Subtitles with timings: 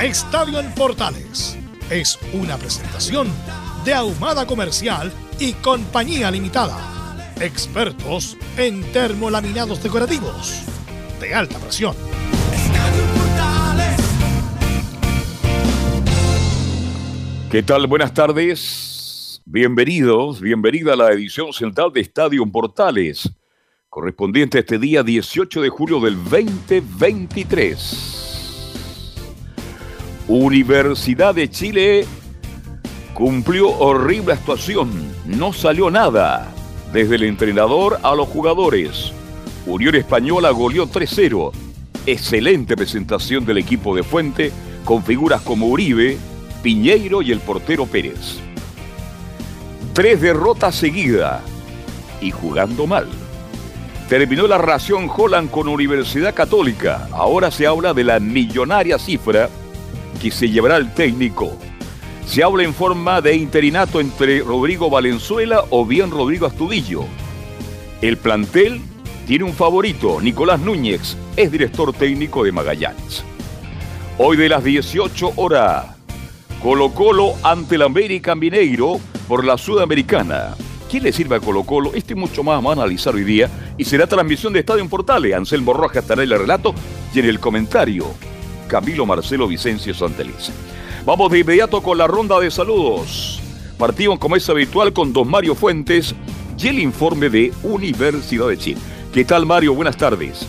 [0.00, 1.56] Estadio en Portales
[1.90, 3.28] es una presentación
[3.84, 7.34] de Ahumada Comercial y Compañía Limitada.
[7.38, 10.62] Expertos en termolaminados decorativos
[11.20, 11.94] de alta presión.
[17.50, 17.86] ¿Qué tal?
[17.86, 19.42] Buenas tardes.
[19.44, 23.30] Bienvenidos, bienvenida a la edición central de Estadio Portales,
[23.90, 28.31] correspondiente a este día 18 de julio del 2023.
[30.34, 32.06] Universidad de Chile
[33.12, 34.90] cumplió horrible actuación,
[35.26, 36.50] no salió nada,
[36.90, 39.12] desde el entrenador a los jugadores.
[39.66, 41.52] Unión Española goleó 3-0.
[42.06, 44.52] Excelente presentación del equipo de Fuente,
[44.86, 46.16] con figuras como Uribe,
[46.62, 48.38] Piñeiro y el portero Pérez.
[49.92, 51.42] Tres derrotas seguidas
[52.22, 53.06] y jugando mal.
[54.08, 57.06] Terminó la ración Holland con Universidad Católica.
[57.12, 59.50] Ahora se habla de la millonaria cifra
[60.20, 61.56] que se llevará el técnico.
[62.26, 67.04] Se habla en forma de interinato entre Rodrigo Valenzuela o bien Rodrigo Astudillo.
[68.00, 68.80] El plantel
[69.26, 73.24] tiene un favorito, Nicolás Núñez, es director técnico de Magallanes.
[74.18, 75.86] Hoy de las 18 horas,
[76.62, 80.54] Colo Colo ante el América Mineiro por la Sudamericana.
[80.90, 81.92] ¿Qué le sirve a Colo Colo?
[81.94, 83.48] Este mucho más vamos a analizar hoy día
[83.78, 85.34] y será transmisión de Estadio en Portales.
[85.34, 86.74] Anselmo Rojas estará en el relato
[87.14, 88.06] y en el comentario
[88.72, 90.50] Camilo Marcelo Vicencio Santeliz.
[91.04, 93.38] Vamos de inmediato con la ronda de saludos.
[93.76, 96.14] Partimos como es habitual con don Mario Fuentes
[96.58, 98.80] y el informe de Universidad de Chile.
[99.12, 99.74] ¿Qué tal Mario?
[99.74, 100.46] Buenas tardes.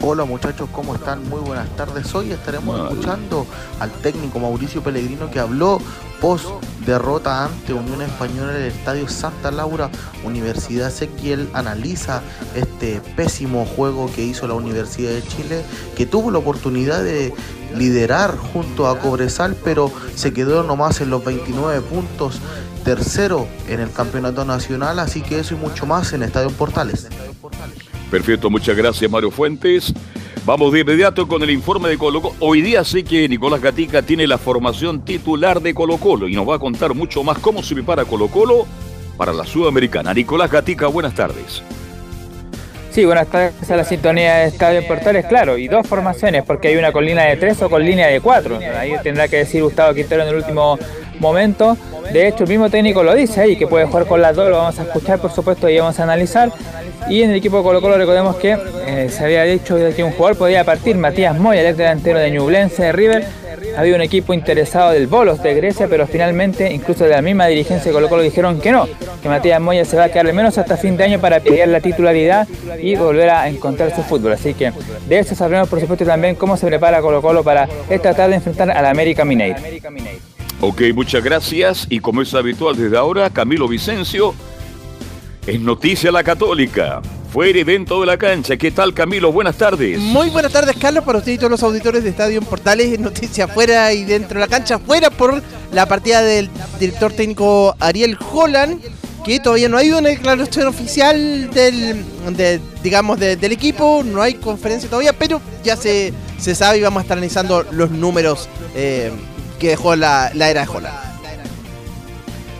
[0.00, 1.28] Hola muchachos, ¿cómo están?
[1.28, 2.14] Muy buenas tardes.
[2.14, 3.46] Hoy estaremos escuchando
[3.80, 5.80] al técnico Mauricio Pellegrino que habló
[6.20, 6.46] post
[6.86, 9.90] derrota ante Unión Española en el Estadio Santa Laura,
[10.22, 12.22] Universidad Ezequiel analiza
[12.54, 15.64] este pésimo juego que hizo la Universidad de Chile,
[15.96, 17.34] que tuvo la oportunidad de
[17.76, 22.38] liderar junto a Cobresal, pero se quedó nomás en los 29 puntos,
[22.84, 27.08] tercero en el campeonato nacional, así que eso y mucho más en Estadio Portales.
[28.10, 29.92] Perfecto, muchas gracias Mario Fuentes.
[30.46, 32.36] Vamos de inmediato con el informe de Colo Colo.
[32.40, 36.48] Hoy día sé que Nicolás Gatica tiene la formación titular de Colo Colo y nos
[36.48, 38.66] va a contar mucho más cómo se prepara Colo Colo
[39.18, 40.14] para la Sudamericana.
[40.14, 41.62] Nicolás Gatica, buenas tardes.
[42.90, 46.76] Sí, buenas tardes a la sintonía de Estadio Portales, claro, y dos formaciones, porque hay
[46.76, 48.58] una con línea de tres o con línea de cuatro.
[48.58, 50.78] Ahí tendrá que decir Gustavo Quintero en el último
[51.20, 51.76] momento.
[52.12, 54.56] De hecho, el mismo técnico lo dice ahí, que puede jugar con las dos, lo
[54.56, 56.50] vamos a escuchar por supuesto y vamos a analizar.
[57.08, 60.12] Y en el equipo de Colo Colo recordemos que eh, se había dicho que un
[60.12, 63.24] jugador podía partir, Matías Moya, el delantero de Ñublense de River.
[63.76, 67.90] Había un equipo interesado del Bolos de Grecia, pero finalmente, incluso de la misma dirigencia
[67.90, 68.88] de Colo Colo dijeron que no,
[69.22, 71.68] que Matías Moya se va a quedar al menos hasta fin de año para pelear
[71.68, 72.48] la titularidad
[72.80, 74.32] y volver a encontrar su fútbol.
[74.32, 74.72] Así que
[75.08, 78.70] de eso sabremos por supuesto también cómo se prepara Colo Colo para esta tarde enfrentar
[78.70, 79.58] al América Mineiro.
[80.60, 81.86] Ok, muchas gracias.
[81.88, 84.34] Y como es habitual desde ahora, Camilo Vicencio,
[85.46, 87.00] es noticia la católica.
[87.32, 88.56] Fuera y dentro de la cancha.
[88.56, 89.30] ¿Qué tal, Camilo?
[89.30, 89.98] Buenas tardes.
[90.00, 92.98] Muy buenas tardes, Carlos, para usted y todos los auditores de Estadio en Portales.
[92.98, 94.80] Noticia fuera y dentro de la cancha.
[94.80, 95.40] Fuera por
[95.72, 96.50] la partida del
[96.80, 98.80] director técnico Ariel Holland,
[99.24, 102.04] que todavía no ha ido una declaración oficial del,
[102.82, 104.02] digamos, del equipo.
[104.04, 107.92] No hay conferencia todavía, pero ya se, se sabe y vamos a estar analizando los
[107.92, 109.12] números eh,
[109.58, 111.08] que dejó la, la era de Holland.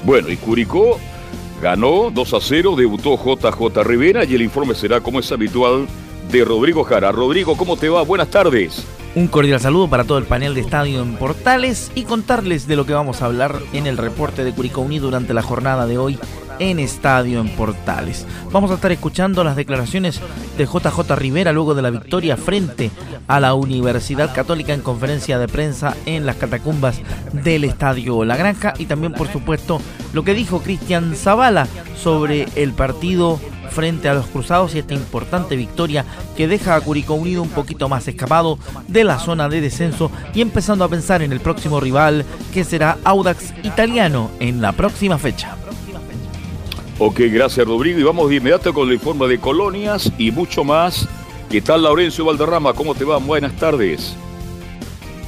[0.04, 0.98] Bueno, y Curicó
[1.60, 5.86] ganó 2 a 0, debutó JJ Rivera y el informe será, como es habitual,
[6.30, 7.12] de Rodrigo Jara.
[7.12, 8.02] Rodrigo, ¿cómo te va?
[8.02, 8.84] Buenas tardes.
[9.14, 12.86] Un cordial saludo para todo el panel de Estadio en Portales y contarles de lo
[12.86, 16.18] que vamos a hablar en el reporte de Curicó Unido durante la jornada de hoy
[16.58, 18.26] en Estadio en Portales.
[18.52, 20.20] Vamos a estar escuchando las declaraciones
[20.56, 22.90] de JJ Rivera luego de la victoria frente
[23.26, 27.00] a la Universidad Católica en conferencia de prensa en las catacumbas
[27.32, 29.80] del Estadio La Granja y también por supuesto
[30.12, 33.38] lo que dijo Cristian Zavala sobre el partido
[33.70, 36.04] frente a los Cruzados y esta importante victoria
[36.36, 38.58] que deja a Curicó Unido un poquito más escapado
[38.88, 42.98] de la zona de descenso y empezando a pensar en el próximo rival que será
[43.04, 45.56] Audax Italiano en la próxima fecha.
[47.00, 51.06] Ok, gracias Rodrigo y vamos de inmediato con el informe de colonias y mucho más.
[51.48, 52.72] ¿Qué tal Laurencio Valderrama?
[52.72, 53.18] ¿Cómo te va?
[53.18, 54.16] Buenas tardes.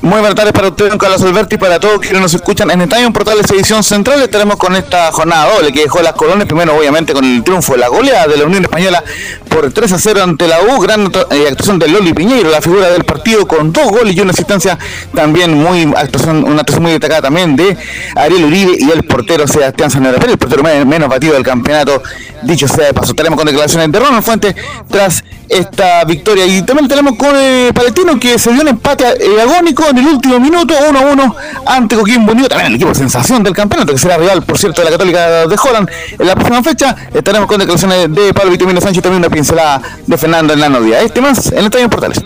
[0.02, 3.12] Muy buenas tardes para ustedes, Carlos Alberti, y para todos quienes nos escuchan en Estadio
[3.12, 4.20] Portales Edición Central.
[4.22, 7.80] Estaremos con esta jornada doble que dejó las colonias, primero obviamente con el triunfo de
[7.80, 9.04] la goleada de la Unión Española
[9.50, 12.88] por 3 a 0 ante la U, gran eh, actuación de Loli Piñeiro, la figura
[12.88, 14.78] del partido con dos goles y una asistencia
[15.14, 17.76] también muy actuación, una actuación muy destacada también de
[18.16, 22.02] Ariel Uribe y el portero Sebastián Sanera el portero menos batido del campeonato,
[22.42, 23.10] dicho sea de paso.
[23.10, 24.54] Estaremos con declaraciones de Ronald Fuente
[24.88, 29.40] tras esta victoria y también tenemos con eh, Palestino que se dio un empate eh,
[29.42, 31.34] agónico en el último minuto, 1-1
[31.66, 34.84] ante Coquimbo Unido, también el equipo sensación del campeonato, que será rival, por cierto, de
[34.84, 36.94] la Católica de Holland en la próxima fecha.
[37.12, 41.02] Estaremos con declaraciones de Pablo Vitamino Sánchez también una pincelada de Fernando Hernando Díaz.
[41.02, 42.22] Este más en el Estadio Portales.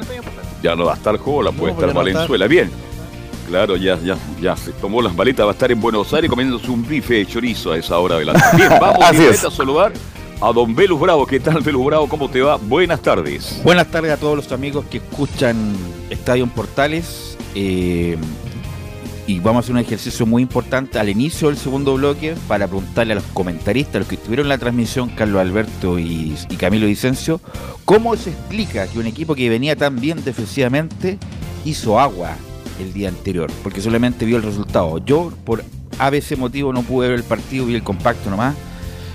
[0.62, 2.46] Ya no va a estar Holland, puede estar Valenzuela.
[2.46, 2.70] Bien.
[3.48, 6.70] Claro, ya, ya, ya se tomó las maletas, va a estar en Buenos Aires comiéndose
[6.70, 8.56] un bife de chorizo a esa hora de la tarde.
[8.56, 9.92] Bien, vamos a saludar
[10.40, 11.26] a don Velus Bravo.
[11.26, 12.08] ¿Qué tal, Velus Bravo?
[12.08, 12.56] ¿Cómo te va?
[12.56, 13.60] Buenas tardes.
[13.62, 15.76] Buenas tardes a todos los amigos que escuchan
[16.10, 17.36] Estadio Portales.
[17.54, 18.16] Eh,
[19.26, 23.12] y vamos a hacer un ejercicio muy importante al inicio del segundo bloque para preguntarle
[23.12, 27.40] a los comentaristas, a los que estuvieron en la transmisión, Carlos Alberto y, Camilo Vicencio,
[27.84, 31.18] cómo se explica que un equipo que venía tan bien defensivamente
[31.64, 32.36] hizo agua
[32.80, 34.98] el día anterior, porque solamente vio el resultado.
[34.98, 35.64] Yo, por
[35.98, 38.54] ABC motivo, no pude ver el partido, vi el compacto nomás,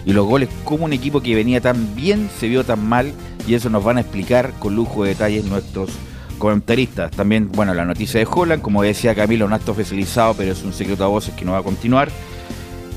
[0.05, 3.13] y los goles, como un equipo que venía tan bien se vio tan mal,
[3.47, 5.91] y eso nos van a explicar con lujo de detalles nuestros
[6.39, 7.11] comentaristas.
[7.11, 10.73] También, bueno, la noticia de Holland, como decía Camilo, un acto oficializado, pero es un
[10.73, 12.09] secreto a voces que no va a continuar.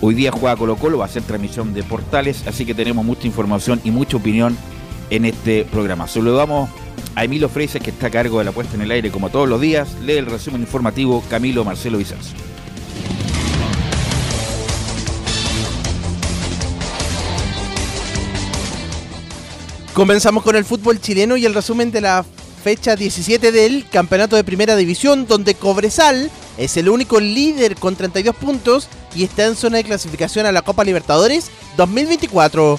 [0.00, 3.26] Hoy día juega Colo Colo, va a ser transmisión de portales, así que tenemos mucha
[3.26, 4.56] información y mucha opinión
[5.10, 6.08] en este programa.
[6.08, 6.70] Saludamos
[7.14, 9.48] a Emilio Freises, que está a cargo de la puesta en el aire como todos
[9.48, 9.94] los días.
[10.00, 12.34] Lee el resumen informativo Camilo Marcelo Vicenzo.
[19.94, 22.24] Comenzamos con el fútbol chileno y el resumen de la
[22.62, 28.36] fecha 17 del Campeonato de Primera División, donde Cobresal es el único líder con 32
[28.36, 32.78] puntos y está en zona de clasificación a la Copa Libertadores 2024.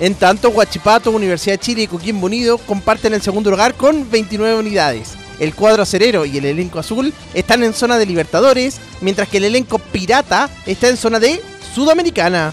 [0.00, 4.56] En tanto, Huachipato, Universidad de Chile y Coquimbo Unido comparten el segundo lugar con 29
[4.56, 5.10] unidades.
[5.38, 9.44] El cuadro acerero y el elenco azul están en zona de Libertadores, mientras que el
[9.44, 11.40] elenco pirata está en zona de
[11.74, 12.52] Sudamericana.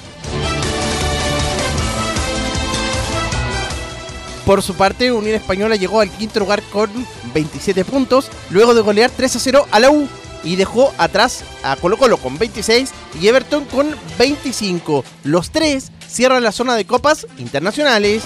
[4.48, 6.90] Por su parte, Unión Española llegó al quinto lugar con
[7.34, 10.08] 27 puntos, luego de golear 3 a 0 a la U
[10.42, 15.04] y dejó atrás a Colo Colo con 26 y Everton con 25.
[15.26, 18.24] Los tres cierran la zona de copas internacionales.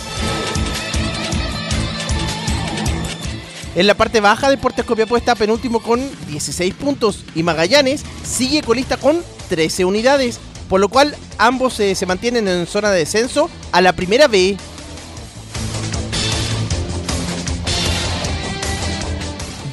[3.74, 8.96] En la parte baja, Deportes Copiapó está penúltimo con 16 puntos y Magallanes sigue colista
[8.98, 10.40] con 13 unidades,
[10.70, 14.56] por lo cual ambos se mantienen en zona de descenso a la primera B.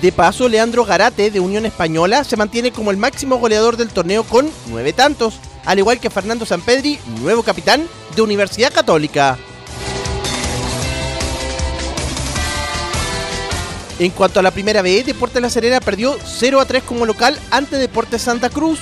[0.01, 4.23] De paso, Leandro Garate de Unión Española se mantiene como el máximo goleador del torneo
[4.23, 9.37] con nueve tantos, al igual que Fernando Sampedri, nuevo capitán de Universidad Católica.
[13.99, 17.37] En cuanto a la primera B, Deportes La Serena perdió 0 a 3 como local
[17.51, 18.79] ante Deportes Santa Cruz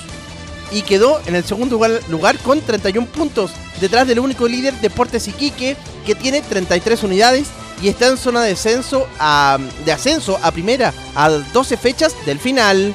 [0.71, 3.49] y quedó en el segundo lugar con 31 puntos,
[3.81, 7.47] detrás del único líder Deportes Iquique que tiene 33 unidades
[7.81, 12.39] y está en zona de, descenso a, de ascenso a primera a 12 fechas del
[12.39, 12.93] final.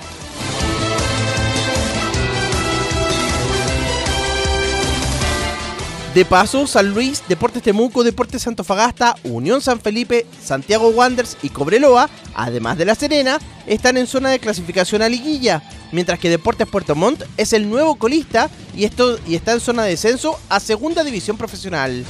[6.14, 12.10] De paso, San Luis, Deportes Temuco, Deportes Santofagasta, Unión San Felipe, Santiago Wanderers y Cobreloa,
[12.34, 16.94] además de La Serena, están en zona de clasificación a liguilla, mientras que Deportes Puerto
[16.94, 21.02] Montt es el nuevo colista y, esto, y está en zona de descenso a Segunda
[21.02, 22.04] División Profesional.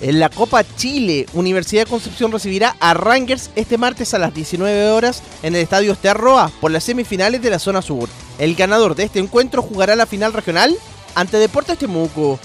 [0.00, 4.90] En la Copa Chile, Universidad de Concepción recibirá a Rangers este martes a las 19
[4.90, 8.08] horas en el Estadio Esterroa por las semifinales de la zona sur.
[8.38, 10.76] El ganador de este encuentro jugará la final regional
[11.16, 12.38] ante Deportes Temuco.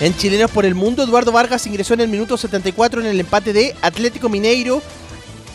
[0.00, 3.52] En Chilenos por el Mundo, Eduardo Vargas ingresó en el minuto 74 en el empate
[3.52, 4.80] de Atlético Mineiro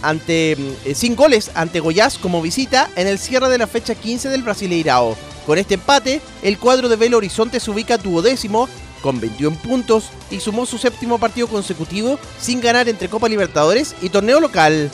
[0.01, 4.29] ante, eh, sin goles ante Goiás como visita en el cierre de la fecha 15
[4.29, 5.15] del Brasileirao.
[5.45, 8.67] Con este empate, el cuadro de Belo Horizonte se ubica duodécimo
[9.01, 14.09] con 21 puntos y sumó su séptimo partido consecutivo sin ganar entre Copa Libertadores y
[14.09, 14.89] torneo local.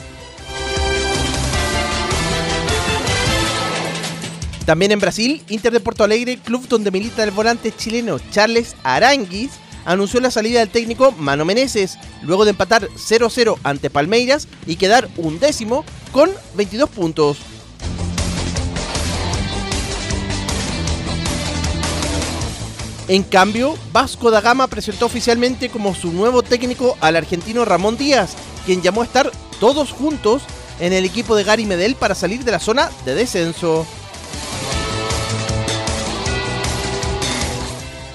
[4.66, 9.50] También en Brasil, Inter de Porto Alegre, club donde milita el volante chileno Charles Aranguis,
[9.84, 15.08] anunció la salida del técnico Mano Meneses, luego de empatar 0-0 ante Palmeiras y quedar
[15.16, 17.38] un décimo con 22 puntos.
[23.08, 28.34] En cambio, Vasco da Gama presentó oficialmente como su nuevo técnico al argentino Ramón Díaz,
[28.64, 30.42] quien llamó a estar todos juntos
[30.80, 33.86] en el equipo de Gary Medel para salir de la zona de descenso.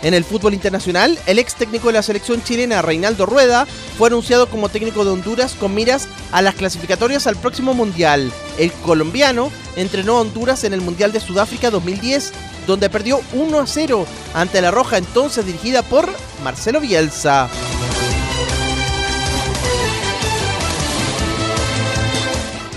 [0.03, 3.65] En el fútbol internacional, el ex técnico de la selección chilena, Reinaldo Rueda,
[3.97, 8.31] fue anunciado como técnico de Honduras con miras a las clasificatorias al próximo Mundial.
[8.57, 12.31] El colombiano entrenó a Honduras en el Mundial de Sudáfrica 2010,
[12.67, 16.09] donde perdió 1 a 0 ante la Roja entonces dirigida por
[16.43, 17.49] Marcelo Bielsa.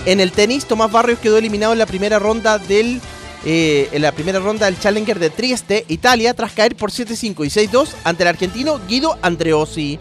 [0.07, 3.03] En el tenis, Tomás Barrios quedó eliminado en la primera ronda del
[3.45, 7.69] eh, en la primera ronda del Challenger de Trieste, Italia, tras caer por 7-5 y
[7.69, 9.99] 6-2 ante el argentino Guido Andreossi.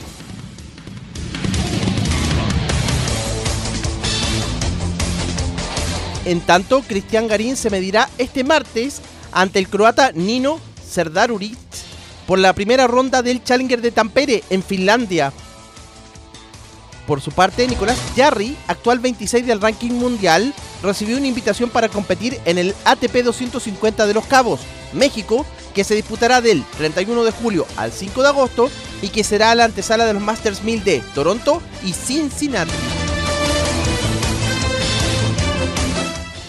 [6.25, 11.57] En tanto, Cristian Garín se medirá este martes ante el croata Nino Serdaruric
[12.27, 15.33] por la primera ronda del Challenger de Tampere en Finlandia.
[17.09, 22.39] Por su parte, Nicolás Jarry, actual 26 del ranking mundial, recibió una invitación para competir
[22.45, 24.59] en el ATP 250 de Los Cabos,
[24.93, 28.69] México, que se disputará del 31 de julio al 5 de agosto
[29.01, 32.69] y que será la antesala de los Masters 1000 de Toronto y Cincinnati.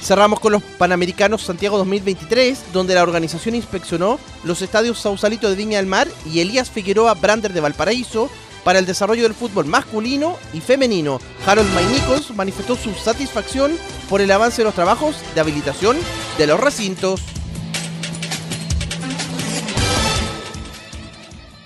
[0.02, 5.78] Cerramos con los Panamericanos Santiago 2023, donde la organización inspeccionó los estadios Sausalito de Viña
[5.78, 8.28] del Mar y Elías Figueroa Brander de Valparaíso
[8.64, 11.20] para el desarrollo del fútbol masculino y femenino.
[11.46, 13.76] Harold Maynicos manifestó su satisfacción
[14.08, 15.96] por el avance de los trabajos de habilitación
[16.38, 17.22] de los recintos.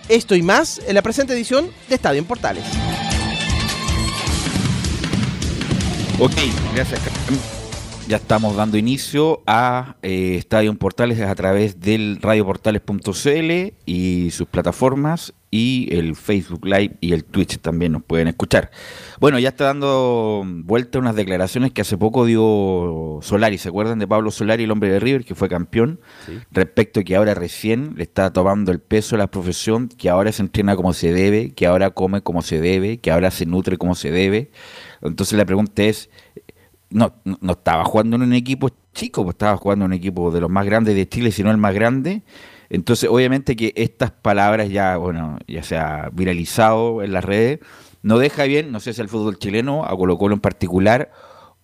[0.08, 2.64] Esto y más en la presente edición de Estadio en Portales.
[6.18, 6.34] Ok,
[6.74, 7.00] gracias.
[8.06, 15.32] Ya estamos dando inicio a eh, Estadio Portales a través del radioportales.cl y sus plataformas
[15.50, 18.72] y el Facebook Live y el Twitch también nos pueden escuchar.
[19.20, 24.08] Bueno, ya está dando vuelta unas declaraciones que hace poco dio Solari, ¿se acuerdan de
[24.08, 26.00] Pablo Solari, el hombre de River, que fue campeón?
[26.50, 30.32] Respecto a que ahora recién le está tomando el peso a la profesión, que ahora
[30.32, 33.78] se entrena como se debe, que ahora come como se debe, que ahora se nutre
[33.78, 34.50] como se debe.
[35.02, 36.10] Entonces la pregunta es,
[36.94, 40.40] no, no estaba jugando en un equipo chico, pues estaba jugando en un equipo de
[40.40, 42.22] los más grandes de Chile, sino el más grande,
[42.70, 47.60] entonces, obviamente que estas palabras ya, bueno, ya se ha viralizado en las redes,
[48.02, 51.12] no deja bien, no sé si al fútbol chileno, a Colo Colo en particular,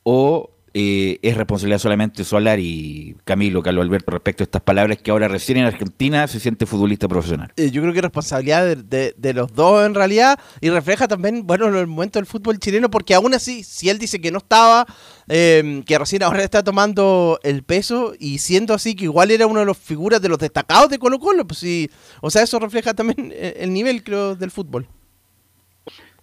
[0.02, 5.10] o eh, es responsabilidad solamente Solar y Camilo, Carlos Alberto, respecto a estas palabras que
[5.10, 7.52] ahora recién en Argentina se siente futbolista profesional.
[7.56, 11.66] Eh, yo creo que es responsabilidad de, los dos en realidad y refleja también, bueno,
[11.66, 14.86] el momento del fútbol chileno, porque aún así, si él dice que no estaba,
[15.26, 19.60] em, que recién ahora está tomando el peso y siendo así que igual era uno
[19.60, 22.94] de los figuras de los destacados de Colo Colo, pues sí, o sea, eso refleja
[22.94, 24.86] también eh, el nivel, creo, del fútbol.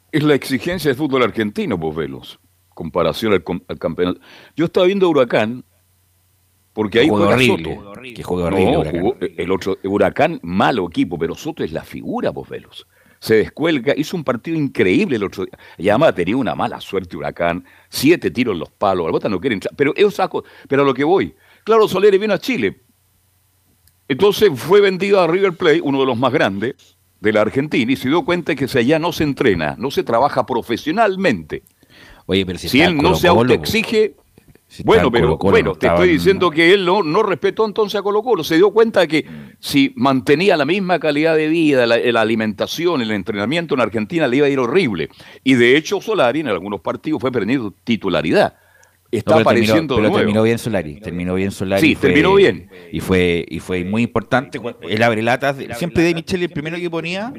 [0.09, 2.39] Es la exigencia del fútbol argentino, pues velos
[2.77, 4.21] comparación al, campeonato.
[4.55, 5.65] Yo estaba viendo Huracán,
[6.73, 8.01] porque ahí juega horrible, Soto.
[8.15, 12.87] Que juega horrible el otro, Huracán, malo equipo, pero Soto es la figura, vos velos.
[13.19, 15.57] Se descuelga, hizo un partido increíble el otro día.
[15.79, 19.55] Y además tenía una mala suerte Huracán, siete tiros en los palos, bota no quiere
[19.55, 19.73] entrar.
[19.75, 21.33] Pero yo saco, pero a lo que voy.
[21.63, 22.79] Claro, Soler vino a Chile.
[24.07, 26.75] Entonces fue vendido a River Plate, uno de los más grandes
[27.19, 30.45] de la Argentina, y se dio cuenta que allá no se entrena, no se trabaja
[30.45, 31.63] profesionalmente.
[32.27, 34.15] Oye, pero si, si él no se autoexige,
[34.83, 38.43] bueno, pero bueno, te estoy diciendo que él no, no respetó entonces a Colo Colo.
[38.43, 39.25] Se dio cuenta que
[39.59, 44.47] si mantenía la misma calidad de vida, la, alimentación, el entrenamiento en Argentina, le iba
[44.47, 45.09] a ir horrible.
[45.43, 48.55] Y de hecho, Solari en algunos partidos fue perdiendo titularidad.
[49.11, 50.17] Está No, pero apareciendo terminó, de pero nuevo.
[50.17, 51.81] terminó bien Solari, terminó bien Solari.
[51.81, 52.69] Sí, y fue- terminó bien.
[52.91, 54.59] Y fue, y fue muy importante.
[54.81, 57.33] El abre latas, siempre de Michele el primero que ponía,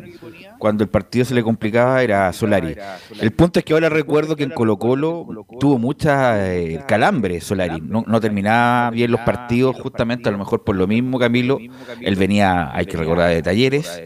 [0.58, 2.74] cuando el partido se le complicaba, era Solari.
[3.20, 5.26] El punto es que ahora recuerdo que en Colo Colo
[5.60, 7.80] tuvo mucha eh, calambre Solari.
[7.80, 11.58] No, no terminaba bien los partidos, justamente a lo mejor por lo mismo, Camilo.
[12.00, 14.02] Él venía, hay que recordar, de talleres.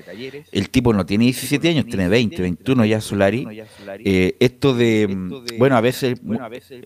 [0.51, 3.47] El tipo no tiene 17 años, tiene 20, 21 ya Solari.
[4.05, 5.07] Eh, esto de,
[5.59, 6.39] bueno, a veces, mu-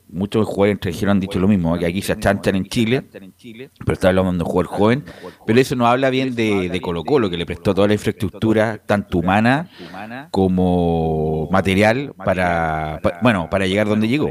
[0.09, 3.02] muchos jugadores extranjeros han dicho lo mismo, que aquí se achanchan en Chile,
[3.78, 5.04] pero está hablando de un jugador joven,
[5.46, 8.78] pero eso no habla bien de, de Colo Colo, que le prestó toda la infraestructura,
[8.85, 9.70] tanto humana
[10.30, 14.26] como material, para, pa- bueno, para llegar donde llegó.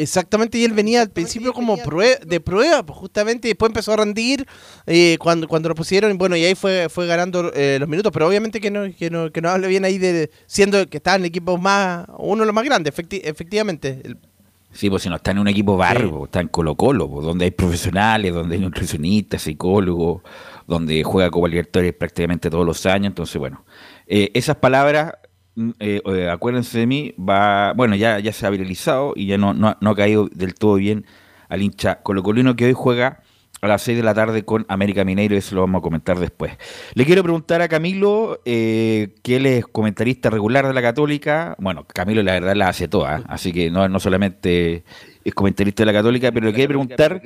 [0.00, 3.92] Exactamente, y él venía al principio como prue- de prueba, pues justamente, y después empezó
[3.92, 4.46] a rendir
[4.86, 8.28] eh, cuando, cuando lo pusieron, bueno, y ahí fue, fue ganando eh, los minutos, pero
[8.28, 11.24] obviamente que no, que no, que no hable bien ahí de siendo que estaba en
[11.24, 14.00] equipos más, uno de los más grandes, efecti- efectivamente.
[14.04, 14.18] El-
[14.70, 17.46] Sí, pues si no está en un equipo barro, está en Colo Colo, pues, donde
[17.46, 20.22] hay profesionales, donde hay nutricionistas, psicólogos,
[20.66, 23.08] donde juega Copa Libertadores prácticamente todos los años.
[23.08, 23.64] Entonces, bueno,
[24.06, 25.14] eh, esas palabras,
[25.54, 29.38] mm, eh, eh, acuérdense de mí, va, bueno, ya, ya se ha viralizado y ya
[29.38, 31.06] no, no, no ha caído del todo bien
[31.48, 33.22] al hincha colocolino que hoy juega
[33.60, 36.52] a las 6 de la tarde con América Mineiro, eso lo vamos a comentar después.
[36.94, 41.56] Le quiero preguntar a Camilo, eh, que él es comentarista regular de la Católica.
[41.58, 43.22] Bueno, Camilo la verdad la hace toda, ¿eh?
[43.28, 44.84] así que no, no solamente
[45.24, 47.20] es comentarista de la Católica, pero le quiero preguntar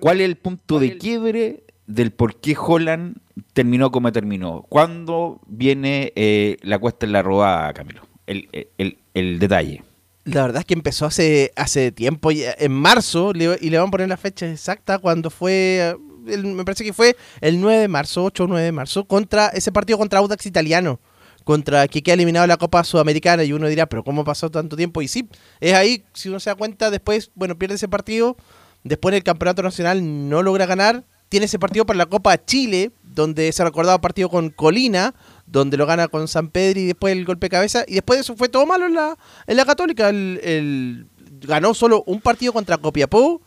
[0.00, 3.16] cuál es el punto de quiebre del por qué Holland
[3.52, 4.66] terminó como terminó.
[4.68, 8.02] ¿Cuándo viene eh, la cuesta en la robada, Camilo?
[8.26, 9.82] El- el- el detalle.
[10.34, 14.08] La verdad es que empezó hace, hace tiempo, en marzo, y le van a poner
[14.10, 18.46] la fecha exacta cuando fue, me parece que fue el 9 de marzo, 8 o
[18.46, 21.00] 9 de marzo, contra ese partido contra Audax Italiano,
[21.44, 25.00] contra que queda eliminado la Copa Sudamericana, y uno dirá, pero ¿cómo pasó tanto tiempo?
[25.00, 25.26] Y sí,
[25.60, 28.36] es ahí, si uno se da cuenta, después, bueno, pierde ese partido,
[28.84, 32.90] después en el Campeonato Nacional no logra ganar, tiene ese partido para la Copa Chile,
[33.02, 35.14] donde se recordaba partido con Colina,
[35.50, 38.20] donde lo gana con San Pedro y después el golpe de cabeza, y después de
[38.22, 40.08] eso fue todo malo en la, en la Católica.
[40.08, 41.06] El, el-
[41.40, 43.40] ganó solo un partido contra Copiapó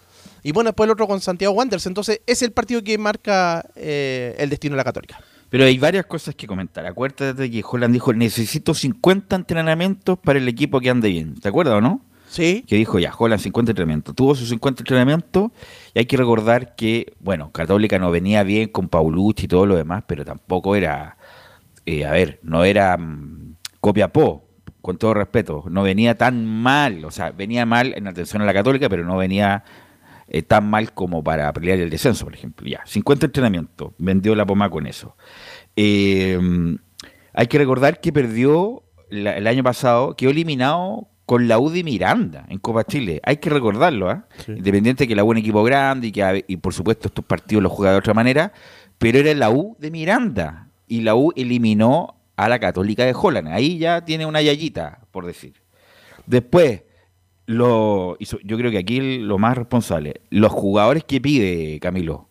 [0.44, 1.86] y bueno, después el otro con Santiago Wanderers.
[1.88, 5.20] Entonces es el partido que marca eh, el destino de la Católica.
[5.50, 6.86] Pero hay varias cosas que comentar.
[6.86, 11.36] Acuérdate que Holland dijo, necesito 50 entrenamientos para el equipo que ande bien.
[11.42, 12.02] ¿Te acuerdas o no?
[12.30, 12.64] Sí.
[12.66, 14.16] Que dijo, ya, Holland 50 entrenamientos.
[14.16, 15.52] Tuvo sus 50 entrenamientos
[15.94, 19.76] y hay que recordar que, bueno, Católica no venía bien con Paulucci y todo lo
[19.76, 21.18] demás, pero tampoco era,
[21.86, 24.48] eh, a ver, no era mm, Copiapó,
[24.82, 25.64] con todo respeto.
[25.70, 29.18] No venía tan mal, o sea, venía mal en atención a la Católica, pero no
[29.18, 29.64] venía
[30.28, 32.68] eh, tan mal como para pelear el descenso, por ejemplo.
[32.68, 35.16] Ya, 50 entrenamientos, vendió la poma con eso.
[35.76, 36.40] Eh,
[37.34, 41.84] hay que recordar que perdió la- el año pasado, quedó eliminado con la U de
[41.84, 43.22] Miranda en Copa Chile.
[43.24, 44.28] Hay que recordarlo, ¿ah?
[44.58, 47.64] Independiente que la U es un equipo grande y que y por supuesto estos partidos
[47.64, 48.52] los juega de otra manera,
[48.98, 53.48] pero era la U de Miranda y la U eliminó a la Católica de Holland.
[53.48, 55.54] Ahí ya tiene una yayita, por decir.
[56.26, 56.84] Después,
[57.46, 62.28] lo, yo creo que aquí lo más responsable, los jugadores que pide Camilo.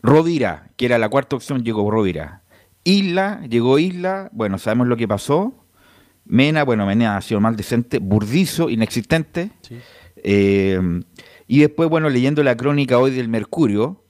[0.00, 2.42] Rovira, que era la cuarta opción, llegó Rovira.
[2.84, 5.54] Isla, llegó Isla, bueno, sabemos lo que pasó.
[6.24, 7.98] Mena, bueno, Mena ha sido mal decente.
[7.98, 9.50] Burdizo, inexistente.
[10.22, 10.78] Eh,
[11.48, 14.04] y después, bueno, leyendo la crónica hoy del Mercurio,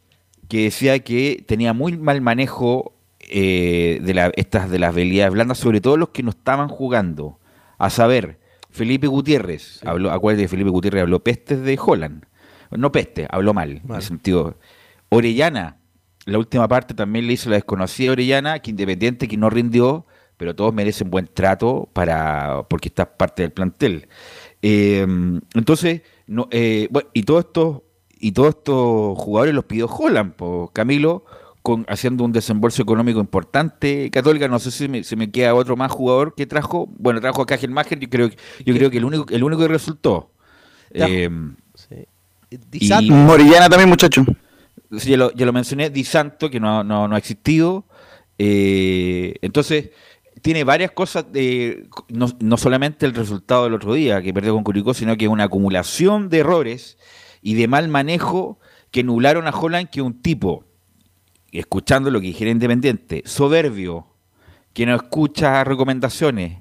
[0.46, 2.94] que decía que tenía muy mal manejo
[3.30, 7.38] eh, de la, estas de las habilidades blandas, sobre todo los que no estaban jugando.
[7.78, 8.38] A saber,
[8.70, 12.24] Felipe Gutiérrez, habló, acuérdate, Felipe Gutiérrez habló pestes de Holland.
[12.70, 14.58] No peste, habló mal, en el sentido.
[15.08, 15.78] Orellana,
[16.24, 20.06] la última parte también le hizo la desconocida Orellana, que independiente que no rindió,
[20.36, 24.08] pero todos merecen buen trato para porque está parte del plantel.
[24.62, 25.06] Eh,
[25.54, 27.82] entonces, no, eh, bueno, y todos estos
[28.18, 31.26] y todos estos jugadores los pidió Holland, por Camilo,
[31.64, 34.10] con, haciendo un desembolso económico importante.
[34.10, 36.88] Católica, no sé si me, se me queda otro más jugador que trajo.
[36.98, 40.30] Bueno, trajo a Kajelmacher, yo creo, yo creo que el único, el único que resultó.
[40.90, 41.30] Eh,
[41.74, 41.96] Sí.
[42.50, 43.14] Y- Di Santo.
[43.14, 44.24] Morillana también, muchacho.
[44.98, 47.86] Sí, ya, lo, ya lo mencioné, Di Santo, que no, no, no ha existido.
[48.38, 49.90] Eh, entonces,
[50.42, 54.62] tiene varias cosas, de, no, no solamente el resultado del otro día, que perdió con
[54.64, 56.98] Curicó, sino que una acumulación de errores
[57.40, 58.58] y de mal manejo
[58.90, 60.64] que nublaron a Holland, que un tipo,
[61.60, 64.06] escuchando lo que dijera Independiente, soberbio,
[64.72, 66.58] que no escucha recomendaciones,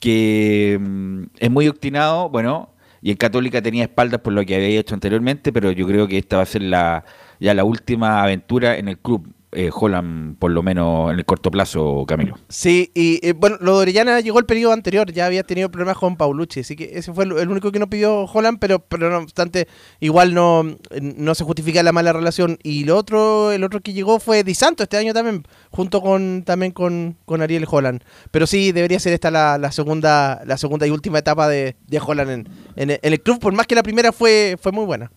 [0.00, 2.70] que mm, es muy obstinado, bueno,
[3.02, 6.16] y en Católica tenía espaldas por lo que había hecho anteriormente, pero yo creo que
[6.16, 7.04] esta va a ser la
[7.38, 9.33] ya la última aventura en el club.
[9.54, 12.38] Eh, Holland por lo menos en el corto plazo, Camilo.
[12.48, 15.96] Sí, y eh, bueno, lo de Orellana llegó el periodo anterior, ya había tenido problemas
[15.96, 19.18] con Paulucci, así que ese fue el, único que no pidió Holland, pero, pero no
[19.18, 19.68] obstante,
[20.00, 20.64] igual no,
[21.00, 22.58] no se justifica la mala relación.
[22.62, 26.42] Y lo otro, el otro que llegó fue Di Santo este año también, junto con
[26.44, 28.02] también con, con Ariel Holland.
[28.30, 32.30] Pero sí, debería ser esta la, segunda, la segunda y última etapa de, de Holland
[32.30, 35.10] en, en, en el club, por más que la primera fue, fue muy buena.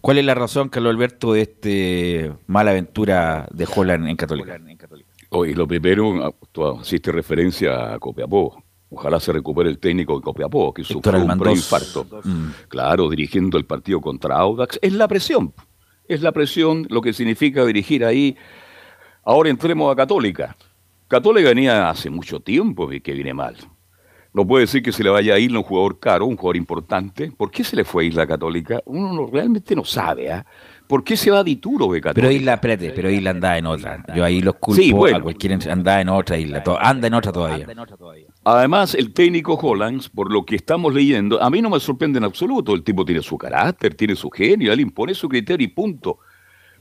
[0.00, 4.58] ¿Cuál es la razón, Carlos Alberto, de este mala aventura de Holland en Católica?
[5.30, 8.62] Oye, lo primero, tú hiciste referencia a Copiapó.
[8.90, 12.06] Ojalá se recupere el técnico de Copiapó, que sufrió un preinfarto.
[12.24, 12.46] Mm.
[12.68, 14.78] Claro, dirigiendo el partido contra Audax.
[14.80, 15.52] Es la presión.
[16.06, 18.36] Es la presión lo que significa dirigir ahí.
[19.24, 20.56] Ahora entremos a Católica.
[21.06, 23.56] Católica venía hace mucho tiempo que viene mal.
[24.34, 27.32] No puede decir que se le vaya a ir un jugador caro, un jugador importante.
[27.36, 28.80] ¿Por qué se le fue a Isla Católica?
[28.84, 30.44] Uno no- realmente no sabe, ¿ah?
[30.86, 32.28] ¿Por qué se va de Ituro de Católica?
[32.28, 34.04] Pero Isla, espérate, pero Isla anda en otra.
[34.14, 35.18] Yo ahí los culpo Sí, bueno.
[35.18, 36.62] a cualquiera anda en otra isla.
[36.80, 37.66] Anda en otra todavía.
[38.44, 42.24] Además, el técnico Hollands, por lo que estamos leyendo, a mí no me sorprende en
[42.24, 42.74] absoluto.
[42.74, 46.18] El tipo tiene su carácter, tiene su genio, él impone su criterio y punto.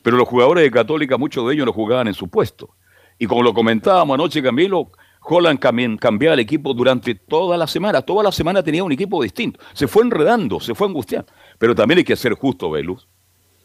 [0.04, 2.76] Pero los jugadores de Católica, muchos de ellos no jugaban en su puesto.
[3.20, 4.92] Y como lo comentábamos anoche, Camilo,
[5.30, 8.02] Holland cambi- cambiaba el equipo durante toda la semana.
[8.02, 9.60] Toda la semana tenía un equipo distinto.
[9.74, 11.32] Se fue enredando, se fue angustiando.
[11.58, 13.08] Pero también hay que ser justo, Velus,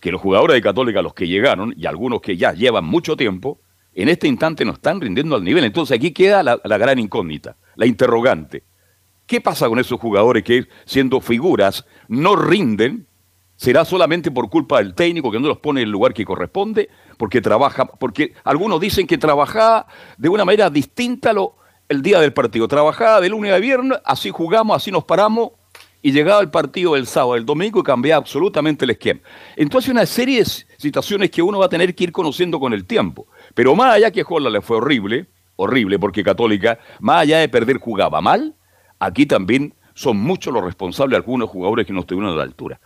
[0.00, 3.60] que los jugadores de Católica, los que llegaron, y algunos que ya llevan mucho tiempo,
[3.94, 5.64] en este instante no están rindiendo al nivel.
[5.64, 8.64] Entonces aquí queda la gran incógnita, la interrogante.
[9.26, 13.06] ¿Qué pasa con esos jugadores que siendo figuras no rinden?
[13.62, 16.88] ¿Será solamente por culpa del técnico que no los pone en el lugar que corresponde?
[17.16, 19.86] Porque trabaja, porque algunos dicen que trabajaba
[20.18, 21.54] de una manera distinta lo,
[21.88, 22.66] el día del partido.
[22.66, 25.52] Trabajaba de lunes a viernes, así jugamos, así nos paramos,
[26.02, 29.20] y llegaba el partido el sábado, el domingo y cambiaba absolutamente el esquema.
[29.54, 32.84] Entonces una serie de situaciones que uno va a tener que ir conociendo con el
[32.84, 33.28] tiempo.
[33.54, 37.78] Pero más allá que Holland le fue horrible, horrible porque Católica, más allá de perder
[37.78, 38.56] jugaba mal,
[38.98, 42.80] aquí también son muchos los responsables algunos jugadores que no estuvieron a la altura.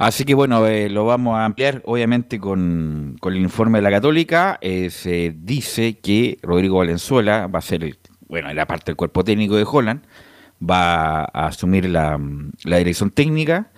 [0.00, 3.90] Así que bueno, eh, lo vamos a ampliar obviamente con, con el informe de la
[3.90, 4.56] Católica.
[4.62, 9.24] Eh, se dice que Rodrigo Valenzuela va a ser, el, bueno, era parte del cuerpo
[9.24, 10.02] técnico de Holland,
[10.62, 12.18] va a asumir la,
[12.64, 13.72] la dirección técnica,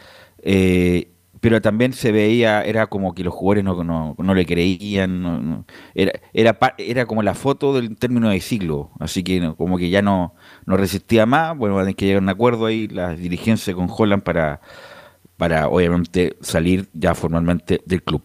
[0.44, 1.08] eh,
[1.40, 5.64] pero también se veía, era como que los jugadores no, no, no le creían, no-
[5.94, 10.02] era, era, era como la foto del término de siglo, así que como que ya
[10.02, 10.34] no,
[10.66, 13.74] no resistía más, bueno, van a tener que llegar a un acuerdo ahí, la dirigencia
[13.74, 14.60] con Holland para
[15.36, 18.22] para obviamente salir ya formalmente del club.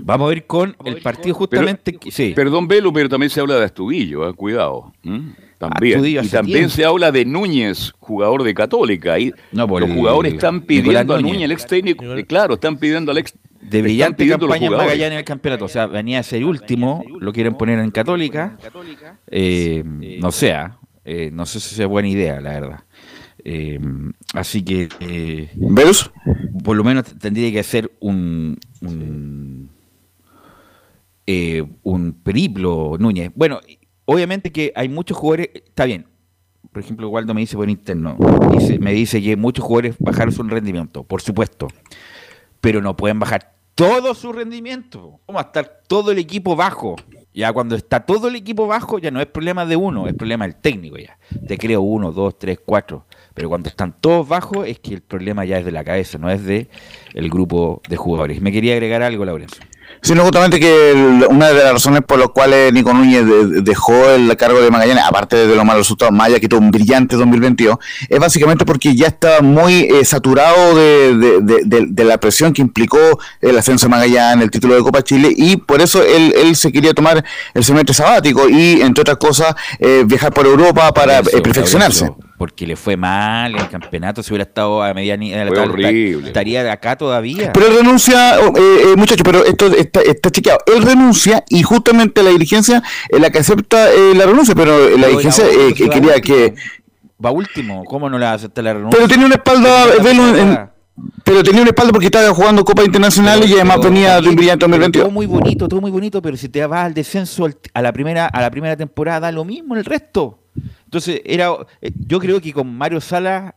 [0.00, 1.94] Vamos a ir con el partido justamente.
[1.96, 2.32] que- sí.
[2.34, 4.92] Perdón, Velo, pero también se habla de Astudillo, eh, cuidado.
[5.58, 5.94] También.
[5.96, 6.74] Astudillo y también tiempo.
[6.76, 9.18] se habla de Núñez, jugador de Católica.
[9.18, 11.42] Y No, por los el- jugadores están pidiendo a Núñez.
[11.42, 12.04] El ex técnico.
[12.14, 13.34] eh, claro, están pidiendo al ex.
[13.60, 14.72] de brillante campaña en.
[14.72, 15.64] Magallanes en el campeonato.
[15.64, 18.56] O sea, venía a ser último, lo quieren poner en Católica.
[19.26, 19.82] Eh,
[20.20, 22.80] no sea, eh, no sé si sea buena idea, la verdad.
[23.50, 23.80] Eh,
[24.34, 25.48] así que, eh,
[26.62, 29.70] por lo menos tendría que hacer un, un,
[31.26, 33.32] eh, un periplo Núñez.
[33.34, 33.60] Bueno,
[34.04, 36.06] obviamente que hay muchos jugadores, está bien.
[36.72, 38.18] Por ejemplo, Waldo me dice por interno,
[38.52, 41.68] dice- me dice que muchos jugadores bajaron su rendimiento, por supuesto,
[42.60, 45.20] pero no pueden bajar todo su rendimiento.
[45.24, 46.96] ¿Cómo va a estar todo el equipo bajo?
[47.32, 50.46] Ya cuando está todo el equipo bajo, ya no es problema de uno, es problema
[50.46, 51.16] del técnico ya.
[51.46, 53.06] Te creo uno, dos, tres, cuatro.
[53.34, 56.28] Pero cuando están todos bajos, es que el problema ya es de la cabeza, no
[56.28, 56.68] es de
[57.14, 58.40] el grupo de jugadores.
[58.40, 59.62] Me quería agregar algo, Laurencio.
[60.00, 64.08] Sino justamente que el- una de las razones por las cuales Nico Núñez de- dejó
[64.10, 67.16] el cargo de Magallanes, aparte de los malos resultados, más allá que tuvo un brillante
[67.16, 67.76] 2022,
[68.08, 72.52] es básicamente porque ya estaba muy eh, saturado de, de- de- de- de la presión
[72.52, 72.98] que implicó
[73.40, 76.70] el ascenso de Magallanes, el título de Copa Chile, y por eso él, él se
[76.70, 77.24] quería tomar
[77.54, 82.08] el semestre sabático y, entre otras cosas, eh, viajar por Europa para Eso, eh, perfeccionarse.
[82.38, 85.56] Porque le fue mal en el campeonato, si hubiera estado a medianía de la Fue
[85.58, 86.28] tabla, horrible.
[86.28, 87.52] estaría acá todavía.
[87.52, 90.60] Pero él renuncia, oh, eh, eh, muchachos, pero esto está, está chequeado.
[90.66, 95.08] Él renuncia y justamente la dirigencia es la que acepta eh, la renuncia, pero la
[95.08, 96.36] dirigencia la eh, que quería último.
[96.36, 96.54] que...
[97.24, 98.96] Va último, ¿cómo no le va a aceptar la renuncia?
[98.96, 100.70] Pero tenía una espalda, Pero Velo, en-
[101.24, 104.36] pero tenía una espalda porque estaba jugando Copa Internacional y además Pero venía de un
[104.36, 105.04] brillante pero 2022.
[105.04, 107.92] Todo muy bonito, todo muy bonito, pero si te vas al descenso al- a la
[107.92, 110.37] primera a la primera temporada, da lo mismo el resto.
[110.88, 111.50] Entonces, era
[111.82, 113.52] eh, yo creo que con Mario Salas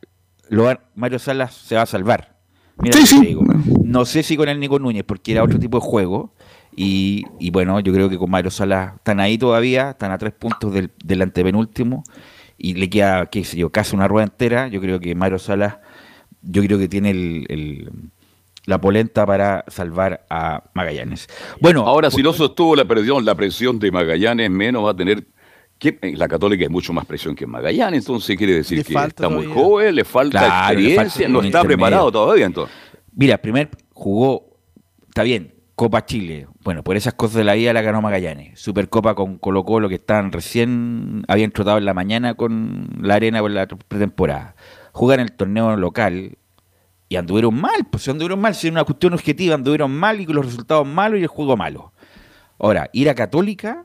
[0.49, 2.35] lo Mario Salas se va a salvar.
[2.77, 3.19] Mira Sí, lo que sí.
[3.21, 3.43] te digo.
[3.85, 6.33] No sé si con el Nico Núñez, porque era otro tipo de juego.
[6.75, 10.33] Y, y bueno, yo creo que con Mario Salas están ahí todavía, están a tres
[10.33, 12.03] puntos del, del antepenúltimo.
[12.57, 14.67] Y le queda, qué sé yo, casi una rueda entera.
[14.67, 15.77] Yo creo que Mario Salas,
[16.41, 17.89] yo creo que tiene el, el-
[18.65, 21.27] la polenta para salvar a Magallanes.
[21.61, 25.25] Bueno, ahora si no sostuvo la presión, la presión de Magallanes, menos va a tener
[25.81, 29.47] que la Católica es mucho más presión que Magallanes, entonces quiere decir que está muy
[29.47, 32.75] joven, le falta experiencia, no está preparado todavía entonces.
[33.15, 34.59] Mira, primer jugó,
[35.07, 36.45] está bien, Copa Chile.
[36.63, 38.59] Bueno, por esas cosas de la vida la ganó Magallanes.
[38.59, 43.39] Supercopa con Colo Colo que estaban recién, habían trotado en la mañana con la arena
[43.39, 44.55] por la pretemporada.
[44.91, 46.37] Jugar en el torneo local
[47.09, 50.35] y anduvieron mal, pues anduvieron mal, si era una cuestión objetiva, anduvieron mal y con
[50.35, 51.91] los resultados malos y el juego malo.
[52.59, 53.83] Ahora, ir a Católica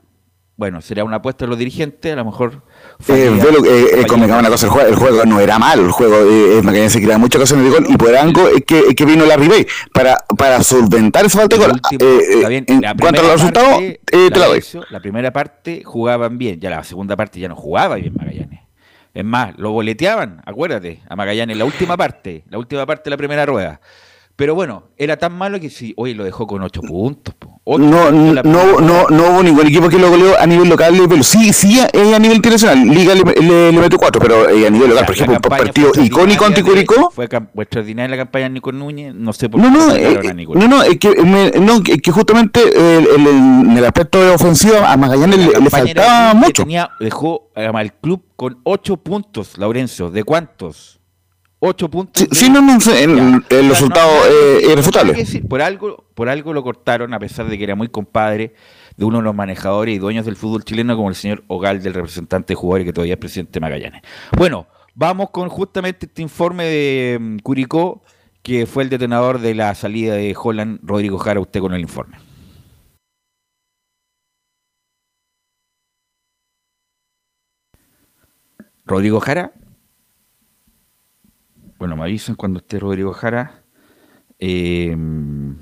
[0.57, 2.63] bueno, será una apuesta de los dirigentes, a lo mejor.
[3.07, 6.61] Eh, eh, eh una cosa, el juego, el juego, no era malo, el juego eh,
[6.63, 9.37] Magallanes se creaba muchas ocasiones de gol y por algo es que, que vino la
[9.37, 11.79] Ribey para, para solventar esa falta de gol.
[11.99, 14.63] Eh, en cuanto a los resultados, te la doy.
[14.89, 18.61] La primera parte jugaban bien, ya la segunda parte ya no jugaba bien Magallanes.
[19.13, 23.17] Es más, lo boleteaban, acuérdate, a Magallanes, la última parte, la última parte de la
[23.17, 23.79] primera rueda.
[24.37, 27.33] Pero bueno, era tan malo que si hoy lo dejó con ocho puntos.
[27.65, 31.79] no, no, no, no hubo ningún equipo que lo goleó a nivel local, sí, sí
[31.79, 32.87] es a nivel internacional.
[32.87, 36.45] Liga le, le, metió cuatro, pero eh, a nivel local, por ejemplo, un partido icónico
[36.45, 37.09] ante Curicó.
[37.09, 39.71] Fue extraordinaria la campaña de Nico Núñez, no sé por qué.
[39.71, 40.53] No, eh, a Nico.
[40.53, 44.91] no, no, es que, no, es que justamente el, el, en el aspecto de ofensiva
[44.91, 46.61] a Magallanes le, le, faltaba mucho.
[46.61, 50.11] Tenía, dejó al club con ocho puntos, Laurencio.
[50.11, 50.96] ¿De cuántos?
[51.59, 52.27] 8 puntos.
[52.31, 55.25] Sí, no, no, el, el resultado es eh, irrefutable.
[55.49, 58.53] por, algo, por algo lo cortaron, a pesar de que era muy compadre
[58.95, 61.93] de uno de los manejadores y dueños del fútbol chileno, como el señor Ogal, del
[61.93, 64.01] representante de jugadores que todavía es presidente de Magallanes.
[64.37, 68.03] Bueno, vamos con justamente este informe de mm, Curicó,
[68.43, 72.17] que fue el detonador de la salida de Holland, Rodrigo Jara, usted con el informe.
[78.85, 79.51] Rodrigo Jara.
[81.77, 83.63] Bueno, me avisan cuando esté Rodrigo Jara
[84.39, 85.55] em,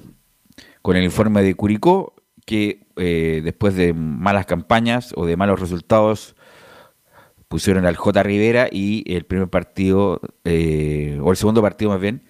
[0.82, 6.36] con el informe de Curicó, que eh, después de malas campañas o de malos resultados
[7.50, 8.24] pusieron al J.
[8.24, 12.24] Rivera y el primer partido, eh, o el segundo partido más bien,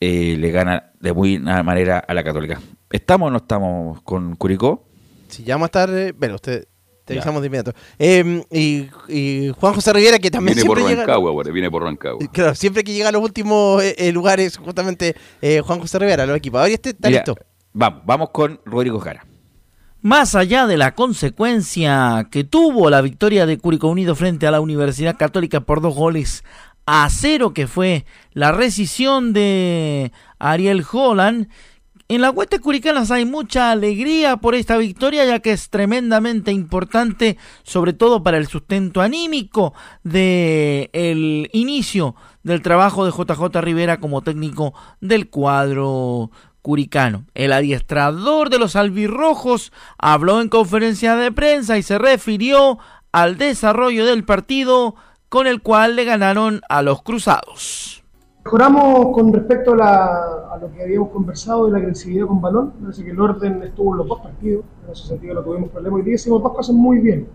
[0.00, 2.60] eh, le gana de buena manera a la Católica.
[2.90, 4.84] ¿Estamos o no estamos con Curicó?
[5.28, 6.66] Si ya vamos a estar, bueno, usted
[7.04, 7.72] te avisamos de inmediato.
[7.98, 8.88] Em, y,
[9.58, 11.52] Juan José Rivera, que también viene siempre por Rancagua, llega...
[11.52, 12.26] viene por Rancagua.
[12.32, 16.26] Claro, siempre que llega a los últimos eh, eh, lugares, justamente eh, Juan José Rivera,
[16.26, 16.60] los equipos.
[16.60, 17.36] Ahora este está listo.
[17.72, 19.26] Vamos, vamos con Rodrigo Jara.
[20.00, 24.60] Más allá de la consecuencia que tuvo la victoria de Curicó Unido frente a la
[24.60, 26.42] Universidad Católica por dos goles
[26.86, 31.48] a cero, que fue la rescisión de Ariel Holland,
[32.14, 37.38] en la Hueste Curicanas hay mucha alegría por esta victoria ya que es tremendamente importante
[37.62, 39.72] sobre todo para el sustento anímico
[40.02, 47.24] del el inicio del trabajo de JJ Rivera como técnico del cuadro curicano.
[47.34, 52.78] El adiestrador de los albirrojos habló en conferencia de prensa y se refirió
[53.10, 54.96] al desarrollo del partido
[55.28, 58.01] con el cual le ganaron a los cruzados.
[58.44, 62.72] Mejoramos con respecto a, lo que habíamos conversado de la agresividad con balón.
[62.72, 64.64] Parece que el orden estuvo en los dos partidos.
[64.84, 65.98] En ese sentido no tuvimos problemas.
[65.98, 67.28] Hoy día hicimos dos cosas muy bien.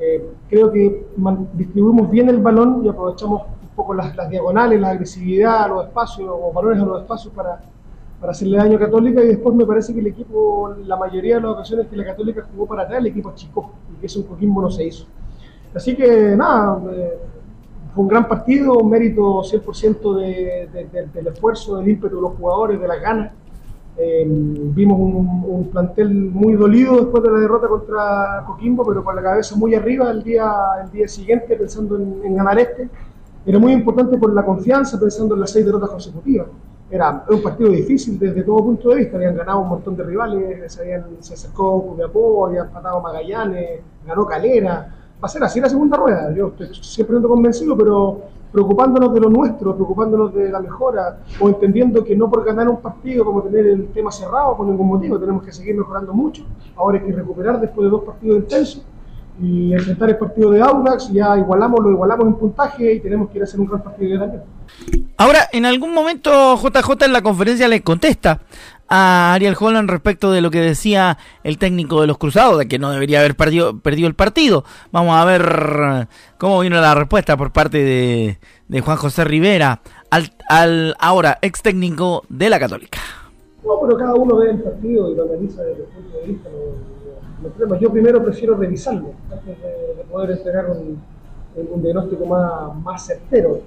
[0.00, 1.06] Eh, creo que
[1.54, 6.30] distribuimos bien el balón y aprovechamos un poco las, diagonales, la agresividad a los espacios
[6.32, 7.60] o balones a los espacios para,
[8.20, 9.22] para hacerle daño a Católica.
[9.22, 12.46] Y después me parece que el equipo, la mayoría de las ocasiones que la Católica
[12.52, 15.04] jugó para atrás, el equipo chico y que eso un Coquimbo no se hizo.
[15.74, 16.80] Así que nada.
[16.92, 17.18] Eh,
[17.98, 23.00] un gran partido, un mérito 100% del esfuerzo, del ímpetu de los jugadores, de las
[23.00, 23.32] ganas.
[24.00, 29.22] Eh, vimos un, plantel muy dolido después de la derrota contra Coquimbo, pero con la
[29.22, 30.52] cabeza muy arriba el día,
[30.84, 32.88] el día siguiente pensando en, ganar este.
[33.44, 36.46] Era muy importante por la confianza, pensando en las seis derrotas consecutivas.
[36.90, 40.72] Era, un partido difícil desde todo punto de vista, habían ganado un montón de rivales,
[40.72, 45.68] se, habían, se acercó Copiapó, habían empatado Magallanes, ganó Calera, va a ser así la
[45.68, 46.32] segunda rueda.
[46.32, 48.20] Yo estoy siempre convencido, pero
[48.52, 52.80] preocupándonos de lo nuestro, preocupándonos de la mejora, o entendiendo que no por ganar un
[52.80, 56.44] partido como tener el tema cerrado por ningún motivo, tenemos que seguir mejorando mucho.
[56.76, 58.86] Ahora hay que recuperar después de dos partidos intensos
[59.40, 63.38] y enfrentar el partido de Audax, ya igualamos, lo igualamos en puntaje y tenemos que
[63.38, 64.42] ir a hacer un gran partido de también.
[65.16, 68.40] Ahora, en algún momento JJ en la conferencia le contesta
[68.88, 72.78] a Ariel Holland respecto de lo que decía el técnico de los Cruzados, de que
[72.78, 74.64] no debería haber perdido, perdido el partido.
[74.92, 80.32] Vamos a ver cómo vino la respuesta por parte de, de Juan José Rivera, al,
[80.48, 82.98] al ahora ex técnico de la Católica.
[83.64, 86.48] No, pero cada uno ve el partido y lo analiza desde el punto de vista.
[87.80, 90.98] Yo primero prefiero revisarlo antes de, poder entregar un,
[91.70, 93.60] un diagnóstico más, más certero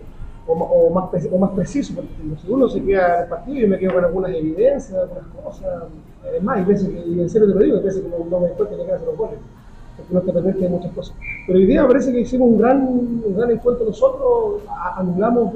[0.48, 2.10] o, más, o más preciso, porque
[2.42, 5.84] si uno se queda en el partido, yo me quedo con algunas evidencias, algunas cosas.
[6.36, 8.48] Es más, hay veces y en serio te lo digo, hay veces que no, me
[8.48, 9.40] encuentro que hacer los goles,
[9.98, 11.16] porque no te permite de muchas cosas.
[11.48, 14.62] Pero hoy día me parece que hicimos un gran, un gran encuentro nosotros,
[14.96, 15.54] anulamos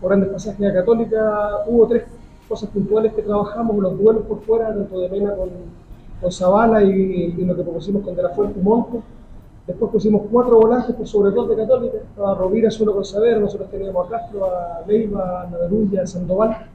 [0.00, 2.04] por grandes pasajes a Católica, hubo tres
[2.48, 5.50] cosas puntuales que trabajamos, los duelos por fuera, tanto de Mena con,
[6.24, 10.94] con Zavala y, lo que propusimos con De La Fuente y Después pusimos cuatro volantes,
[10.94, 11.98] por sobre todo de Católica.
[11.98, 16.66] Estaba Rovira solo con Saber, nosotros teníamos a Castro, a Leiva, a a Sandoval.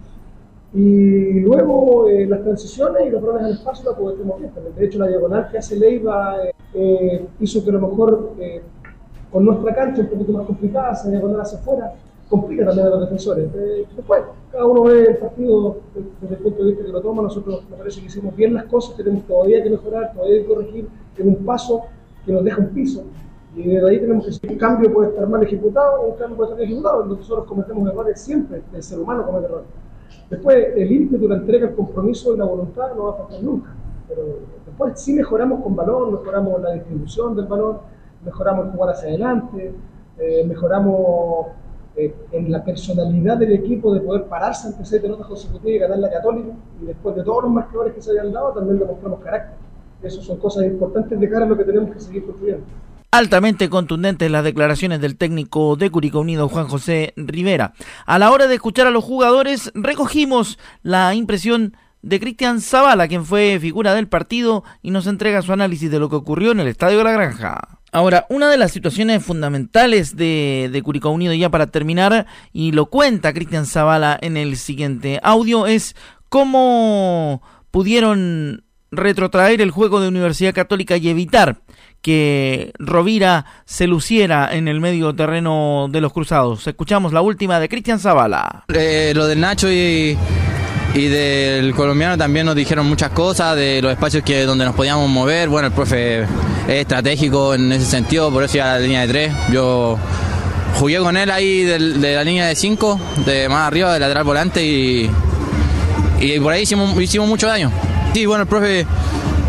[0.73, 4.51] Y luego eh, las transiciones y los roles al espacio la aprovechamos bien.
[4.75, 6.37] De hecho, la diagonal que hace Leiva
[6.73, 8.61] eh, hizo que a lo mejor eh,
[9.31, 11.93] con nuestra cancha un poquito más complicada, esa diagonal hacia afuera,
[12.29, 13.49] complica también a los defensores.
[13.95, 15.77] después, cada uno ve el partido
[16.21, 17.23] desde el punto de vista que lo toma.
[17.23, 20.87] Nosotros me parece que hicimos bien las cosas, tenemos todavía que mejorar, todavía que corregir
[21.17, 21.83] en un paso
[22.25, 23.03] que nos deja un piso.
[23.55, 26.51] Y de ahí tenemos que decir, un cambio puede estar mal ejecutado, un cambio puede
[26.51, 27.05] estar ejecutado.
[27.05, 29.67] Nosotros cometemos errores siempre, el ser humano comete errores.
[30.29, 33.73] Después, el ímpetu, la entrega, el compromiso y la voluntad no va a faltar nunca.
[34.07, 34.21] Pero
[34.65, 37.81] después sí mejoramos con valor, mejoramos la distribución del valor,
[38.23, 39.73] mejoramos el jugar hacia adelante,
[40.19, 41.47] eh, mejoramos
[41.99, 45.99] eh, en la personalidad del equipo de poder pararse ante seis derrotas consecutivas y ganar
[45.99, 46.53] la Católica.
[46.81, 49.57] Y después de todos los marcadores que se habían dado, también demostramos carácter.
[50.01, 52.63] Esas son cosas importantes de cara a lo que tenemos que seguir construyendo.
[53.11, 57.73] Altamente contundentes las declaraciones del técnico de Curicó Unido, Juan José Rivera.
[58.05, 63.25] A la hora de escuchar a los jugadores, recogimos la impresión de Cristian Zavala, quien
[63.25, 66.67] fue figura del partido y nos entrega su análisis de lo que ocurrió en el
[66.67, 67.78] Estadio de la Granja.
[67.91, 72.87] Ahora, una de las situaciones fundamentales de, de Curicó Unido, ya para terminar, y lo
[72.87, 75.95] cuenta Cristian Zavala en el siguiente audio, es
[76.29, 81.61] cómo pudieron retrotraer el juego de Universidad Católica y evitar
[82.01, 86.65] que Rovira se luciera en el medio terreno de los cruzados.
[86.65, 88.63] Escuchamos la última de Cristian Zavala.
[88.69, 90.17] Eh, lo del Nacho y,
[90.93, 95.09] y del colombiano también nos dijeron muchas cosas de los espacios que donde nos podíamos
[95.09, 95.49] mover.
[95.49, 96.27] Bueno, el profe es
[96.67, 99.33] estratégico en ese sentido, por eso iba a la línea de tres.
[99.51, 99.97] Yo
[100.79, 104.65] jugué con él ahí de, la línea de cinco, de más arriba, de lateral volante
[104.65, 105.09] y,
[106.19, 107.71] y por ahí hicimos, hicimos mucho daño.
[108.13, 108.85] Sí, bueno, el profe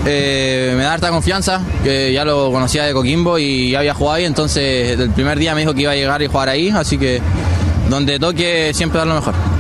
[0.07, 4.17] eh, me da harta confianza, que ya lo conocía de Coquimbo y ya había jugado
[4.17, 6.99] ahí, entonces el primer día me dijo que iba a llegar y jugar ahí, así
[6.99, 7.21] que
[7.89, 9.60] donde toque siempre dar lo mejor.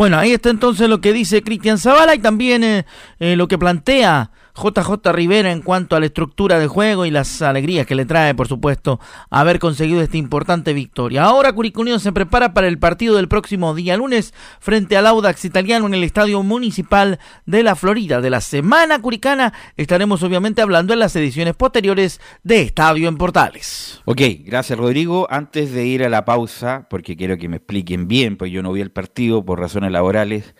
[0.00, 2.86] Bueno, ahí está entonces lo que dice Cristian Zavala y también eh,
[3.18, 7.42] eh, lo que plantea JJ Rivera en cuanto a la estructura de juego y las
[7.42, 11.24] alegrías que le trae, por supuesto, haber conseguido esta importante victoria.
[11.24, 15.86] Ahora Curicunio se prepara para el partido del próximo día lunes frente al Audax Italiano
[15.86, 18.20] en el Estadio Municipal de la Florida.
[18.20, 24.00] De la Semana Curicana estaremos obviamente hablando en las ediciones posteriores de Estadio en Portales.
[24.04, 25.26] Ok, gracias Rodrigo.
[25.30, 28.72] Antes de ir a la pausa, porque quiero que me expliquen bien, pues yo no
[28.72, 30.54] vi el partido por razones laborales.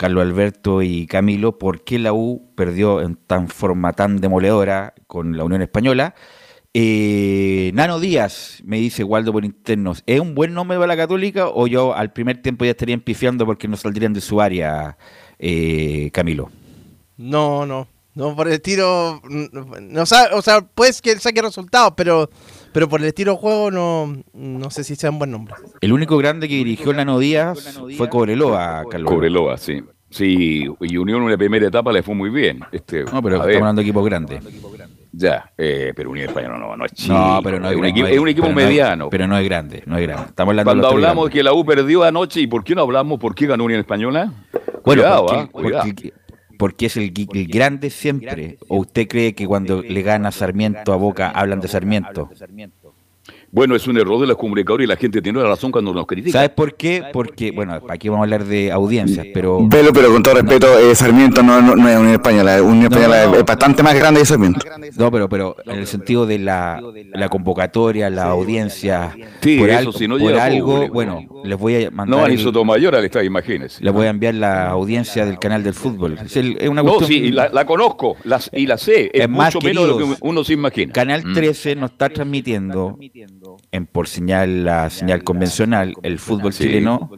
[0.00, 5.36] Carlos Alberto y Camilo, por qué la U perdió en tan forma tan demoledora con
[5.36, 6.14] la Unión Española.
[6.72, 11.48] Eh, Nano Díaz, me dice Waldo por internos, ¿es un buen nombre para la Católica
[11.48, 14.96] o yo al primer tiempo ya estaría pifiando porque no saldrían de su área,
[15.38, 16.50] eh, Camilo?
[17.18, 22.30] No, no, no, por el tiro, no, o sea, pues que saque resultados, pero
[22.72, 25.54] pero por el estilo de juego no, no sé si sea un buen nombre.
[25.80, 29.10] El único grande que dirigió Nano Díaz fue Cobreloa, Carlos.
[29.12, 29.82] Cobreloa, sí.
[30.10, 32.60] Sí, y Unión en la primera etapa le fue muy bien.
[32.72, 34.42] Este, no, pero estamos hablando de equipos grandes.
[35.12, 37.14] Ya, eh, pero Unión Española no, no es chico.
[37.14, 39.08] No, pero no es, un, equipo, es un equipo mediano.
[39.08, 40.26] pero no es grande, no es grande.
[40.28, 43.20] Estamos hablando Cuando hablamos de que la U perdió anoche, ¿y por qué no hablamos
[43.20, 44.32] por qué ganó Unión Española?
[44.84, 45.48] Bueno, cuidado, porque, ¿ah?
[45.52, 45.84] cuidado.
[45.84, 46.12] Porque,
[46.60, 48.58] porque, es el, el, grande siempre.
[48.68, 52.28] ¿O usted cree que cuando le gana Sarmiento a Boca hablan de Sarmiento?
[53.52, 56.06] Bueno, es un error de los comunicadores y la gente tiene la razón cuando nos
[56.06, 56.32] critica.
[56.38, 57.04] ¿Sabes por qué?
[57.12, 59.66] Porque, bueno, aquí vamos a hablar de audiencias, pero...
[59.68, 63.44] Pero, pero con todo respeto, eh, Sarmiento no, no, es Unión Española, Unión Española es
[63.44, 64.60] bastante más grande que Sarmiento.
[64.96, 66.80] No, pero, pero en el sentido de la,
[67.12, 71.20] la convocatoria, la audiencia, sí, por eso, algo, si no por llega algo público, bueno,
[71.44, 72.20] les voy a mandar...
[72.20, 73.82] No, ni Sotomayor al estadio, imagínese.
[73.82, 76.16] les voy a enviar la audiencia del canal del fútbol.
[76.24, 77.20] Es, el- es una No, cuestión...
[77.20, 79.06] sí, la, la conozco las, y la sé.
[79.12, 80.92] Es, Es más, mucho menos de lo que uno se imagina.
[80.92, 81.34] Canal Mm.
[81.34, 82.96] 13 nos está transmitiendo
[83.72, 86.64] en por señal la señal convencional el fútbol Sí.
[86.64, 87.10] chileno.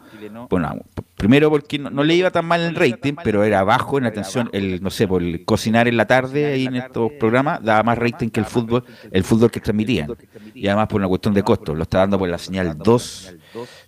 [0.48, 0.76] Bueno,
[1.16, 4.50] primero porque no, no le iba tan mal el rating, pero era bajo en atención
[4.52, 7.98] el no sé, por el cocinar en la tarde ahí en estos programas daba más
[7.98, 10.14] rating que el fútbol, el fútbol que transmitían.
[10.54, 13.34] Y además por una cuestión de costo, lo está dando por la señal 2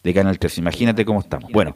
[0.02, 0.60] de Canal 13.
[0.60, 1.50] Imagínate cómo estamos.
[1.50, 1.74] Bueno,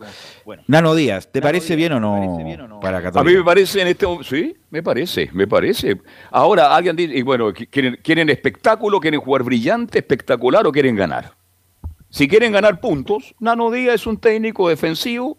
[0.67, 3.39] Nano Díaz, ¿te parece bien o no para A mí Católica?
[3.39, 6.01] me parece en este momento, sí, me parece, me parece.
[6.31, 11.38] Ahora alguien dice, y bueno, ¿quieren, quieren espectáculo, quieren jugar brillante, espectacular o quieren ganar?
[12.11, 15.37] Si quieren ganar puntos, Nano Díaz es un técnico defensivo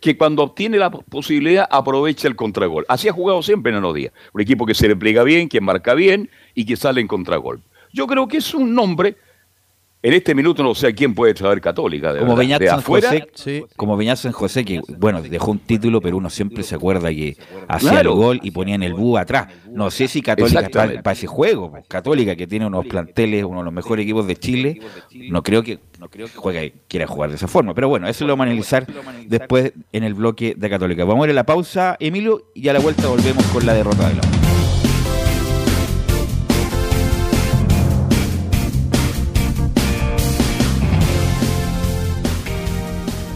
[0.00, 2.86] que cuando obtiene la posibilidad aprovecha el contragol.
[2.88, 4.14] Así ha jugado siempre Nano Díaz.
[4.32, 7.60] Un equipo que se le pliega bien, que marca bien y que sale en contragol.
[7.92, 9.16] Yo creo que es un nombre
[10.02, 12.12] en este minuto no sé a quién puede traer Católica.
[12.12, 12.36] De como.
[12.36, 13.26] Beñat San José,
[13.76, 17.36] como Beñat San José, que bueno, dejó un título, pero uno siempre se acuerda que
[17.66, 18.10] hacía Claro.
[18.12, 19.48] el gol y ponían el búho atrás.
[19.70, 21.02] No sé si Católica está Exactamente.
[21.02, 21.70] para ese juego.
[21.70, 21.84] pues.
[21.88, 24.80] Católica, que tiene unos planteles, uno de los mejores equipos de Chile,
[25.30, 27.74] no creo que no creo que juegue, quiera jugar de esa forma.
[27.74, 28.86] Pero bueno, eso lo vamos a analizar
[29.26, 31.04] después en el bloque de Católica.
[31.04, 34.08] Vamos a ir a la pausa, Emilio, y a la vuelta volvemos con la derrota
[34.08, 34.45] de la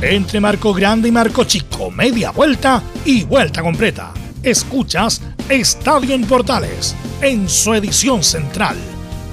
[0.00, 4.14] Entre Marco Grande y Marco Chico, media vuelta y vuelta completa.
[4.44, 8.76] Escuchas Estadio en Portales en su edición central.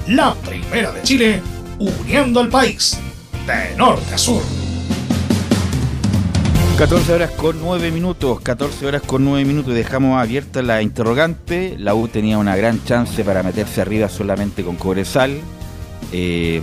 [0.08, 1.40] La primera de Chile,
[1.78, 2.98] uniendo al país
[3.46, 4.42] de norte a sur.
[6.78, 11.94] 14 horas con 9 minutos, 14 horas con 9 minutos, dejamos abierta la interrogante, la
[11.94, 15.40] U tenía una gran chance para meterse arriba solamente con Cobresal
[16.12, 16.60] eh,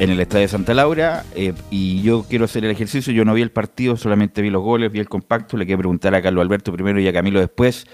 [0.00, 3.34] en el estadio de Santa Laura eh, y yo quiero hacer el ejercicio, yo no
[3.34, 6.40] vi el partido, solamente vi los goles, vi el compacto, le quiero preguntar a Carlos
[6.40, 7.86] Alberto primero y a Camilo después,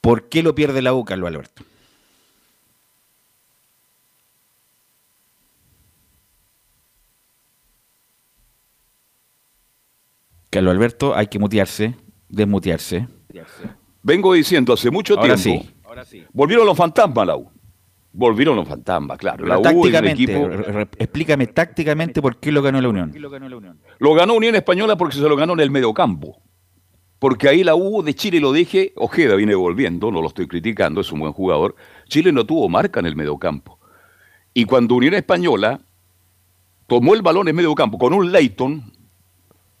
[0.00, 1.62] ¿por qué lo pierde la U, Carlos Alberto?
[10.48, 11.94] Carlos Alberto, hay que mutearse,
[12.28, 13.06] desmutearse.
[14.02, 15.66] Vengo diciendo hace mucho Ahora tiempo.
[16.06, 16.24] sí.
[16.32, 17.50] Volvieron los fantasmas, la U.
[18.16, 19.44] Volvieron los fantasmas, claro.
[19.44, 20.48] La tácticamente, equipo.
[20.98, 23.12] explícame tácticamente por qué lo ganó la Unión.
[23.98, 26.40] Lo ganó Unión Española porque se lo ganó en el mediocampo.
[27.18, 31.00] Porque ahí la U de Chile, lo dije, Ojeda viene volviendo, no lo estoy criticando,
[31.00, 31.74] es un buen jugador.
[32.06, 33.80] Chile no tuvo marca en el mediocampo.
[34.52, 35.80] Y cuando Unión Española
[36.86, 38.92] tomó el balón en mediocampo con un Leighton,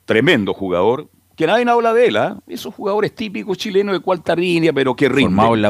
[0.06, 2.40] tremendo jugador, que nadie habla de él, ¿ah?
[2.48, 5.36] esos jugadores típicos chilenos de cuarta línea, pero que rinden.
[5.36, 5.62] Formado en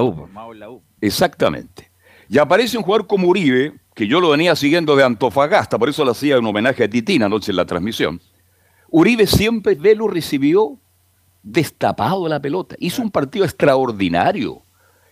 [0.60, 0.82] la U.
[1.02, 1.90] Exactamente.
[2.34, 6.04] Y aparece un jugador como Uribe, que yo lo venía siguiendo de Antofagasta, por eso
[6.04, 8.20] le hacía un homenaje a Titina anoche en la transmisión.
[8.90, 10.80] Uribe siempre Velo recibió
[11.44, 12.74] destapado la pelota.
[12.80, 14.62] Hizo un partido extraordinario.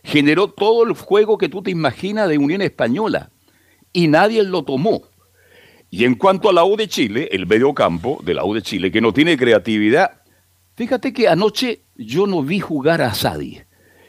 [0.02, 3.30] Generó todo el juego que tú te imaginas de Unión Española.
[3.92, 5.02] Y nadie lo tomó.
[5.90, 8.62] Y en cuanto a la U de Chile, el medio campo de la U de
[8.62, 10.22] Chile, que no tiene creatividad,
[10.74, 13.60] fíjate que anoche yo no vi jugar a Asadi.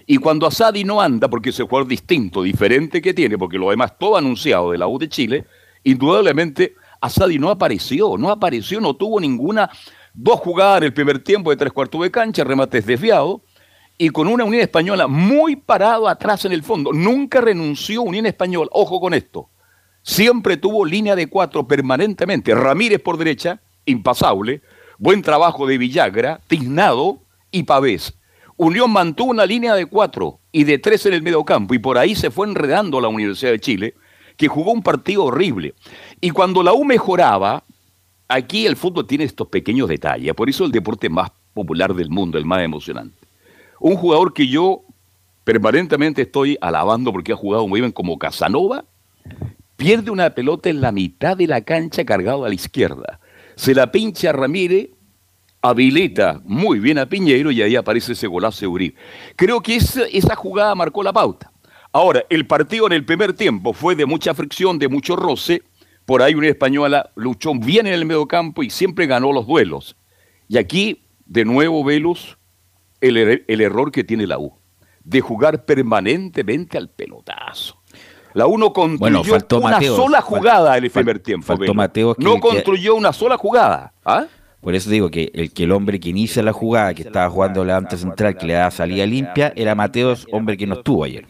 [0.06, 3.98] Y cuando Asadi no anda, porque ese jugador distinto, diferente que tiene, porque lo demás
[3.98, 5.46] todo anunciado de la U de Chile,
[5.84, 9.70] indudablemente Asadi no apareció, no apareció, no tuvo ninguna,
[10.14, 13.42] dos jugadas el primer tiempo de tres cuartos de cancha, remates desviados,
[13.98, 16.92] y con una Unión Española muy parado atrás en el fondo.
[16.92, 19.50] Nunca renunció Unión Española, ojo con esto,
[20.02, 24.62] siempre tuvo línea de cuatro permanentemente, Ramírez por derecha, impasable.
[24.98, 27.20] Buen trabajo de Villagra, Tiznado
[27.52, 28.18] y Pavés.
[28.58, 32.16] Unión mantuvo una línea de cuatro y de tres en el mediocampo y por ahí
[32.16, 33.96] se fue enredando la Universidad de Chile,
[34.38, 35.74] que jugó un partido horrible.
[36.22, 37.64] Y cuando la U mejoraba,
[38.28, 42.38] aquí el fútbol tiene estos pequeños detalles, por eso el deporte más popular del mundo,
[42.38, 43.16] el más emocionante.
[43.80, 44.82] Un jugador que yo
[45.44, 48.86] permanentemente estoy alabando porque ha jugado muy bien como Casanova,
[49.76, 53.20] pierde una pelota en la mitad de la cancha cargado a la izquierda.
[53.56, 54.90] Se la pincha a Ramírez,
[55.64, 58.96] habilita muy bien a Piñeiro y ahí aparece ese golazo de Uribe.
[59.38, 61.52] Creo que esa, esa jugada marcó la pauta.
[61.94, 65.64] Ahora, el partido en el primer tiempo fue de mucha fricción, de mucho roce.
[66.06, 69.96] Por ahí una española luchó bien en el medio campo y siempre ganó los duelos.
[70.50, 72.38] Y aquí, de nuevo, Velus,
[73.00, 74.58] el, er- el error que tiene la U,
[75.04, 77.82] de jugar permanentemente al pelotazo.
[78.34, 79.24] La U no construyó Bueno,
[79.68, 81.46] una sola jugada en el primer tiempo.
[82.18, 83.94] no construyó una sola jugada.
[84.04, 84.26] ¿ah?
[84.64, 87.66] Por eso digo que el que el hombre que inicia la jugada, que estaba jugando
[87.66, 91.28] la central, que le da salida limpia, era Mateos, hombre que no estuvo ayer.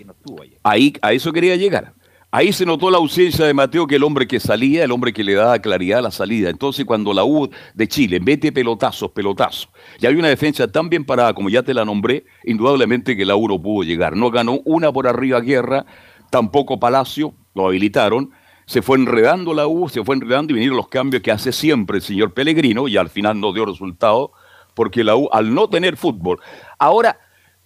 [0.61, 1.93] Ahí, a eso quería llegar.
[2.29, 5.23] Ahí se notó la ausencia de Mateo, que el hombre que salía, el hombre que
[5.23, 6.49] le daba claridad a la salida.
[6.49, 9.69] Entonces, cuando la U de Chile mete pelotazos, pelotazos,
[9.99, 13.36] y hay una defensa tan bien parada como ya te la nombré, indudablemente que la
[13.36, 14.15] U no pudo llegar.
[14.15, 15.86] No ganó una por arriba Guerra,
[16.31, 18.31] tampoco Palacio, lo habilitaron.
[18.66, 21.97] Se fue enredando la U, se fue enredando y vinieron los cambios que hace siempre
[21.97, 24.32] el señor Pellegrino y al final no dio resultado
[24.74, 26.39] porque la U, al no tener fútbol.
[26.80, 27.20] Ahora,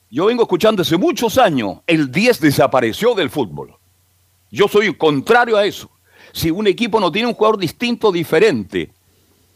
[0.09, 3.75] yo vengo escuchando hace muchos años, el 10 desapareció del fútbol.
[4.51, 5.89] Yo soy contrario a eso.
[6.31, 8.91] Si un equipo no tiene un jugador distinto, diferente,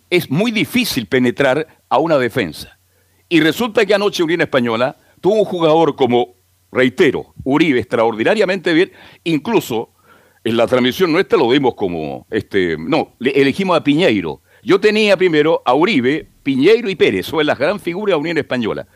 [0.10, 2.78] es muy difícil penetrar a una defensa.
[3.30, 6.36] Y resulta que anoche Unión Española tuvo un jugador como,
[6.72, 8.92] reitero, Uribe, extraordinariamente bien,
[9.24, 9.90] incluso
[10.44, 14.42] en la transmisión nuestra lo vimos como, este, no, le- elegimos a Piñeiro.
[14.64, 18.88] Yo tenía primero a Uribe, Piñeiro y Pérez, son las gran figura de Unión Española.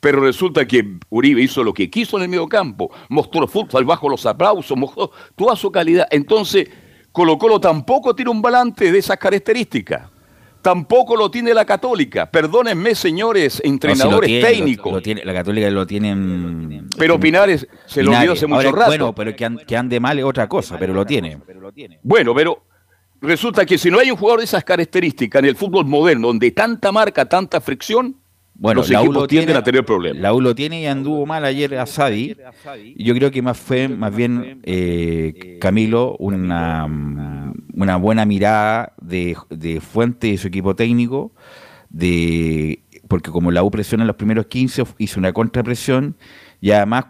[0.00, 4.08] Pero resulta que Uribe hizo lo que quiso en el medio campo, mostró fútbol bajo
[4.08, 6.06] los aplausos, mostró toda su calidad.
[6.10, 6.68] Entonces,
[7.12, 10.10] Colo Colo tampoco tiene un volante de esas características.
[10.66, 12.28] Tampoco lo tiene la Católica.
[12.28, 14.92] Perdónenme, señores No, si lo entrenadores tiene, técnicos.
[14.92, 18.72] lo tiene- la Católica lo tiene en- Pero Pinares se lo olvidó hace mucho Ahora,
[18.80, 18.90] rato.
[18.90, 21.38] Bueno, pero que, que ande mal es otra cosa, pero lo tiene.
[22.02, 22.64] Bueno, pero
[23.20, 26.50] resulta que si no hay un jugador de esas características en el fútbol moderno, donde
[26.50, 28.16] tanta marca, tanta fricción,
[28.58, 30.22] Bueno, los la U equipos lo tienden tiene- a tener problemas.
[30.22, 32.34] La U lo tiene y anduvo mal ayer a Sadi.
[32.96, 36.86] Yo creo que más fue, más bien, eh, Camilo, una,
[37.74, 41.32] una buena mirada de, de Fuente y su equipo técnico,
[41.90, 46.16] de porque como la U presiona en los primeros 15, hizo una contrapresión.
[46.60, 47.04] Y además,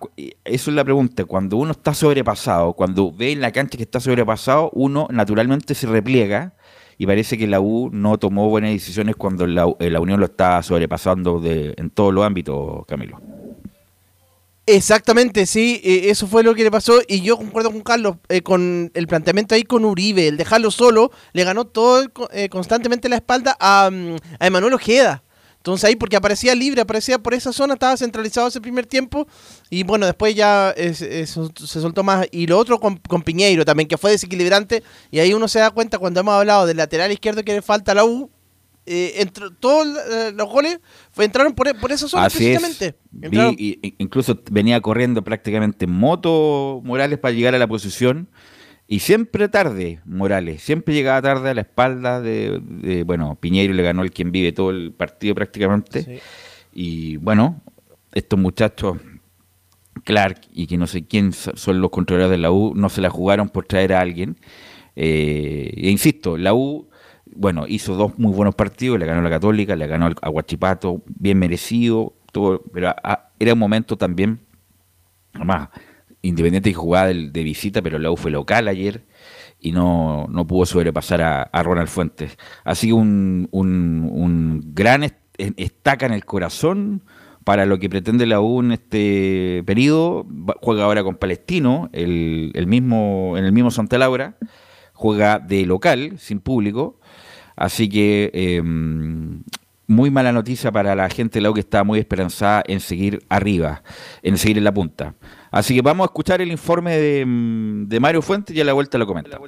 [0.44, 4.00] eso es la pregunta, cuando uno está sobrepasado, cuando ve en la cancha que está
[4.00, 6.54] sobrepasado, uno naturalmente se repliega
[6.98, 10.26] y parece que la U no tomó buenas decisiones cuando la, eh, la Unión lo
[10.26, 13.20] está sobrepasando de, en todos los ámbitos, Camilo.
[14.68, 18.42] Exactamente, sí, eh, eso fue lo que le pasó y yo concuerdo con Carlos, eh,
[18.42, 22.04] con el planteamiento ahí con Uribe, el dejarlo solo, le ganó todo
[22.50, 25.22] constantemente la espalda a, mm, a Emanuel Ojeda.
[25.66, 29.26] Entonces ahí porque aparecía libre, aparecía por esa zona, estaba centralizado ese primer tiempo
[29.68, 32.24] y bueno, después ya se- sol- se soltó más.
[32.30, 35.72] Y lo otro con, con Piñeiro también, que fue desequilibrante y ahí uno se da
[35.72, 38.30] cuenta cuando hemos hablado del lateral izquierdo que le falta a la U,
[38.86, 40.78] eh, entró- todos eh, los goles
[41.10, 42.60] fue, entraron por, e- por esa zona Así es.
[42.60, 42.96] precisamente.
[43.10, 48.28] Vi- y- y- incluso venía corriendo prácticamente en moto Morales para llegar a la posición
[48.88, 53.82] y siempre tarde Morales, siempre llegaba tarde a la espalda de, de- bueno, Piñeiro le
[53.82, 56.20] ganó el quien vive todo el partido prácticamente.
[56.72, 57.60] Y bueno,
[58.12, 58.98] estos muchachos,
[60.04, 63.00] Clark y que no sé quién so- son los controladores de la U, no se
[63.00, 64.36] la jugaron por traer a alguien.
[64.94, 66.88] Eh, e insisto, la U,
[67.34, 71.02] bueno, hizo dos muy buenos partidos, le ganó a la Católica, le ganó a Guachipato,
[71.06, 74.38] bien merecido, todo, pero a- a- era un momento también,
[75.32, 75.68] además,
[76.26, 79.04] Independiente que jugaba de, visita, pero la U fue local ayer
[79.60, 82.36] y no, no pudo sobrepasar a, Ronald Fuentes.
[82.64, 87.02] Así que un, un, gran est- estaca en el corazón
[87.44, 90.26] para lo que pretende la U en este periodo.
[90.60, 94.36] Juega ahora con Palestino, el, el mismo, en el mismo Santa Laura.
[94.92, 96.98] Juega de local, sin público.
[97.54, 98.62] Así que eh,
[99.86, 103.22] muy mala noticia para la gente de la U que está muy esperanzada en seguir
[103.28, 103.82] arriba,
[104.22, 105.14] en seguir en la punta.
[105.50, 108.72] Así que vamos a escuchar el informe de, mm, de Mario Fuentes y a la
[108.72, 109.38] vuelta lo comenta.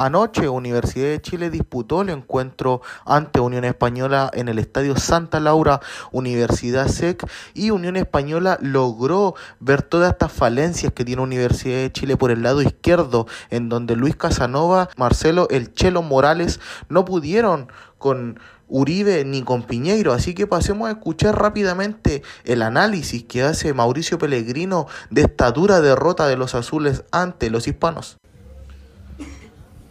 [0.00, 5.80] Anoche Universidad de Chile disputó el encuentro ante Unión Española en el Estadio Santa Laura,
[6.12, 12.16] Universidad SEC, y Unión Española logró ver todas estas falencias que tiene Universidad de Chile
[12.16, 17.66] por el lado izquierdo, en donde Luis Casanova, Marcelo El Chelo Morales no pudieron
[17.98, 18.38] con
[18.68, 20.12] Uribe ni con Piñeiro.
[20.12, 25.80] Así que pasemos a escuchar rápidamente el análisis que hace Mauricio Pellegrino de esta dura
[25.80, 28.18] derrota de los azules ante los hispanos.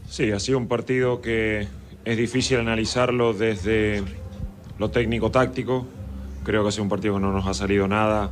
[0.09, 1.67] Sí, ha sido un partido que
[2.05, 4.03] es difícil analizarlo desde
[4.79, 5.85] lo técnico-táctico.
[6.43, 8.31] Creo que ha sido un partido que no nos ha salido nada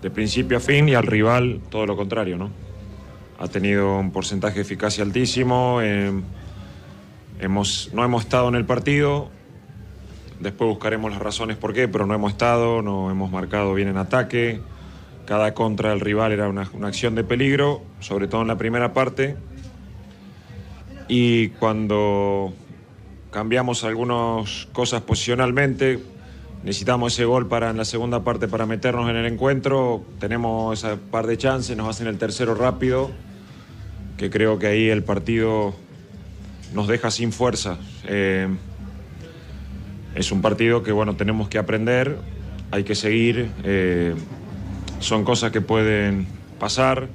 [0.00, 2.50] de principio a fin y al rival todo lo contrario, ¿no?
[3.38, 5.80] Ha tenido un porcentaje de eficacia altísimo.
[5.80, 6.12] Eh,
[7.48, 9.30] no hemos estado en el partido.
[10.40, 13.96] Después buscaremos las razones por qué, pero no hemos estado, no hemos marcado bien en
[13.96, 14.60] ataque.
[15.26, 18.92] Cada contra del rival era una, una acción de peligro, sobre todo en la primera
[18.92, 19.36] parte
[21.08, 22.54] y cuando
[23.30, 25.98] cambiamos algunas cosas posicionalmente,
[26.64, 30.96] necesitamos ese gol para en la segunda parte para meternos en el encuentro, tenemos esa
[30.96, 33.10] par de chances, nos hacen el tercero rápido,
[34.16, 35.74] que creo que ahí el partido
[36.74, 37.78] nos deja sin fuerza.
[38.04, 38.48] Eh,
[40.14, 42.18] es un partido que bueno, tenemos que aprender,
[42.70, 44.14] hay que seguir, eh,
[45.00, 46.26] son cosas que pueden
[46.58, 47.08] pasar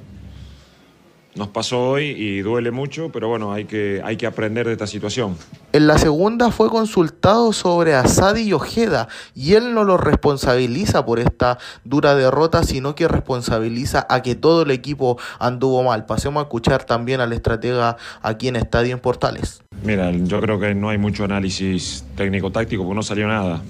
[1.38, 4.88] nos pasó hoy y duele mucho, pero bueno, hay que, hay que aprender de esta
[4.88, 5.36] situación.
[5.72, 11.20] En la segunda fue consultado sobre Asadi y Ojeda y él no lo responsabiliza por
[11.20, 16.06] esta dura derrota, sino que responsabiliza a que todo el equipo anduvo mal.
[16.06, 19.62] Pasemos a escuchar también al estratega aquí en Estadio en Portales.
[19.84, 23.62] Mira, yo creo que no hay mucho análisis técnico-táctico porque no salió nada.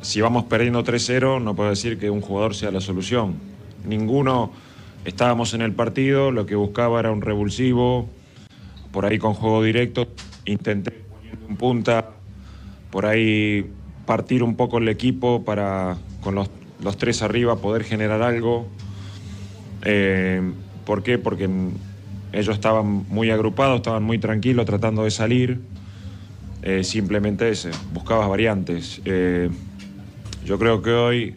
[0.00, 3.34] Si vamos perdiendo 3-0, no puedo decir que un jugador sea la solución.
[3.84, 4.52] Ninguno
[5.04, 8.08] Estábamos en el partido, lo que buscaba era un revulsivo,
[8.90, 10.08] por ahí con juego directo,
[10.46, 12.10] intenté poner un punta,
[12.90, 13.70] por ahí
[14.06, 16.48] partir un poco el equipo para con los,
[16.96, 18.66] tres arriba poder generar algo.
[19.82, 20.40] Eh,
[20.86, 21.18] ¿Por qué?
[21.18, 21.48] Porque
[22.32, 25.60] ellos estaban muy agrupados, estaban muy tranquilos tratando de salir.
[26.62, 29.02] Eh, simplemente ese, buscabas variantes.
[29.04, 29.50] Eh,
[30.46, 31.36] yo creo que hoy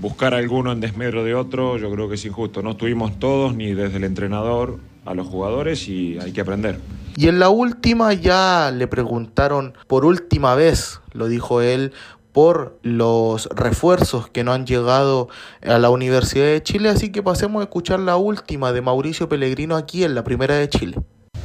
[0.00, 2.62] buscar alguno en desmedro de otro, yo creo que es injusto.
[2.62, 6.78] No estuvimos todos, ni desde el entrenador a los jugadores, y hay que aprender.
[7.16, 11.92] Y en la última ya le preguntaron por última vez, lo dijo él,
[12.32, 15.28] por los refuerzos que no han llegado
[15.66, 19.74] a la Universidad de Chile, así que pasemos a escuchar la última de Mauricio Pellegrino
[19.74, 20.96] aquí en la Primera de Chile.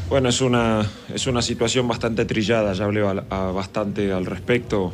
[0.10, 4.94] Bueno, es una, es una situación bastante trillada, ya hablé bastante al respecto.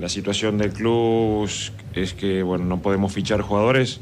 [0.00, 1.48] La situación del club
[1.94, 4.00] es que bueno, no podemos fichar jugadores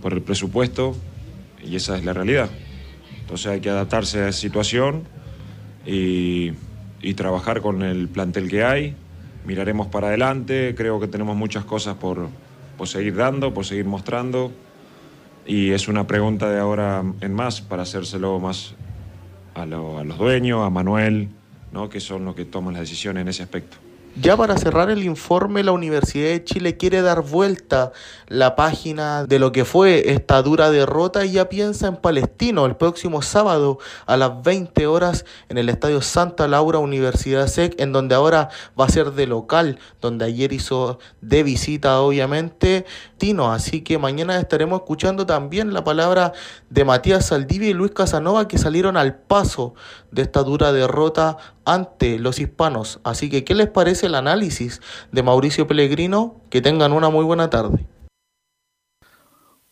[0.00, 0.96] por el presupuesto
[1.64, 2.48] y esa es la realidad.
[3.20, 5.04] Entonces hay que adaptarse a esa situación
[5.86, 6.52] y,
[7.16, 8.94] trabajar con el plantel que hay.
[9.44, 12.28] Miraremos para adelante, creo que tenemos muchas cosas por,
[12.84, 14.52] seguir dando, por seguir mostrando
[15.46, 18.74] y es una pregunta de ahora en más para hacérselo más
[19.54, 21.28] a, a los dueños, a Manuel,
[21.72, 21.88] ¿no?
[21.88, 23.76] que son los que toman las decisiones en ese aspecto.
[24.16, 27.92] Ya para cerrar el informe, la Universidad de Chile quiere dar vuelta
[28.26, 32.74] la página de lo que fue esta dura derrota y ya piensa en Palestino el
[32.74, 38.16] próximo sábado a las 20 horas en el Estadio Santa Laura Universidad SEC, en donde
[38.16, 38.48] ahora
[38.78, 42.86] va a ser de local, donde ayer hizo de visita obviamente
[43.16, 43.52] Tino.
[43.52, 46.32] Así que mañana estaremos escuchando también la palabra
[46.68, 49.74] de Matías Saldivia y Luis Casanova que salieron al paso
[50.12, 53.00] de esta dura derrota ante los hispanos.
[53.04, 54.80] Así que, ¿qué les parece el análisis
[55.12, 56.40] de Mauricio Pellegrino?
[56.50, 57.86] Que tengan una muy buena tarde.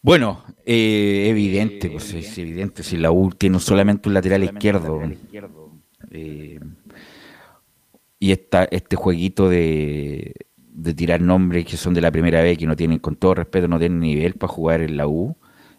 [0.01, 5.03] Bueno, eh, evidente, pues es evidente, si la U tiene solamente un lateral izquierdo
[6.11, 6.61] eh,
[8.21, 12.67] y esta, este jueguito de, de tirar nombres que son de la primera vez, que
[12.67, 15.37] no tienen, con todo respeto, no tienen nivel para jugar en la U,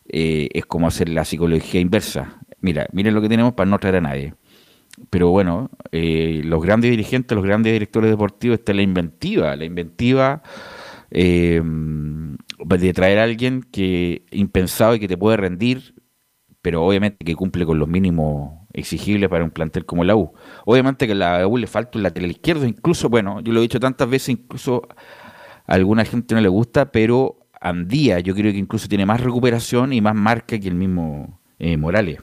[0.10, 2.42] eh, es como hacer la psicología inversa.
[2.60, 4.34] Mira, miren lo que tenemos para no traer a nadie
[5.10, 10.42] pero bueno, eh, los grandes dirigentes, los grandes directores deportivos, está la inventiva, la inventiva
[11.12, 15.96] eh, de traer a alguien que impensado y que te puede rendir,
[16.62, 20.34] pero obviamente que cumple con los mínimos exigibles para un plantel como la U.
[20.66, 23.64] Obviamente que a la U le falta un lateral izquierdo, incluso, bueno, yo lo he
[23.64, 24.88] dicho tantas veces, incluso
[25.66, 29.92] a alguna gente no le gusta, pero Andía yo creo que incluso tiene más recuperación
[29.92, 32.20] y más marca que el mismo eh, Morales.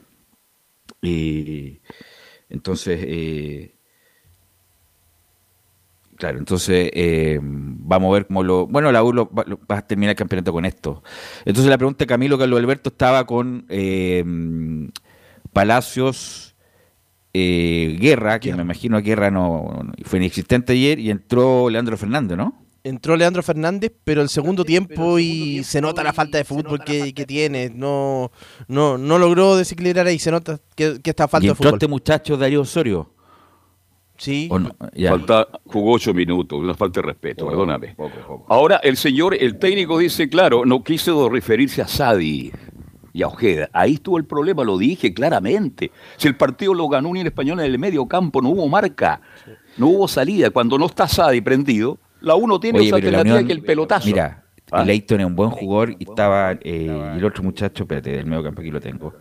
[1.02, 1.80] Eh,
[2.48, 3.74] entonces, eh,
[6.16, 8.66] claro, entonces eh, vamos a ver cómo lo...
[8.66, 11.02] Bueno, la U va, a terminar el campeonato con esto.
[11.44, 14.24] Entonces la pregunta de Camilo Carlos Alberto estaba con eh,
[15.52, 16.56] Palacios,
[17.34, 22.36] eh, Guerra, que me imagino Guerra no, no- fue inexistente ayer, y entró Leandro Fernández,
[22.38, 22.65] ¿no?
[22.86, 27.12] Entró Leandro Fernández, pero el segundo tiempo y se nota la falta de fútbol que,
[27.12, 27.68] que tiene.
[27.68, 28.30] No,
[28.68, 31.78] no, no logró desequilibrar ahí, se nota que, que está falta y de entró fútbol.
[31.78, 33.10] este muchacho Darío Osorio.
[34.16, 34.46] Sí.
[34.52, 34.70] ¿O no?
[34.94, 35.10] Ya.
[35.10, 37.96] Falta, jugó ocho minutos, una falta de respeto, perdóname.
[38.46, 42.52] Ahora, el señor, el técnico dice, claro, no quiso referirse a Sadi
[43.12, 43.68] y a Ojeda.
[43.72, 45.90] Ahí estuvo el problema, lo dije claramente.
[46.18, 49.20] Si el partido lo ganó Unión Española en el medio campo, no hubo marca,
[49.76, 50.50] no hubo salida.
[50.50, 54.06] Cuando no está Sadi prendido, la uno tiene Oye, otra alternativa Unión- que el pelotazo.
[54.06, 54.84] Mira, ¿Ah?
[54.84, 58.42] Leighton es un buen jugador y estaba eh, y el otro muchacho, espérate, del medio
[58.42, 59.14] campo aquí lo tengo.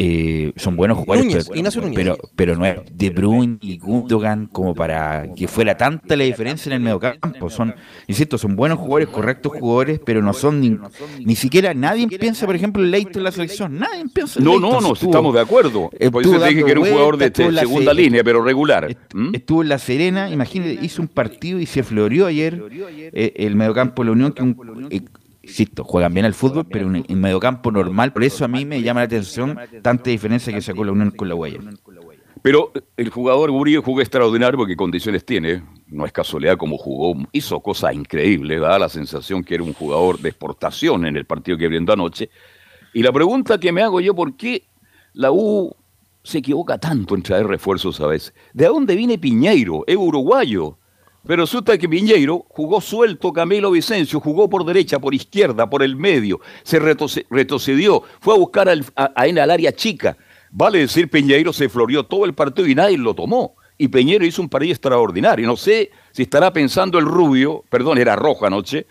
[0.00, 1.96] Eh, son buenos jugadores, Núñez, pero, Ignacio Núñez.
[1.96, 6.70] pero, pero no es De Bruyne y Gundogan como para que fuera tanta la diferencia
[6.70, 7.50] en el medio campo.
[7.50, 7.74] Son,
[8.06, 10.78] insisto, son buenos jugadores, correctos jugadores, pero no son ni,
[11.24, 13.76] ni siquiera nadie piensa, por ejemplo, en Leighton en la selección.
[13.76, 15.90] Nadie piensa en No, Leighton, no, no, estuvo- estamos de acuerdo.
[16.12, 18.96] Por eso dije que era un jugador de, segunda se- línea, pero regular.
[19.12, 19.34] ¿Mm?
[19.34, 22.62] Estuvo en La Serena, imagínate, hizo un partido y se floreó ayer
[23.12, 25.00] eh, el mediocampo de la Unión, que un, eh,
[25.48, 28.82] insisto, juegan bien al fútbol, pero un, un mediocampo normal, por eso a mí me
[28.82, 31.58] llama la atención tanta diferencia que sacó la Unión con la huella.
[32.42, 35.62] Pero el jugador Murillo jugó extraordinario porque condiciones tiene.
[35.88, 37.14] No es casualidad como jugó.
[37.32, 38.60] Hizo cosas increíbles.
[38.60, 42.30] Da la sensación que era un jugador de exportación en el partido que brindó anoche.
[42.94, 44.64] Y la pregunta que me hago yo, ¿por qué
[45.14, 45.74] la U
[46.22, 48.34] se equivoca tanto en traer refuerzos a veces?
[48.52, 49.84] ¿De dónde viene Piñeiro?
[49.86, 50.78] Es uruguayo.
[51.26, 55.94] Pero resulta que Piñeiro jugó suelto, Camilo Vicencio jugó por derecha, por izquierda, por el
[55.96, 60.16] medio, se retroce- retrocedió, fue a buscar a, a él al área chica.
[60.50, 63.56] Vale decir, Piñeiro se floreó todo el partido y nadie lo tomó.
[63.76, 65.46] Y Piñeiro hizo un partido extraordinario.
[65.46, 68.86] No sé si estará pensando el rubio, perdón, era rojo anoche,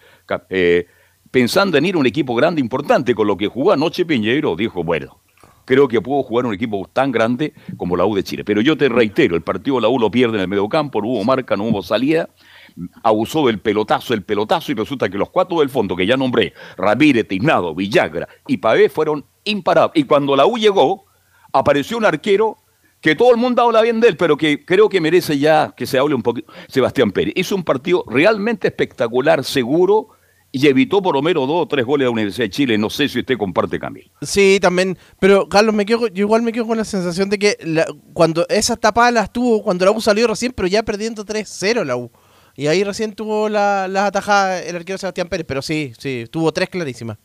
[0.50, 0.86] eh,
[1.32, 3.16] pensando en ir a un equipo grande, importante.
[3.16, 5.20] Con lo que jugó anoche Piñeiro, dijo, bueno,
[5.68, 8.46] creo que puedo jugar un equipo tan grande como la U de Chile.
[8.46, 11.24] Pero yo te reitero, el partido la U lo pierde en el mediocampo, no hubo
[11.26, 12.30] marca, no hubo salida,
[13.04, 16.54] abusó del pelotazo, el pelotazo, y resulta que los cuatro del fondo que ya nombré,
[16.78, 20.02] Ramírez, Tiznado, Villagra y Pavé, fueron imparables.
[20.02, 21.06] Y cuando la U llegó,
[21.52, 22.58] apareció un arquero
[23.02, 25.86] que todo el mundo habla bien de él, pero que creo que merece ya que
[25.86, 26.52] se hable un poquito.
[26.70, 30.17] Sebastián Pérez hizo un partido realmente espectacular, seguro,
[30.52, 32.78] y evitó por lo menos dos o tres goles a la Universidad de Chile.
[32.78, 34.10] No sé si usted comparte, Camilo.
[34.22, 34.98] Sí, también.
[35.20, 38.46] Pero, Carlos, me quedo, yo igual me quedo con la sensación de que la- cuando
[38.50, 42.10] esas tapadas las tuvo, cuando la U salió recién, pero ya perdiendo 3-0 la U.
[42.56, 45.46] Y ahí recién tuvo la- las atajadas el arquero Sebastián Pérez.
[45.48, 47.18] Pero sí, sí, tuvo tres clarísimas.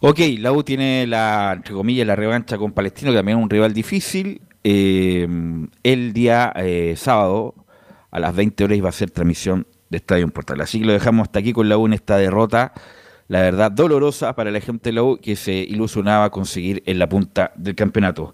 [0.00, 3.50] Ok, la U tiene la, entre comillas, la revancha con Palestino, que también es un
[3.50, 4.40] rival difícil.
[4.64, 5.26] Eh,
[5.82, 7.54] el día eh, sábado,
[8.10, 10.60] a las 20 horas, iba a ser transmisión de Estadio Portal.
[10.60, 12.72] Así que lo dejamos hasta aquí con la U en esta derrota,
[13.28, 17.08] la verdad, dolorosa para la gente de la U, que se ilusionaba conseguir en la
[17.08, 18.32] punta del campeonato.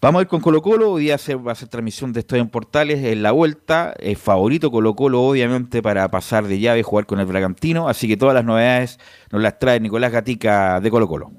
[0.00, 2.42] Vamos a ir con Colo Colo, hoy día se va a hacer transmisión de Estadio
[2.42, 6.82] en Portales en la vuelta, el favorito Colo Colo obviamente para pasar de llave y
[6.82, 8.98] jugar con el Bragantino, así que todas las novedades
[9.32, 11.30] nos las trae Nicolás Gatica de Colo Colo.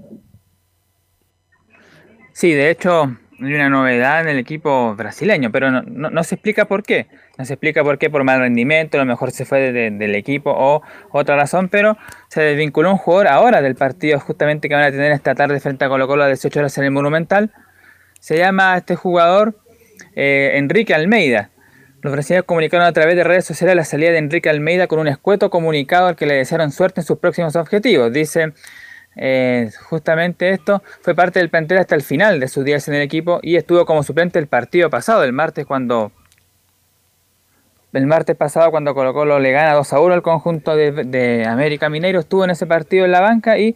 [2.33, 6.35] Sí, de hecho, hay una novedad en el equipo brasileño, pero no, no- no se
[6.35, 7.07] explica por qué.
[7.37, 9.91] No se explica por qué, por mal rendimiento, a lo mejor se fue de- de-
[9.91, 10.81] del equipo o
[11.11, 15.11] otra razón, pero se desvinculó un jugador ahora del partido justamente que van a tener
[15.11, 17.51] esta tarde frente a Colo Colo a 18 horas en el Monumental.
[18.19, 19.55] Se llama este jugador
[20.15, 21.49] eh, Enrique Almeida.
[22.01, 25.07] Los brasileños comunicaron a través de redes sociales la salida de Enrique Almeida con un
[25.07, 28.11] escueto comunicado al que le desearon suerte en sus próximos objetivos.
[28.13, 28.53] Dice
[29.21, 33.01] eh, justamente esto fue parte del plantel hasta el final de sus días en el
[33.01, 36.13] equipo y estuvo como suplente el partido pasado, el martes cuando
[37.91, 41.89] el martes pasado cuando Colo Colo le gana 2 a 1 al conjunto de, América
[41.89, 43.75] Mineiro, estuvo en ese partido en la banca y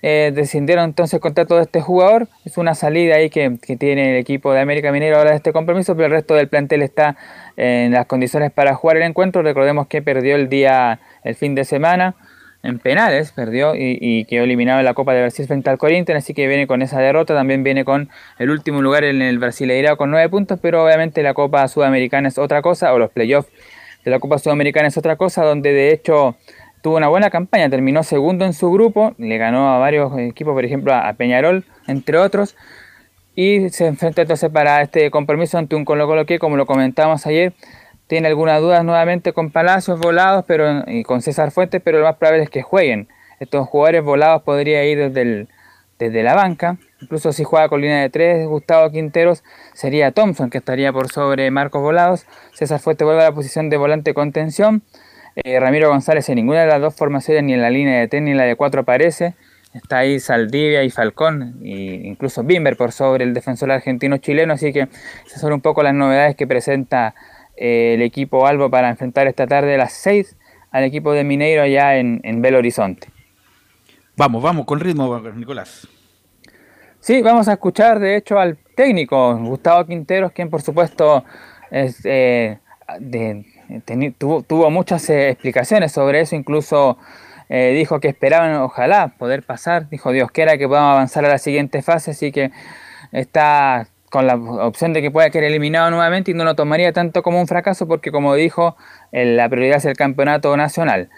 [0.00, 2.28] eh, descendieron entonces el contrato este jugador.
[2.46, 5.52] Es una salida ahí que, que tiene el equipo de América Mineiro ahora de este
[5.52, 7.16] compromiso, pero el resto del plantel está
[7.56, 9.42] en las condiciones para jugar el encuentro.
[9.42, 12.14] Recordemos que perdió el día, el fin de semana
[12.62, 16.34] en penales, perdió y, quedó eliminado en la Copa de Brasil frente al Corinthians, así
[16.34, 20.10] que viene con esa derrota, también viene con el último lugar en el Brasileirao con
[20.10, 23.48] nueve puntos, pero obviamente la Copa Sudamericana es otra cosa, o los playoffs
[24.04, 26.36] de la Copa Sudamericana es otra cosa, donde de hecho
[26.82, 30.64] tuvo una buena campaña, terminó segundo en su grupo, le ganó a varios equipos, por
[30.64, 32.56] ejemplo a Peñarol, entre otros,
[33.40, 37.24] y se enfrenta entonces para este compromiso ante un Colo Colo que, como lo comentamos
[37.24, 37.52] ayer,
[38.08, 42.16] tiene algunas dudas nuevamente con Palacios volados pero, y con César Fuentes, pero lo más
[42.16, 43.08] probable es que jueguen.
[43.38, 48.48] Estos jugadores volados podría ir desde, la banca, incluso si juega con línea de tres,
[48.48, 49.44] Gustavo Quinteros,
[49.74, 53.76] sería Thompson que estaría por sobre Marcos Volados, César Fuentes vuelve a la posición de
[53.76, 54.82] volante contención,
[55.36, 58.22] eh, Ramiro González en ninguna de las dos formaciones, ni en la línea de tres
[58.22, 59.34] ni en la de cuatro aparece,
[59.74, 64.54] Está ahí Saldivia y Falcón, e incluso Bimber por sobre el defensor argentino-chileno.
[64.54, 64.88] Así que
[65.26, 67.14] esas son un poco las novedades que presenta
[67.58, 70.36] eh, el equipo Albo para enfrentar esta tarde a las 6
[70.70, 73.08] al equipo de Mineiro allá en, en Belo Horizonte.
[74.16, 75.86] Vamos, vamos, con ritmo, Nicolás.
[77.00, 81.24] Sí, vamos a escuchar de hecho al técnico Gustavo Quinteros, quien por supuesto
[81.70, 82.58] es, eh,
[84.18, 86.98] tuvo, muchas eh, explicaciones sobre eso, incluso
[87.48, 91.38] eh, dijo que esperaban ojalá poder pasar, dijo Dios quiera que podamos avanzar a la
[91.38, 92.50] siguiente fase, así que
[93.12, 97.22] está con la opción de que pueda quedar eliminado nuevamente y no lo tomaría tanto
[97.22, 98.76] como un fracaso porque como dijo,
[99.12, 101.10] la prioridad es el campeonato nacional.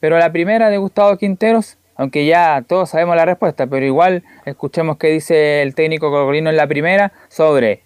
[0.00, 4.98] Pero la primera de Gustavo Quinteros aunque ya todos sabemos la respuesta, pero igual escuchemos
[4.98, 7.82] qué dice el técnico colocolino en la primera sobre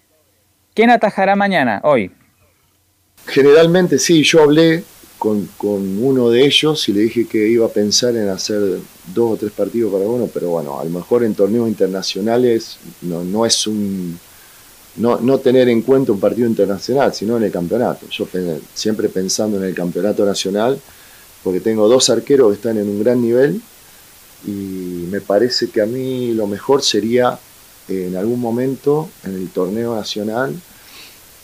[0.75, 2.11] quién atajará mañana, hoy.
[3.25, 4.83] Generalmente sí, yo hablé
[5.17, 8.59] con, uno de ellos y le dije que iba a pensar en hacer
[9.15, 13.23] dos o tres partidos para uno, pero bueno, a lo mejor en torneos internacionales no,
[13.23, 14.19] no es un...
[14.95, 18.07] No, no tener en cuenta un partido internacional, sino en el campeonato.
[18.09, 18.27] Yo
[18.75, 20.79] siempre pensando en el campeonato nacional,
[21.43, 23.61] porque tengo dos arqueros que están en un gran nivel
[24.45, 27.37] y me parece que a mí lo mejor sería
[27.87, 30.55] eh, en algún momento en el torneo nacional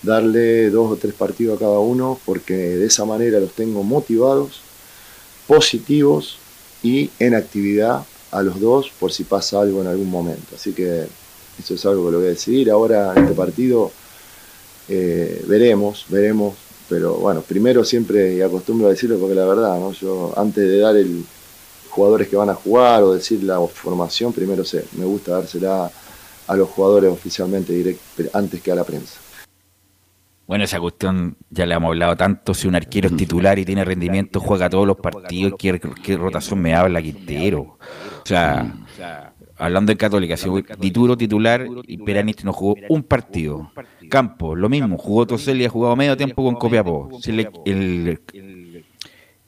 [0.02, 4.62] darle dos o tres partidos a cada uno porque de esa manera los tengo motivados,
[5.48, 6.38] positivos
[6.82, 10.56] y en actividad a los dos por si pasa algo en algún momento.
[10.56, 11.08] Así que
[11.60, 12.72] eso es algo que lo voy a decidir.
[12.72, 13.92] Ahora en este partido
[14.88, 16.56] eh, veremos, veremos,
[16.88, 19.92] pero bueno, primero siempre y acostumbro a decirlo porque la verdad, ¿no?
[19.92, 21.24] yo antes de dar el,
[21.90, 25.92] jugadores que van a jugar o decir la formación, primero sé, me gusta dársela
[26.48, 27.98] a los jugadores oficialmente
[28.34, 29.20] antes que a la prensa.
[30.48, 32.56] Bueno, esa cuestión ya le hemos hablado tanto.
[32.56, 35.54] Si un arquero es titular y tiene rendimiento, juega todos los partidos.
[35.60, 37.62] ¿Qué, qué rotación me habla Quintero?
[37.62, 39.29] O sea,
[39.60, 40.50] hablando en Católica, si
[40.80, 43.72] Tituro titular y Peraniste no jugó un partido.
[44.10, 47.10] Campo, lo mismo, jugó Tosel y ha jugado medio tiempo con Copiapó.
[47.22, 48.20] Si el,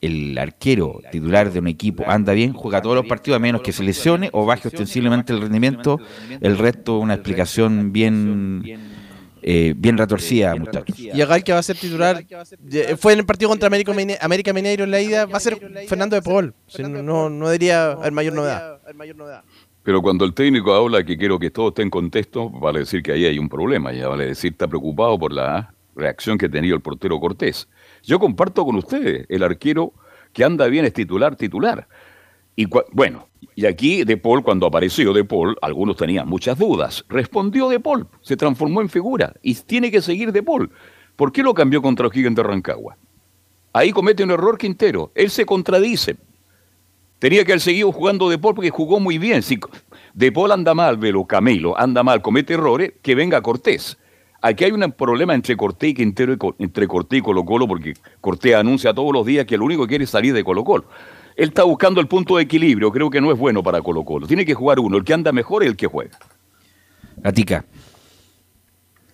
[0.01, 3.71] el arquero titular de un equipo anda bien, juega todos los partidos a menos que
[3.71, 5.99] se lesione o baje ostensiblemente el rendimiento,
[6.41, 8.63] el resto una explicación bien
[9.43, 10.97] eh, bien retorcida, muchachos.
[10.99, 12.23] Y acá el que va a ser titular
[12.97, 13.91] fue en el partido contra América,
[14.21, 15.57] América Mineiro en la ida, va a ser
[15.87, 16.53] Fernando de Paul.
[16.79, 18.79] no, no diría el mayor novedad.
[19.83, 23.13] Pero cuando el técnico habla que quiero que todo esté en contexto, vale decir que
[23.13, 26.75] ahí hay un problema, ya vale decir está preocupado por la reacción que ha tenido
[26.75, 27.67] el portero Cortés.
[28.03, 29.93] Yo comparto con ustedes, el arquero
[30.33, 31.87] que anda bien es titular, titular.
[32.55, 37.03] Y bueno, y aquí De Paul, cuando apareció De Paul, algunos tenían muchas dudas.
[37.09, 40.69] Respondió De Paul, se transformó en figura y tiene que seguir De Paul.
[41.15, 42.97] ¿Por qué lo cambió contra O'Higgins de Rancagua?
[43.73, 45.11] Ahí comete un error Quintero.
[45.15, 46.17] Él se contradice.
[47.21, 49.43] Tenía que haber seguido jugando De Paul porque jugó muy bien.
[49.43, 49.59] Si
[50.15, 53.99] De Paul anda mal, Velo Camilo anda mal, comete errores, que venga Cortés.
[54.41, 58.55] Aquí hay un problema entre Cortés y Quintero, entre Cortés y Colo Colo, porque Cortés
[58.55, 60.85] anuncia todos los días que lo único que quiere es salir de Colo Colo.
[61.35, 64.25] Él está buscando el punto de equilibrio, creo que no es bueno para Colo Colo.
[64.25, 66.17] Tiene que jugar uno, el que anda mejor es el que juega.
[67.17, 67.63] Gatica.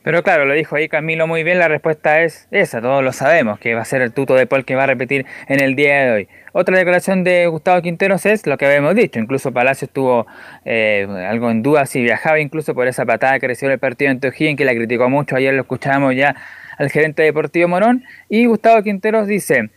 [0.08, 3.60] Pero claro, lo dijo ahí Camilo muy bien, la respuesta es esa, todos lo sabemos,
[3.60, 6.06] que va a ser el tuto de Paul que va a repetir en el día
[6.06, 6.28] de hoy.
[6.54, 10.26] Otra declaración de Gustavo Quinteros es lo que habíamos dicho, incluso Palacio estuvo
[10.64, 14.22] eh, algo en duda si viajaba incluso por esa patada que recibió el partido en
[14.22, 16.38] Tojín, que la criticó mucho, ayer lo escuchábamos ya
[16.78, 19.72] al gerente deportivo Morón, y Gustavo Quinteros dice,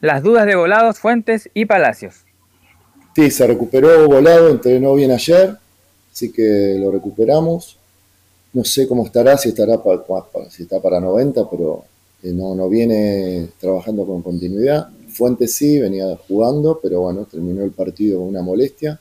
[0.00, 2.26] las dudas de Volados, Fuentes y Palacios.
[3.16, 5.54] Sí, se recuperó Volado, entrenó bien ayer,
[6.12, 7.78] así que lo recuperamos
[8.52, 9.82] no sé cómo estará, si estará
[10.50, 11.84] si está para 90, pero
[12.22, 14.88] eh, no, no viene trabajando con continuidad.
[15.08, 19.00] Fuentes sí, venía jugando, pero bueno, terminó el partido con una molestia.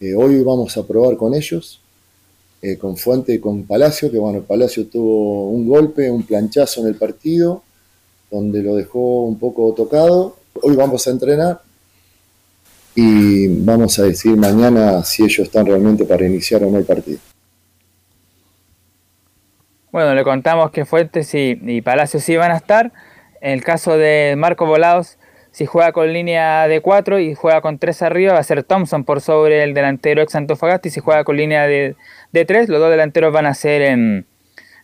[0.00, 1.80] Eh, hoy vamos a probar con ellos,
[2.62, 6.88] eh, con Fuente y con Palacio, que bueno, Palacio tuvo un golpe, un planchazo en
[6.88, 7.62] el partido,
[8.30, 10.36] donde lo dejó un poco tocado.
[10.62, 11.62] Hoy vamos a entrenar
[12.94, 17.18] y vamos a decir mañana si ellos están realmente para iniciar o no el partido.
[19.90, 22.92] Bueno, le contamos que Fuentes y, Palacios sí van a estar.
[23.40, 25.18] En el caso de Marco Volados,
[25.50, 29.04] si juega con línea de 4 y juega con 3 arriba, va a ser Thompson
[29.04, 30.88] por sobre el delantero ex Antofagasta.
[30.88, 31.96] Y si juega con línea de,
[32.32, 34.26] de 3, los dos delanteros van a ser en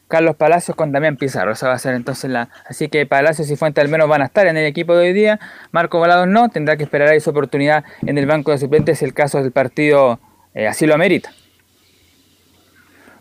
[0.08, 1.52] Carlos Palacios con Damián Pizarro.
[1.52, 2.48] Esa va a ser entonces la.
[2.66, 5.12] Así que Palacios y Fuentes al menos van a estar en el equipo de hoy
[5.12, 5.38] día.
[5.70, 9.04] Marco Volados no, tendrá que esperar ahí su oportunidad en el banco de suplentes si
[9.04, 10.18] el caso del partido
[10.54, 11.30] eh, así lo amerita.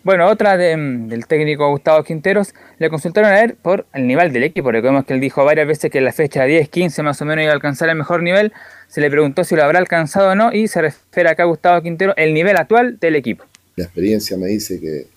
[0.04, 4.70] Bueno, otra del técnico Gustavo Quinteros, le consultaron a él por el nivel del equipo.
[4.70, 7.44] Recordemos que él dijo varias veces que en la fecha 10, 15 más o menos
[7.44, 8.52] iba a alcanzar el mejor nivel.
[8.90, 11.82] Se le preguntó si lo habrá alcanzado o no y se refiere acá a Gustavo
[11.82, 13.46] Quintero el nivel actual del equipo.
[13.78, 15.08] La experiencia me dice que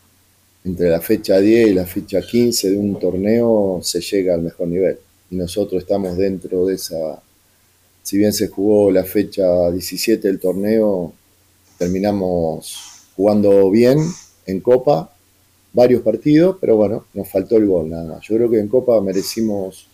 [0.64, 4.68] entre la fecha 10 y la fecha 15 de un torneo se llega al mejor
[4.68, 4.99] nivel.
[5.32, 7.20] Y nosotros estamos dentro de esa...
[8.05, 11.12] Si bien se jugó la fecha 17 del torneo,
[11.76, 13.99] terminamos jugando bien
[14.47, 15.12] en Copa,
[15.72, 18.26] varios partidos, pero bueno, nos faltó el gol nada más.
[18.26, 19.88] Yo creo que en Copa merecimos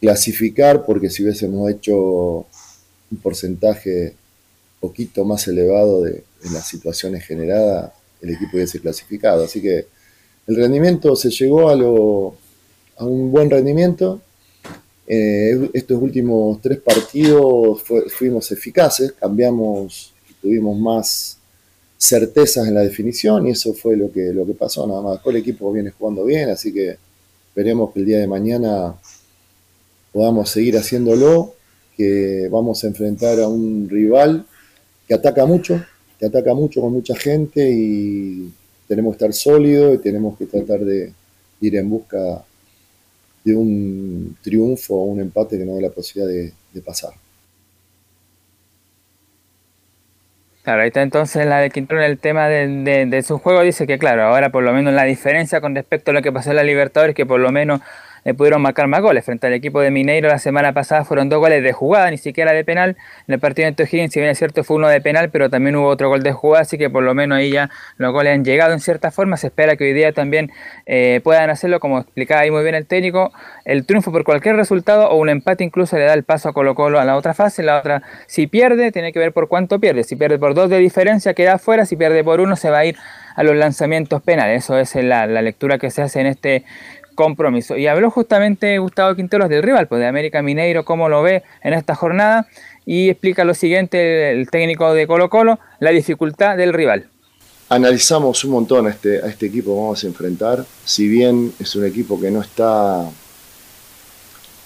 [0.00, 1.94] clasificar porque si hubiésemos hecho
[3.10, 4.14] un porcentaje
[4.80, 9.44] poquito más elevado de, las situaciones generadas, el equipo hubiese clasificado.
[9.44, 9.86] Así que
[10.46, 12.36] el rendimiento se llegó a, lo,
[12.98, 14.20] a un buen rendimiento.
[15.06, 17.82] Eh, estos últimos tres partidos
[18.14, 21.38] fuimos eficaces, cambiamos, tuvimos más
[21.98, 25.20] certezas en la definición y eso fue lo que, lo que pasó nada más.
[25.24, 26.96] El equipo viene jugando bien, así que
[27.48, 28.94] esperemos que el día de mañana
[30.12, 31.54] podamos seguir haciéndolo,
[31.96, 34.46] que vamos a enfrentar a un rival
[35.06, 35.82] que ataca mucho,
[36.18, 38.52] que ataca mucho con mucha gente y
[38.86, 41.12] tenemos que estar sólidos y tenemos que tratar de
[41.60, 42.44] ir en busca
[43.44, 47.23] de un triunfo o un empate que nos dé la posibilidad de pasar.
[50.64, 53.60] Claro, ahí está entonces la de Quintero el tema de, de, su juego.
[53.60, 56.50] Dice que, claro, ahora por lo menos la diferencia con respecto a lo que pasó
[56.50, 57.80] en la Libertadores, que por lo menos
[58.24, 59.24] eh, pudieron marcar más goles.
[59.24, 62.52] Frente al equipo de Mineiro la semana pasada fueron dos goles de jugada, ni siquiera
[62.52, 62.96] de penal.
[63.28, 65.76] En el partido de O'Higgins, si bien es cierto, fue uno de penal, pero también
[65.76, 68.44] hubo otro gol de jugada, así que por lo menos ahí ya los goles han
[68.44, 69.36] llegado en cierta forma.
[69.36, 70.50] Se espera que hoy día también
[70.86, 73.32] eh, puedan hacerlo, como explicaba ahí muy bien el técnico.
[73.64, 76.74] El triunfo por cualquier resultado o un empate incluso le da el paso a Colo
[76.74, 77.62] Colo a la otra fase.
[77.62, 80.04] La otra, si pierde, tiene que ver por cuánto pierde.
[80.04, 81.86] Si pierde por dos de diferencia, queda afuera.
[81.86, 82.96] Si pierde por uno, se va a ir
[83.36, 84.64] a los lanzamientos penales.
[84.64, 86.64] Eso es la lectura que se hace en este
[87.14, 87.76] compromiso.
[87.76, 91.74] Y habló justamente Gustavo Quinteros del rival, pues de América Mineiro, cómo lo ve en
[91.74, 92.48] esta jornada,
[92.86, 97.08] y explica lo siguiente el técnico de Colo Colo, la dificultad del rival.
[97.68, 101.74] Analizamos un montón a este, a este equipo que vamos a enfrentar, si bien es
[101.76, 103.08] un equipo que no está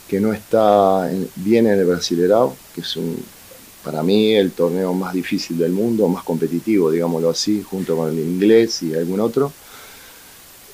[0.08, 3.22] que no está bien en el Brasilerao, que es un,
[3.84, 8.18] para mí el torneo más difícil del mundo, más competitivo, digámoslo así, junto con el
[8.18, 9.52] inglés y algún otro.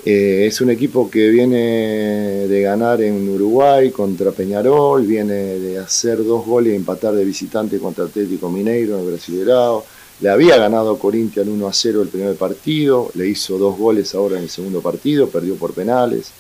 [0.07, 6.23] Eh, es un equipo que viene de ganar en Uruguay contra Peñarol, viene de hacer
[6.23, 9.83] dos goles y empatar de visitante contra Atlético Mineiro en el Brasileirao.
[10.21, 14.37] Le había ganado Corinthians 1 a 0 el primer partido, le hizo dos goles ahora
[14.37, 16.33] en el segundo partido, perdió por penales.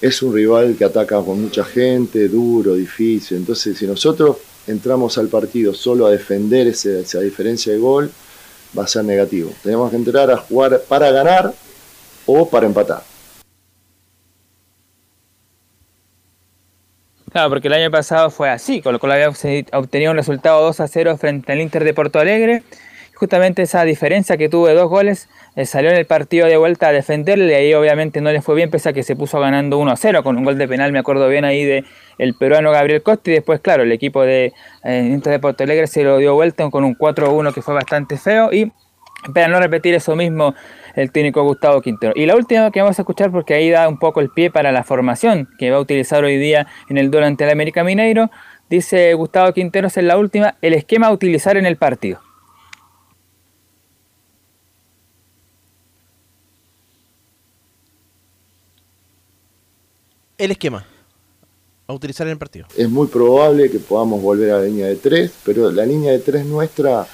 [0.00, 3.38] Es un rival que ataca con mucha gente, duro, difícil.
[3.38, 4.36] Entonces, si nosotros
[4.68, 8.10] entramos al partido solo a defender esa diferencia de gol,
[8.78, 9.50] va a ser negativo.
[9.64, 11.52] Tenemos que entrar a jugar para ganar
[12.32, 13.02] o para empatar.
[17.32, 19.30] Claro, porque el año pasado fue así, con lo cual había
[19.72, 22.62] obtenido un resultado 2 a 0 frente al Inter de Porto Alegre.
[23.14, 26.88] Justamente esa diferencia que tuvo de dos goles eh, salió en el partido de vuelta
[26.88, 29.78] a defenderle y ahí obviamente no le fue bien, pese a que se puso ganando
[29.78, 31.84] 1 a 0 con un gol de penal, me acuerdo bien ahí de
[32.18, 34.52] el peruano Gabriel Costa y después, claro, el equipo de
[34.84, 37.62] eh, Inter de Porto Alegre se lo dio vuelta con un 4 a 1 que
[37.62, 38.72] fue bastante feo y
[39.32, 40.54] para no repetir eso mismo
[40.94, 42.12] el técnico Gustavo Quintero.
[42.16, 44.72] Y la última que vamos a escuchar porque ahí da un poco el pie para
[44.72, 48.30] la formación que va a utilizar hoy día en el duelo ante el América Mineiro,
[48.68, 52.20] dice Gustavo Quinteros en la última, el esquema a utilizar en el partido.
[60.38, 60.84] El esquema
[61.86, 62.66] a utilizar en el partido.
[62.76, 66.18] Es muy probable que podamos volver a la línea de tres, pero la línea de
[66.18, 67.06] tres nuestra,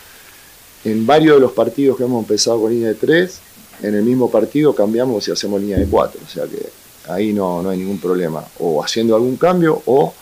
[0.84, 3.40] en varios de los partidos que hemos empezado con línea de tres,
[3.82, 6.20] en el mismo partido cambiamos y hacemos línea de cuatro.
[6.24, 6.68] O sea que
[7.08, 8.44] ahí no, no hay ningún problema.
[8.58, 10.12] O haciendo algún cambio o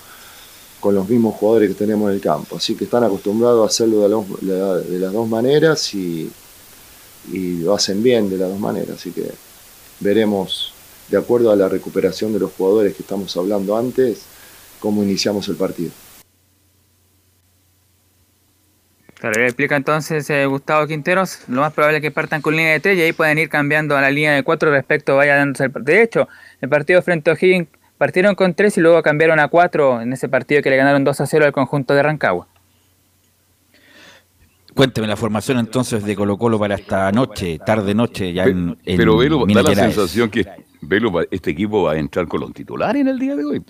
[0.81, 2.57] con los mismos jugadores que tenemos en el campo.
[2.57, 4.03] Así que están acostumbrados a hacerlo
[4.41, 6.31] de, las dos maneras y,
[7.33, 8.91] y lo hacen bien de las dos maneras.
[8.99, 9.31] Así que
[10.01, 10.73] veremos,
[11.09, 14.21] de acuerdo a la recuperación de los jugadores que estamos hablando antes,
[14.79, 15.91] cómo iniciamos el partido.
[19.19, 22.81] Claro, explica entonces eh, Gustavo Quinteros, lo más probable es que partan con línea de
[22.81, 25.73] 3 y ahí pueden ir cambiando a la línea de 4 respecto vaya dándose el
[25.73, 26.29] De hecho,
[26.61, 30.29] el partido frente a O'Higgins partieron con 3 y luego cambiaron a 4 en ese
[30.29, 32.47] partido que le ganaron 2 a 0 al conjunto de Rancagua.
[34.77, 39.17] Cuénteme la formación entonces de Colo Colo para esta noche, tarde noche, ya en, Pero
[39.17, 40.45] Velo, da la sensación que
[40.83, 43.63] Velo, este equipo va a entrar con los titulares en el día de hoy.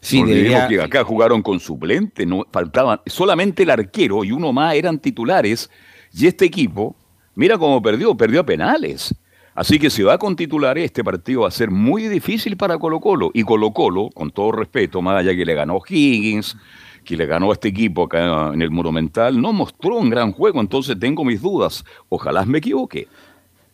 [0.00, 4.98] Sí, que acá jugaron con suplente, no faltaban solamente el arquero y uno más eran
[4.98, 5.70] titulares
[6.14, 6.96] y este equipo,
[7.34, 9.14] mira cómo perdió, perdió a penales.
[9.54, 13.00] Así que si va con titular, este partido va a ser muy difícil para Colo
[13.00, 13.30] Colo.
[13.34, 16.56] Y Colo Colo, con todo respeto, más allá que le ganó Higgins,
[17.06, 20.60] que le ganó a este equipo acá en el Monumental, no mostró un gran juego,
[20.60, 21.84] entonces tengo mis dudas.
[22.08, 23.08] Ojalá me equivoque.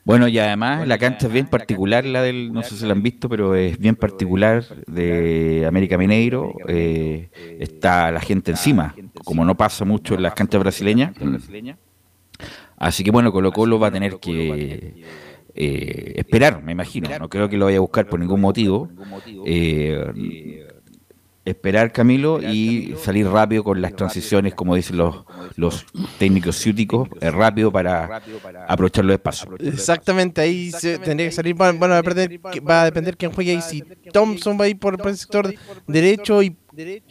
[0.04, 3.02] Bueno, y además la cancha es bien particular, la del, no sé si la han
[3.02, 6.54] visto, pero es bien particular de América Mineiro.
[6.66, 7.30] Eh,
[7.60, 11.12] está la gente encima, como no pasa mucho en las canchas brasileñas.
[12.76, 15.04] Así que bueno, Colo Colo va a tener que
[15.54, 17.08] eh, esperar, me imagino.
[17.20, 18.88] No creo que lo vaya a buscar por ningún motivo.
[19.46, 20.61] Eh,
[21.44, 25.24] esperar, Camilo, y salir rápido con las transiciones, como dicen los,
[25.56, 25.84] los
[26.18, 28.22] técnicos ciúticos, eh, rápido para
[28.68, 29.54] aprovechar los espacios.
[29.60, 31.54] Exactamente, ahí se, tendría que salir.
[31.54, 33.62] Bueno, va a depender, va a depender quién juegue ahí.
[33.62, 33.82] Si
[34.12, 35.52] Thompson va a ir por, el sector
[35.86, 36.56] derecho y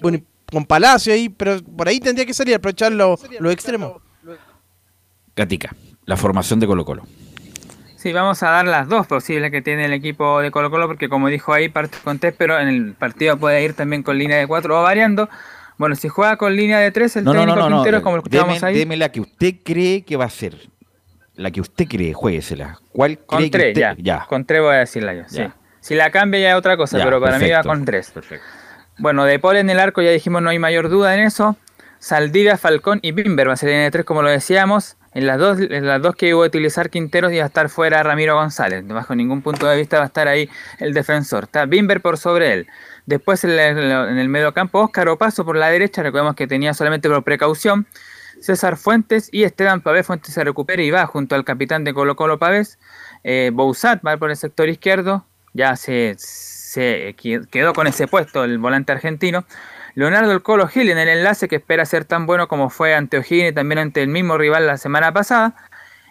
[0.01, 0.19] bueno,
[0.51, 4.01] con Palacio ahí, pero por ahí tendría que salir, aprovechar los lo extremos.
[5.35, 5.75] Gatica,
[6.05, 7.03] la formación de Colo Colo.
[8.01, 11.07] Sí, vamos a dar las dos posibles que tiene el equipo de Colo Colo, porque
[11.07, 14.37] como dijo ahí, parte con tres, pero en el partido puede ir también con línea
[14.37, 15.29] de cuatro o variando.
[15.77, 18.75] Bueno, si juega con línea de tres, el técnico Quintero es como lo escuchábamos ahí.
[18.75, 20.55] Deme la que usted cree que va a ser.
[21.35, 22.79] La que usted cree, jueguesela.
[22.91, 24.03] ¿Cuál con cree tres, que usted...
[24.03, 24.25] ya.
[24.27, 25.43] Con tres voy a decirla yo, sí.
[25.79, 27.69] Si la cambia ya es otra cosa, Ya, pero para mí va perfecto.
[27.69, 28.13] con tres.
[28.97, 31.55] Bueno, de Paul en el arco ya dijimos no hay mayor duda en eso.
[31.99, 34.97] Saldivia, Falcón y Bimber va a ser línea de tres como lo decíamos.
[35.13, 38.35] En las dos, las dos que iba a utilizar Quinteros iba a estar fuera Ramiro
[38.35, 38.87] González.
[38.87, 40.49] Bajo ningún punto de vista va a estar ahí
[40.79, 41.45] el defensor.
[41.45, 42.67] Está Bimber por sobre él.
[43.05, 46.01] Después en el, en el mediocampo Óscar Opaso por la derecha.
[46.01, 47.87] Recordemos que tenía solamente por precaución.
[48.39, 50.07] César Fuentes y Esteban Pavés.
[50.07, 52.79] Fuentes se recupera y va junto al capitán de Colo Colo Pavés.
[53.23, 55.25] Eh, Bouzat va por el sector izquierdo.
[55.53, 56.15] Ya se
[57.51, 59.43] quedó con ese puesto el volante argentino.
[59.93, 63.17] Leonardo El Colo Gil en el enlace que espera ser tan bueno como fue ante
[63.17, 65.55] O'Higgins y también ante el mismo rival la semana pasada.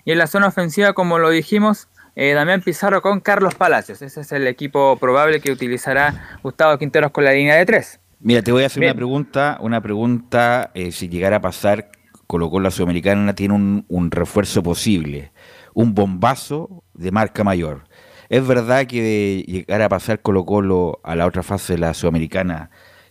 [0.04, 4.02] Y en la zona ofensiva, como lo dijimos, eh, Damián Pizarro con Carlos Palacios.
[4.02, 8.00] Ese es el equipo probable que utilizará Gustavo Quinteros con la línea de tres.
[8.20, 8.90] Mira, te voy a hacer Bien.
[8.90, 11.90] una pregunta, una pregunta, eh, si llegara a pasar,
[12.26, 15.32] Colo Colo la Sudamericana tiene un, un refuerzo posible,
[15.72, 17.84] un bombazo de marca mayor.
[18.28, 21.94] ¿Es verdad que de llegar a pasar Colo Colo a la otra fase de la
[21.94, 22.70] Sudamericana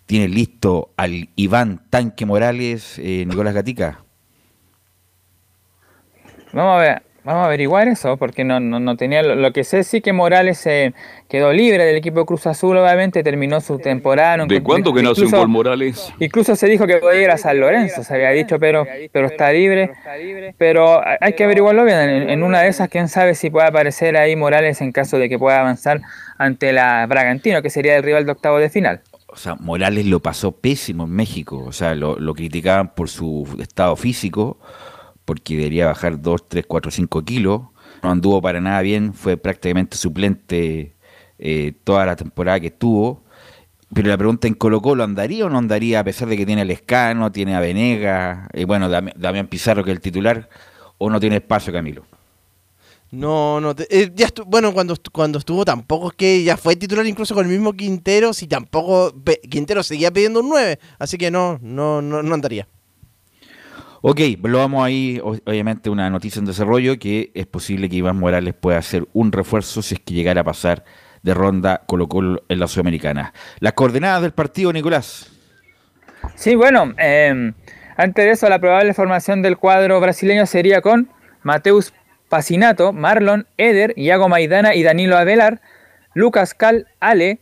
[0.09, 3.99] tiene listo al Iván Tanque Morales, eh, Nicolás Gatica?
[6.51, 9.21] Vamos a ver, vamos a averiguar eso, porque no, no, no tenía.
[9.21, 10.95] Lo, lo que sé sí que Morales se
[11.29, 14.37] quedó libre del equipo de Cruz Azul, obviamente, terminó su temporada.
[14.37, 16.11] no ¿De cuánto que nació incluso- Paul Morales?
[16.19, 19.51] Incluso se dijo que podía ir a San Lorenzo, se había dicho, pero, pero está
[19.53, 19.91] libre.
[20.57, 21.99] Pero hay- hay que averiguarlo bien.
[21.99, 25.29] En, en una de esas, quién sabe si puede aparecer ahí Morales en caso de
[25.29, 26.01] que pueda avanzar
[26.39, 29.01] ante la Bragantino, que sería el rival de octavo de final.
[29.39, 31.63] O sea, Morales lo pasó pésimo en México.
[31.65, 34.59] O sea, lo, criticaban por su estado físico,
[35.23, 37.61] porque debería bajar 2, 3, 4, 5 kilos.
[38.03, 40.97] No anduvo para nada bien, fue prácticamente suplente
[41.37, 43.23] eh, toda la temporada que estuvo.
[43.93, 46.63] Pero la pregunta en Colo Colo, ¿andaría o no andaría a pesar de que tiene
[46.63, 50.49] a Lescano, tiene a Venegas, y bueno, Dami- Damián Pizarro que es el titular,
[50.97, 52.03] o no tiene espacio Camilo?
[53.11, 53.75] No, no.
[53.75, 57.33] te- eh, ya estu- bueno, cuando, cuando estuvo tampoco es que ya fue titular incluso
[57.33, 61.57] con el mismo Quintero, si tampoco pe- Quintero seguía pidiendo un 9, así que no,
[61.61, 62.67] no, no, no andaría.
[64.01, 68.53] Ok, lo vamos ahí, obviamente una noticia en desarrollo que es posible que Iván Morales
[68.53, 70.85] pueda hacer un refuerzo si es que llegara a pasar
[71.21, 73.33] de ronda Colo Colo en la Sudamericana.
[73.59, 75.29] Las coordenadas del partido, Nicolás.
[76.35, 77.51] Sí, bueno, eh,
[77.97, 81.09] antes de eso, la probable formación del cuadro brasileño sería con
[81.43, 81.93] Mateus
[82.29, 85.61] Pacinato, Marlon Eder, Iago Maidana y Danilo Avelar,
[86.13, 87.39] Lucas Cal, Ale,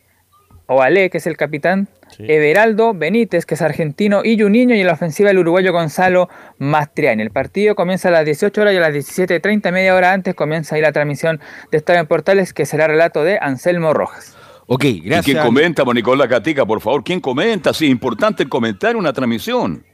[0.67, 1.87] o Ale, que es el capitán,
[2.19, 7.21] Everaldo Benítez, que es argentino, y Juninho, y en la ofensiva el uruguayo Gonzalo Mastriani.
[7.21, 10.75] El partido comienza a las 18 horas y a las 17.30, media hora antes, comienza
[10.75, 11.39] ahí la transmisión
[11.71, 14.35] de Estadio en Portales, que será relato de Anselmo Rojas.
[14.67, 17.03] Ok, ¿Y quién comenta, Nicolás Gatica, por favor?
[17.03, 17.73] ¿Quién comenta?
[17.73, 19.85] Sí, importante el comentario, una transmisión.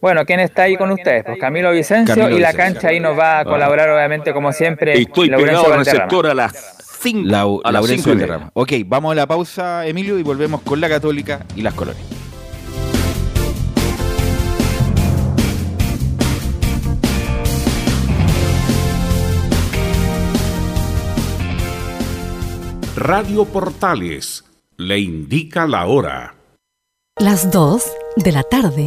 [0.00, 1.24] Bueno, ¿quién está ahí con ustedes?
[1.24, 4.98] Pues Camilo Vicencio Camilo y la cancha ahí nos va a colaborar obviamente como siempre.
[5.00, 7.28] Estoy Laurencio pegado al receptor a las 5.
[7.28, 8.26] Lau- a las cinco media.
[8.26, 8.50] Valderrama.
[8.54, 12.04] Ok, vamos a la pausa, Emilio, y volvemos con la Católica y las colonias.
[22.96, 24.44] Radio Portales
[24.76, 26.34] le indica la hora.
[27.18, 27.82] Las 2
[28.16, 28.86] de la tarde,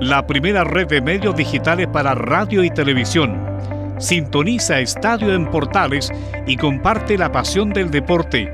[0.00, 3.40] la primera red de medios digitales para radio y televisión.
[3.98, 6.12] Sintoniza Estadio en Portales
[6.46, 8.52] y comparte la pasión del deporte.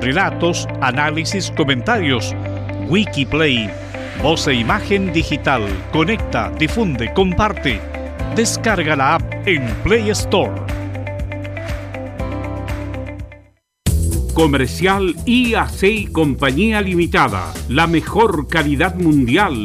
[0.00, 2.34] Relatos, análisis, comentarios.
[2.88, 3.70] Wikiplay,
[4.22, 5.62] voz e imagen digital.
[5.92, 7.80] Conecta, difunde, comparte.
[8.36, 10.62] Descarga la app en Play Store.
[14.32, 17.52] Comercial IAC y Compañía Limitada.
[17.68, 19.64] La mejor calidad mundial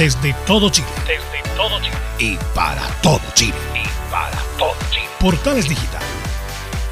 [0.00, 0.88] Desde todo Chile.
[1.06, 1.94] Desde todo Chile.
[2.18, 3.52] Y para todo Chile.
[3.74, 5.04] Y para todo Chile.
[5.20, 6.00] Portales Digital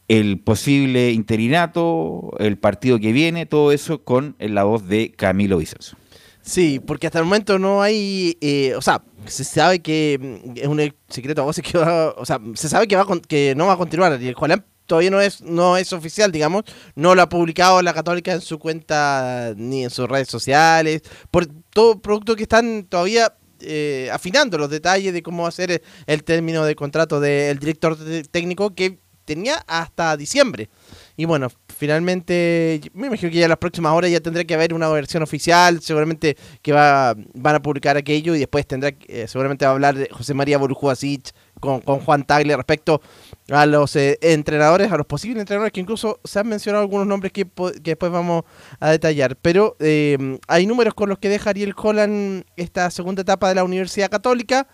[0.08, 5.98] el posible interinato, el partido que viene, todo eso con la voz de Camilo Vicenzo.
[6.42, 10.68] Sí, porque hasta el momento no hay, eh, o sea, se sabe que mm, es
[10.68, 13.74] un secreto a voces que va, o sea, se sabe que va que no va
[13.74, 16.64] a continuar y el Juan todavía no es no es oficial, digamos,
[16.96, 21.46] no lo ha publicado la Católica en su cuenta ni en sus redes sociales, por
[21.72, 25.82] todo producto que están todavía eh, afinando los detalles de cómo va a ser el,
[26.08, 27.98] el término de contrato del director
[28.32, 30.70] técnico que tenía hasta diciembre.
[31.18, 34.74] Y bueno, finalmente, me imagino que ya en las próximas horas ya tendrá que haber
[34.74, 39.66] una versión oficial, seguramente que va, van a publicar aquello y después tendrá, eh, seguramente
[39.66, 43.02] va a hablar de José María Borujuvasic con, con Juan Tagle respecto
[43.50, 47.32] a los eh, entrenadores, a los posibles entrenadores, que incluso se han mencionado algunos nombres
[47.32, 48.44] que, que después vamos
[48.80, 49.36] a detallar.
[49.38, 53.64] Pero eh, hay números con los que deja Ariel Holland esta segunda etapa de la
[53.64, 54.68] Universidad Católica,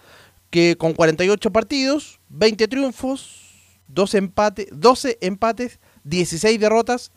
[0.50, 3.44] que con 48 partidos, 20 triunfos,
[3.88, 7.12] 12 empates, 12 empates, 16 derrotas,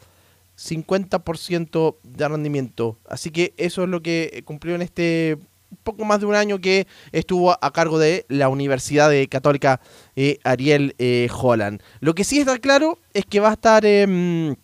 [0.57, 2.99] 50% de rendimiento.
[3.09, 5.39] Así que eso es lo que cumplió en este
[5.83, 9.81] poco más de un año que estuvo a cargo de la Universidad de Católica
[10.15, 11.83] eh, Ariel eh, Holland.
[12.01, 14.57] Lo que sí está claro es que va a estar, em,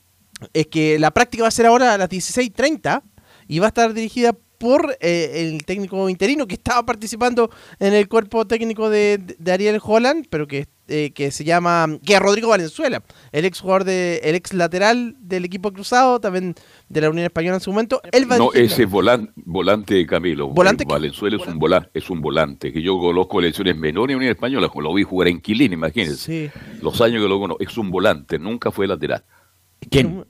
[0.52, 3.02] es que la práctica va a ser ahora a las 16.30
[3.48, 7.50] y va a estar dirigida por eh, el técnico interino que estaba participando
[7.80, 12.14] en el cuerpo técnico de, de Ariel Holland, pero que, eh, que se llama, que
[12.14, 16.54] es Rodrigo Valenzuela, el ex jugador de, el ex lateral del equipo cruzado, también
[16.88, 18.00] de la Unión Española en su momento.
[18.12, 20.48] Él va a No, dirigir- ese es volan- volante Camilo.
[20.48, 24.32] ¿Volante Valenzuela es un, vola- es un volante que yo conozco elecciones menores en Unión
[24.32, 26.50] Española, lo vi jugar en Quilín, imagínense.
[26.52, 26.60] Sí.
[26.82, 29.24] Los años que lo conozco, es un volante, nunca fue lateral.
[29.90, 30.24] ¿Quién?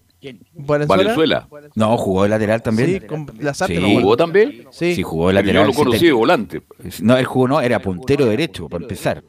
[0.55, 1.49] ¿Valenzuela?
[1.74, 3.01] No, jugó de lateral también.
[3.01, 3.81] Sí, con Lazarte Sí.
[3.83, 4.66] no ¿Jugó también?
[4.70, 4.95] Sí.
[4.95, 5.62] Sí, jugó de Pero lateral.
[5.62, 6.62] yo lo conocí de te- volante.
[7.01, 9.24] No, él jugó, no, era puntero derecho, para empezar.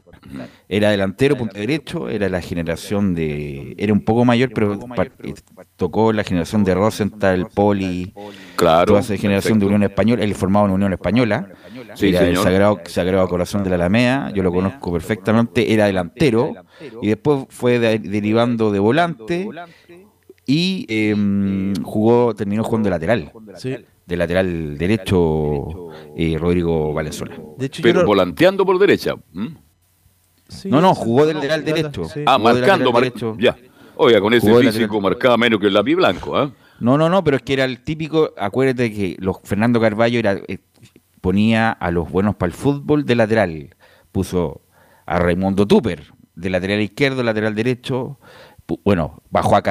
[0.68, 3.74] Era delantero, puntero derecho, era la generación de...
[3.78, 4.78] Era un poco mayor, pero
[5.22, 5.34] eh,
[5.76, 8.12] tocó la generación de Rosenthal, Poli,
[8.56, 8.86] Claro.
[8.86, 10.22] toda esa generación de Unión Española.
[10.24, 11.48] Él formaba una Unión Española.
[11.94, 12.36] Sí, era el.
[12.36, 15.72] Sagrado, Sagrado Corazón de la Alameda, yo lo conozco perfectamente.
[15.72, 16.54] Era delantero
[17.02, 19.48] y después fue de- derivando de volante
[20.46, 23.32] y em, jugó, terminó jugando de lateral.
[23.56, 23.76] Sí.
[24.06, 27.36] De lateral derecho eh, Rodrigo Valenzuela.
[27.56, 29.14] De hecho, Pero yo lo- volanteando por derecha.
[30.48, 32.04] Sí, No, no, jugó del lateral derecho.
[32.04, 32.22] Sí.
[32.26, 32.92] Ah, marcando.
[32.92, 33.36] mar- derecho.
[33.38, 33.56] Ya.
[33.96, 36.36] Oiga, con ese Jugó físico marcaba menos que el lápiz blanco.
[36.36, 36.50] ¿ah?
[36.80, 40.40] No, no, no, pero es que era el típico, acuérdate que los Fernando Carballo era,
[40.48, 40.58] eh,
[41.20, 43.76] ponía a los buenos para el fútbol de lateral.
[44.10, 44.62] Puso
[45.06, 48.18] a Raimundo Tupper de lateral izquierdo, lateral derecho.
[48.82, 49.62] Bueno, bajó a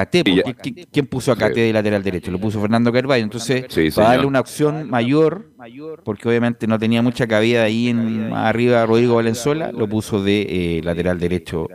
[0.44, 2.30] porque ¿qui- ¿Quién puso a de lateral derecho?
[2.30, 3.24] Lo puso Fernando Carballo.
[3.24, 5.50] Entonces, Sí, para darle una opción mayor,
[6.04, 10.42] porque obviamente no tenía mucha cabida ahí en arriba Rodrigo Valenzuela, lo puso de
[10.78, 11.68] eh, lateral derecho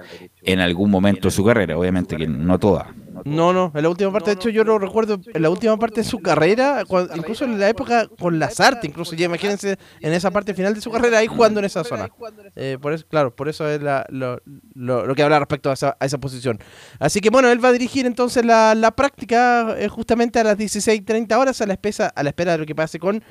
[0.44, 1.78] en algún momento de su carrera.
[1.78, 2.94] Obviamente que no toda.
[3.26, 6.02] No, no, en la última parte, de hecho yo lo recuerdo, en la última parte
[6.02, 10.32] de su carrera, cuando- incluso en la época con Lazarte, incluso ya imagínense en esa
[10.32, 12.10] parte final de su carrera ahí jugando en esa zona.
[12.56, 14.42] Eh, por eso, claro, por eso es la- lo,
[14.76, 16.60] lo- lo que habla respecto a esa, a esa posición.
[17.00, 20.58] Así que bueno, él va a dirigir entonces la, la práctica eh, justamente a las
[20.58, 23.24] 16.30 horas a la, espesa, a la espera de lo que pase con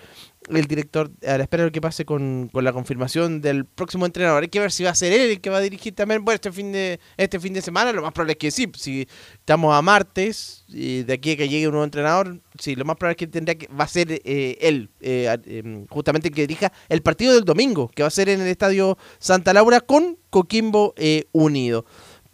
[0.48, 4.06] el director, a la espera de lo que pase con, con la confirmación del próximo
[4.06, 4.42] entrenador.
[4.42, 6.24] Hay que ver si va a ser él el que va a dirigir también.
[6.24, 8.70] Bueno, este fin de, este fin de semana lo más probable es que sí.
[8.74, 12.84] Si estamos a martes, y de aquí a que llegue un nuevo entrenador, sí, lo
[12.84, 16.34] más probable es que tendría que, va a ser eh, él, eh, em, justamente el
[16.34, 19.80] que dirija el partido del domingo, que va a ser en el estadio Santa Laura
[19.80, 21.84] con Coquimbo eh, Unido.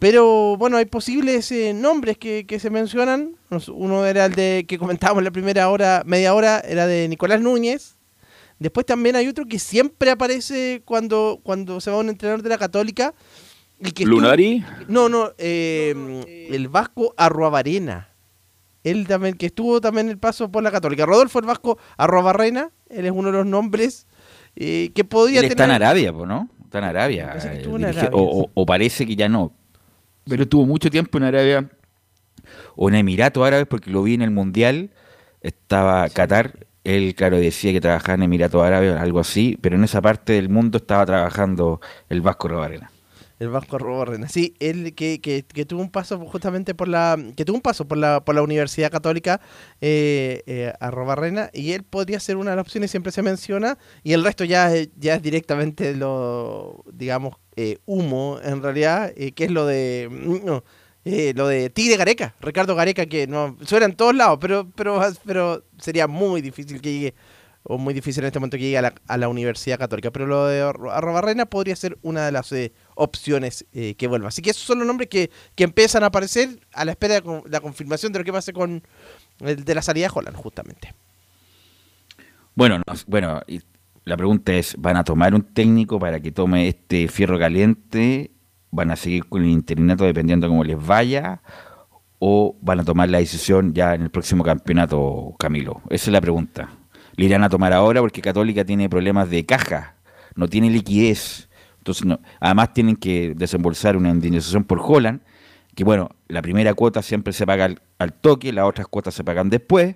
[0.05, 3.37] Pero bueno, hay posibles eh, nombres que, que se mencionan.
[3.73, 7.41] Uno era el de que comentábamos en la primera hora, media hora, era de Nicolás
[7.41, 7.95] Núñez.
[8.59, 12.59] Después también hay otro que siempre aparece cuando, cuando se va un entrenador de la
[12.59, 13.15] Católica.
[13.79, 14.63] Y que estuvo- ¿Lunari?
[14.87, 18.09] No, no, eh, el Vasco Arruabarena.
[18.83, 21.07] Él también, que estuvo también el paso por la Católica.
[21.07, 24.05] Rodolfo el Vasco Arruabarrena, él es uno de los nombres
[24.55, 25.83] eh, que podía Él está en tener.
[25.83, 26.47] Arabia, ¿no?
[26.63, 27.25] Está en Arabia.
[27.29, 29.51] Parece que estuvo en dirige- Arabia, o, o- o parece que ya no.
[30.27, 31.69] Pero estuvo mucho tiempo en Arabia
[32.75, 34.89] o en Emiratos Árabes porque lo vi en el Mundial.
[35.41, 36.65] Estaba Qatar.
[36.83, 39.57] Él, claro, decía que trabajaba en Emiratos Árabes, algo así.
[39.61, 42.91] Pero en esa parte del mundo estaba trabajando el Vasco Robarena.
[43.39, 44.29] El Vasco Arruabarrena.
[44.29, 47.17] Sí, él que, que, que tuvo un paso justamente por la.
[47.35, 49.41] que tuvo un paso por la, por la Universidad Católica
[49.81, 51.49] eh, eh, Arruabarrena.
[51.53, 53.77] Y él podría ser una de las opciones, siempre se menciona.
[54.03, 59.45] Y el resto ya, ya es directamente lo, digamos, eh, humo, en realidad, eh, que
[59.45, 60.61] es lo de.
[61.03, 64.99] eh, lo de Tigre Gareca, Ricardo Gareca, que no suena en todos lados, pero, pero,
[65.25, 67.15] pero sería muy difícil que llegue,
[67.61, 70.09] o muy difícil en este momento que llegue a la, a la Universidad Católica.
[70.11, 74.29] Pero lo de Arro- Arrobarrena podría ser una de las eh, opciones eh, que vuelva.
[74.29, 77.41] Así que esos son los nombres que, que empiezan a aparecer a la espera de
[77.47, 78.81] la confirmación de lo que pase con
[79.39, 80.93] el de la salida de Holland, justamente.
[82.55, 83.61] Bueno, no- bueno, y
[84.05, 88.31] la pregunta es, ¿van a tomar un técnico para que tome este fierro caliente?
[88.71, 91.41] ¿Van a seguir con el interinato dependiendo cómo les vaya?
[92.19, 95.81] ¿O van a tomar la decisión ya en el próximo campeonato, Camilo?
[95.89, 96.69] Esa es la pregunta.
[97.17, 99.95] ¿Le irán a tomar ahora porque Católica tiene problemas de caja?
[100.35, 101.49] No tiene liquidez.
[101.85, 102.19] Entonces, no.
[102.39, 105.21] además tienen que desembolsar una indemnización por Holland,
[105.75, 109.23] que bueno, la primera cuota siempre se paga al, al toque, las otras cuotas se
[109.23, 109.95] pagan después,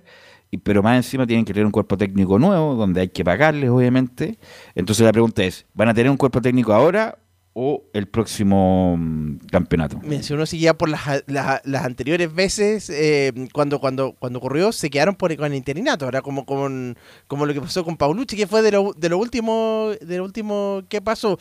[0.52, 3.70] y, pero más encima tienen que tener un cuerpo técnico nuevo, donde hay que pagarles,
[3.70, 4.38] obviamente.
[4.76, 7.18] Entonces la pregunta es, ¿van a tener un cuerpo técnico ahora
[7.54, 9.98] o el próximo mm, campeonato?
[10.04, 14.90] Mira, si uno seguía por las, las, anteriores veces, eh, cuando, cuando, cuando ocurrió, se
[14.90, 16.06] quedaron por, con el interinato.
[16.06, 16.96] Era como, con,
[17.26, 20.24] como lo que pasó con Paulucci, que fue de lo, de lo último de lo
[20.24, 21.38] último que pasó.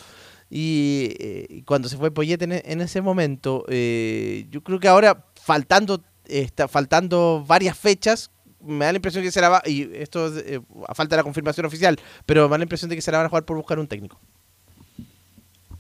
[0.50, 4.80] Y eh, y cuando se fue Poyet en, e- en ese momento, eh, yo creo
[4.80, 8.32] que ahora, faltando, está faltando varias fechas,
[8.66, 11.20] me da la impresión que se la va, y esto es, eh, a falta de
[11.20, 13.46] la confirmación oficial, pero me da la impresión de que se la van a jugar
[13.46, 14.20] por buscar un técnico.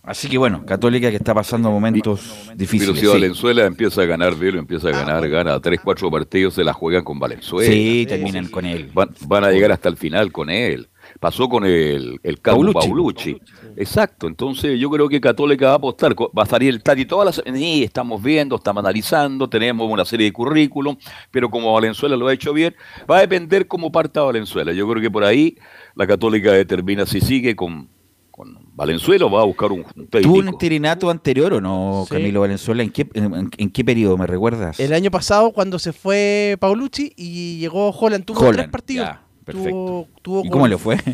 [0.01, 2.95] Así que bueno, Católica que está pasando momentos Pero difíciles.
[2.95, 3.07] si sí.
[3.07, 7.03] Valenzuela empieza a ganar bien, empieza a ganar, gana 3, 4 partidos, se la juegan
[7.03, 7.69] con Valenzuela.
[7.71, 8.89] Sí, terminan con él.
[8.93, 10.87] Van, van a llegar hasta el final con él.
[11.19, 12.87] Pasó con el, el Paulucci.
[12.87, 13.41] Paulucci.
[13.75, 16.15] Exacto, entonces yo creo que Católica va a apostar.
[16.15, 17.55] Va a salir el Tati todas las.
[17.57, 20.95] Sí, estamos viendo, estamos analizando, tenemos una serie de currículum,
[21.29, 22.73] pero como Valenzuela lo ha hecho bien,
[23.09, 24.71] va a depender cómo parta Valenzuela.
[24.71, 25.57] Yo creo que por ahí
[25.95, 27.89] la Católica determina si sigue con,
[28.31, 30.21] con Valenzuela o va a buscar un, un técnico?
[30.21, 32.15] ¿Tuvo un interinato anterior o no, Sí.
[32.15, 32.81] Camilo Valenzuela?
[32.81, 34.79] ¿En qué, en, en qué periodo me recuerdas?
[34.79, 39.07] El año pasado, cuando se fue Paulucci y llegó Holland, tuvo Holland, tres partidos.
[39.07, 39.21] ya,
[39.53, 39.69] perfecto.
[39.71, 40.97] Tuvo, tuvo ¿Y con- cómo le fue?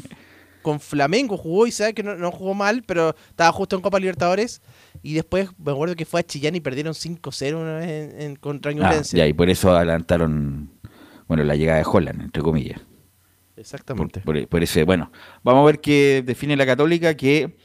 [0.61, 3.99] Con Flamengo jugó y sabe que no, no jugó mal, pero estaba justo en Copa
[3.99, 4.63] Libertadores.
[5.03, 8.35] Y después me acuerdo que fue a Chillán y perdieron 5-0 una vez en, en-
[8.35, 9.15] contra Ah, Ñublense.
[9.15, 10.71] ya, y por eso adelantaron,
[11.27, 12.81] bueno, la llegada de Holland, entre comillas.
[13.57, 14.21] Exactamente.
[14.21, 15.11] Por, por ese, bueno,
[15.43, 17.55] vamos a ver qué define la Católica, que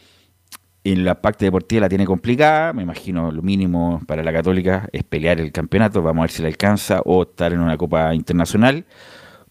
[0.85, 2.75] en la parte deportiva la tiene complicada.
[2.75, 6.03] Me imagino lo mínimo para la Católica es pelear el campeonato.
[6.03, 8.85] Vamos a ver si le alcanza o estar en una Copa Internacional.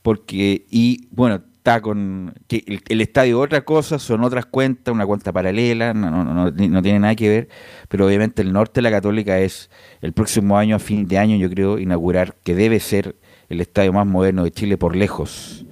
[0.02, 2.34] Porque, y bueno, está con.
[2.48, 6.82] que el, estadio otra cosa, son otras cuentas, una cuenta paralela, no, no, no, no
[6.82, 7.50] tiene nada que ver.
[7.88, 9.70] Pero obviamente el norte de la Católica es
[10.02, 13.16] el próximo año, a fin de año, yo creo, inaugurar, que debe ser
[13.50, 15.66] el estadio más moderno de Chile por lejos.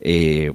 [0.00, 0.52] Eh,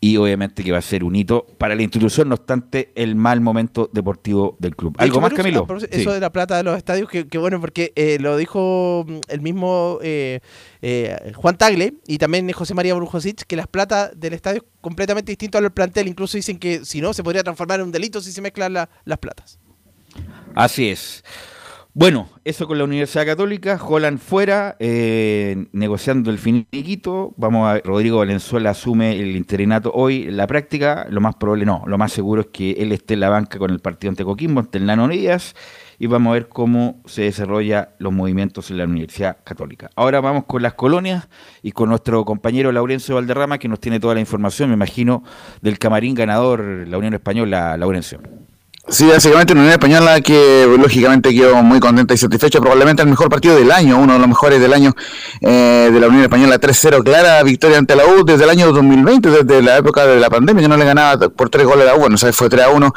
[0.00, 3.40] y obviamente que va a ser un hito para la institución, no obstante el mal
[3.40, 4.94] momento deportivo del club.
[4.98, 5.66] ¿Algo hecho, más, Camilo?
[5.76, 6.04] eso Sí.
[6.14, 9.40] de la plata de los estadios, que, que bueno, porque eh, lo dijo mm, el
[9.40, 10.38] mismo eh,
[10.82, 15.32] eh, Juan Tagle y también José María Brujosic, que las plata del estadio es completamente
[15.32, 16.06] distinto al plantel.
[16.06, 18.88] Incluso dicen que si no, se podría transformar en un delito si se mezclan la-
[19.04, 19.58] las platas.
[20.54, 21.24] Así es.
[21.94, 27.34] Bueno, eso con la Universidad Católica, Holland fuera, eh, negociando el finiquito.
[27.36, 31.08] Vamos a Rodrigo Valenzuela asume el interinato hoy en la práctica.
[31.10, 33.72] Lo más probable, no, lo más seguro es que él esté en la banca con
[33.72, 35.56] el partido ante Coquimbo, ante el Nano Díaz,
[35.98, 39.90] y vamos a ver cómo se desarrollan los movimientos en la Universidad Católica.
[39.96, 41.28] Ahora vamos con las colonias
[41.62, 45.24] y con nuestro compañero Laurencio Valderrama, que nos tiene toda la información, me imagino,
[45.62, 48.20] del camarín ganador, la Unión Española, Laurencio.
[48.90, 53.28] Sí, básicamente una Unión Española que lógicamente quedó muy contenta y satisfecha, probablemente el mejor
[53.28, 54.94] partido del año, uno de los mejores del año
[55.42, 59.28] eh, de la Unión Española 3-0, clara victoria ante la U desde el año 2020,
[59.28, 61.96] desde la época de la pandemia, que no le ganaba por tres goles a la
[61.96, 62.94] U, bueno, esa vez fue 3-1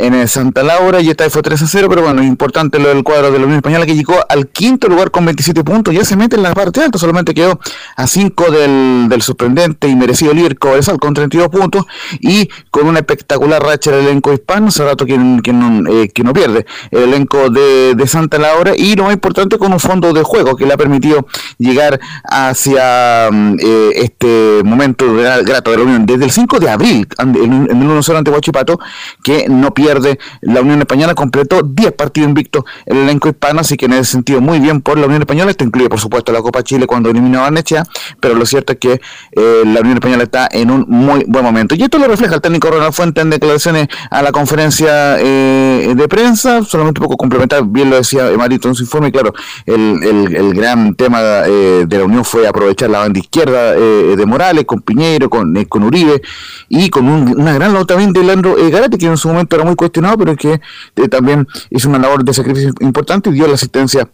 [0.00, 3.38] en Santa Laura y esta vez fue 3-0, pero bueno, importante lo del cuadro de
[3.38, 6.42] la Unión Española que llegó al quinto lugar con 27 puntos, ya se mete en
[6.42, 7.60] la parte alta, solamente quedó
[7.96, 11.84] a 5 del, del sorprendente y merecido líder Cobresal con 32 puntos
[12.18, 16.66] y con una espectacular racha el elenco hispano, hace rato que, eh, que no pierde.
[16.90, 20.56] El elenco de, de, Santa Laura y lo más importante con un fondo de juego
[20.56, 21.26] que le ha permitido
[21.58, 26.06] llegar hacia eh, este momento grato de la Unión.
[26.06, 28.78] Desde el 5 de abril en, el 1-0 ante Huachipato
[29.22, 33.86] que no pierde la Unión Española, completó 10 partidos invictos el elenco hispano, así que
[33.86, 36.62] en ese sentido muy bien por la Unión Española, esto incluye por supuesto la Copa
[36.62, 37.84] Chile cuando eliminó a Barnechea,
[38.20, 41.74] pero lo cierto es que eh, la Unión Española está en un muy buen momento.
[41.74, 46.08] Y esto lo refleja el técnico Ronald Fuente en declaraciones a la conferencia eh, de
[46.08, 49.32] prensa, solamente un poco complementar, bien lo decía Marito en su informe, claro,
[49.66, 50.02] el,
[50.34, 54.64] el, gran tema eh, de la Unión fue aprovechar la banda izquierda eh, de Morales,
[54.64, 56.22] con Piñeiro, con, eh, con Uribe
[56.68, 59.56] y con un, una gran labor también de Leandro eh, Garate, que en su momento
[59.56, 60.60] era muy cuestionado, pero que
[61.08, 64.08] también hizo una labor de sacrificio importante y dio la asistencia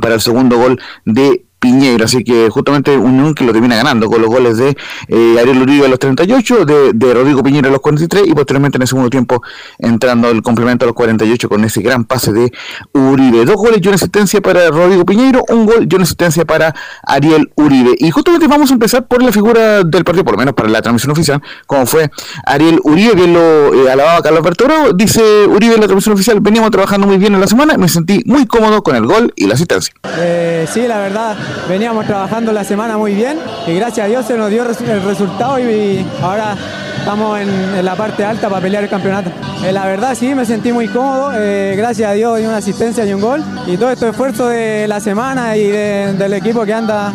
[0.00, 4.20] para el segundo gol de Piñeiro, así que justamente Unión que lo termina ganando con
[4.20, 4.76] los goles de
[5.08, 8.76] eh, Ariel Uribe a los 38, de, de, Rodrigo Piñeiro a los 43 y posteriormente
[8.76, 9.42] en el segundo tiempo
[9.78, 12.52] entrando el complemento a los 48 con ese gran pase de
[12.92, 13.44] Uribe.
[13.44, 17.50] Dos goles y una asistencia para Rodrigo Piñeiro, un gol y una asistencia para Ariel
[17.56, 17.94] Uribe.
[17.98, 20.82] Y justamente vamos a empezar por la figura del partido, por lo menos para la
[20.82, 22.10] transmisión oficial, como fue
[22.44, 26.40] Ariel Uribe, bien lo eh, alababa Carlos Alberto Bravo, dice Uribe en la transmisión oficial,
[26.40, 29.46] veníamos trabajando muy bien en la semana, me sentí muy cómodo con el gol y
[29.46, 29.94] la asistencia.
[30.18, 31.36] Eh, sí, la verdad,
[31.68, 35.58] veníamos trabajando la semana muy bien y gracias a Dios se nos dio el resultado
[35.58, 36.56] y, ahora
[36.98, 39.30] estamos en, la parte alta para pelear el campeonato.
[39.64, 43.04] Eh, la verdad sí, me sentí muy cómodo, eh, gracias a Dios di una asistencia
[43.04, 46.74] y un gol y todo este esfuerzo de la semana y de, del equipo que
[46.74, 47.12] anda,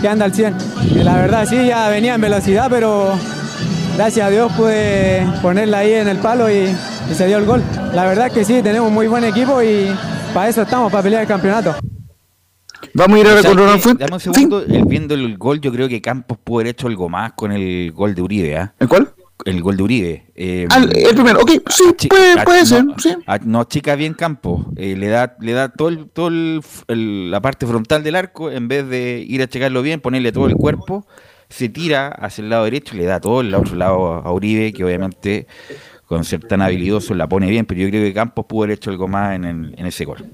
[0.00, 0.54] que anda al 100.
[0.90, 3.12] Y la verdad sí, ya venía en velocidad, pero
[3.96, 6.74] gracias a Dios pude ponerla ahí en el palo y,
[7.10, 7.62] y se dio el gol.
[7.94, 9.92] La verdad es que sí, tenemos un muy buen equipo y
[10.32, 11.74] para eso estamos, para pelear el campeonato.
[12.94, 14.06] Vamos a ir ahora con Ronald Fuentes.
[14.06, 14.74] Dame un segundo, ¿Sí?
[14.76, 17.90] el, viendo el gol, yo creo que Campos pudo haber hecho algo más con el
[17.92, 18.52] gol de Uribe.
[18.54, 18.68] ¿eh?
[18.80, 19.10] ¿El cuál?
[19.44, 20.26] El gol de Uribe.
[20.36, 23.08] Eh, ah, el primero, ok, sí, puede, a- puede no, ser, sí.
[23.26, 24.66] a- no chica bien Campos.
[24.76, 28.68] Eh, le da, le da todo, el, todo el, la parte frontal del arco, en
[28.68, 31.06] vez de ir a checarlo bien, ponerle todo el cuerpo,
[31.48, 34.72] se tira hacia el lado derecho y le da todo el otro lado a Uribe,
[34.72, 35.46] que obviamente
[36.06, 38.90] con ser tan habilidoso la pone bien, pero yo creo que Campos pudo haber hecho
[38.90, 40.24] algo más en ese gol.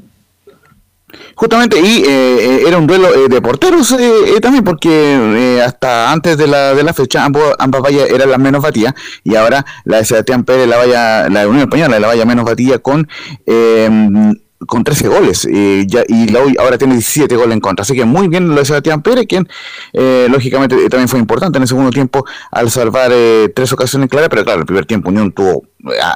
[1.34, 3.96] Justamente, y eh, era un duelo eh, de porteros eh,
[4.36, 8.30] eh, también, porque eh, hasta antes de la, de la fecha ambos, ambas vallas eran
[8.30, 8.94] las menos batidas,
[9.24, 12.78] y ahora la de Sebastián Pérez, la valla, la Unión Española, la valla menos batida
[12.78, 13.08] con
[13.46, 14.34] eh,
[14.66, 18.04] con 13 goles, eh, y la U ahora tiene 17 goles en contra, así que
[18.04, 19.48] muy bien lo de Sebastián Pérez, quien
[19.92, 24.10] eh, lógicamente eh, también fue importante en el segundo tiempo al salvar eh, tres ocasiones
[24.10, 25.62] claras, pero claro, el primer tiempo Unión tuvo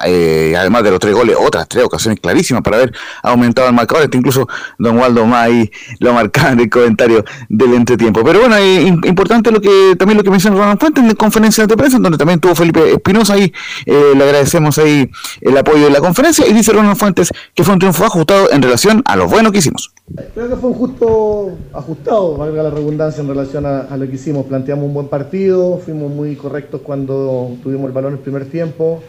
[0.05, 4.03] eh, además de los tres goles, otras tres ocasiones clarísimas para haber aumentado el marcador.
[4.03, 8.23] Este incluso Don Waldo May lo marcaba en el comentario del entretiempo.
[8.23, 11.77] Pero bueno, eh, importante lo que también lo que menciona Ronald Fuentes en conferencia de
[11.77, 13.53] prensa, donde también tuvo Felipe Espinosa ahí.
[13.85, 15.09] Eh, le agradecemos ahí
[15.41, 16.45] el apoyo de la conferencia.
[16.47, 19.59] Y dice Ronald Fuentes que fue un triunfo ajustado en relación a lo bueno que
[19.59, 19.93] hicimos.
[20.33, 24.15] Creo que fue un justo ajustado, valga la redundancia, en relación a, a lo que
[24.15, 24.45] hicimos.
[24.45, 29.01] Planteamos un buen partido, fuimos muy correctos cuando tuvimos el balón el primer tiempo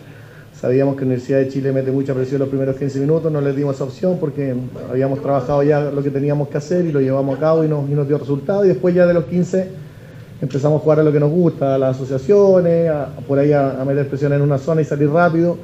[0.60, 3.56] Sabíamos que la Universidad de Chile mete mucha presión los primeros 15 minutos, no les
[3.56, 4.54] dimos esa opción porque
[4.88, 7.88] habíamos trabajado ya lo que teníamos que hacer y lo llevamos a cabo y nos,
[7.88, 8.64] dio resultado.
[8.64, 9.68] Y después ya de los 15
[10.40, 12.90] empezamos a jugar a lo que nos gusta, a las asociaciones,
[13.26, 15.58] por ahí a, meter presión en una zona y salir rápido.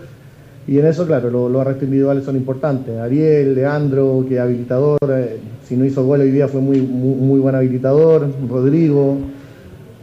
[0.66, 2.98] Y en eso, claro, los, arrestos individuales son importantes.
[2.98, 7.54] Ariel, Leandro, que habilitador, eh, si no hizo gol hoy día fue muy, muy buen
[7.54, 9.18] habilitador, Rodrigo.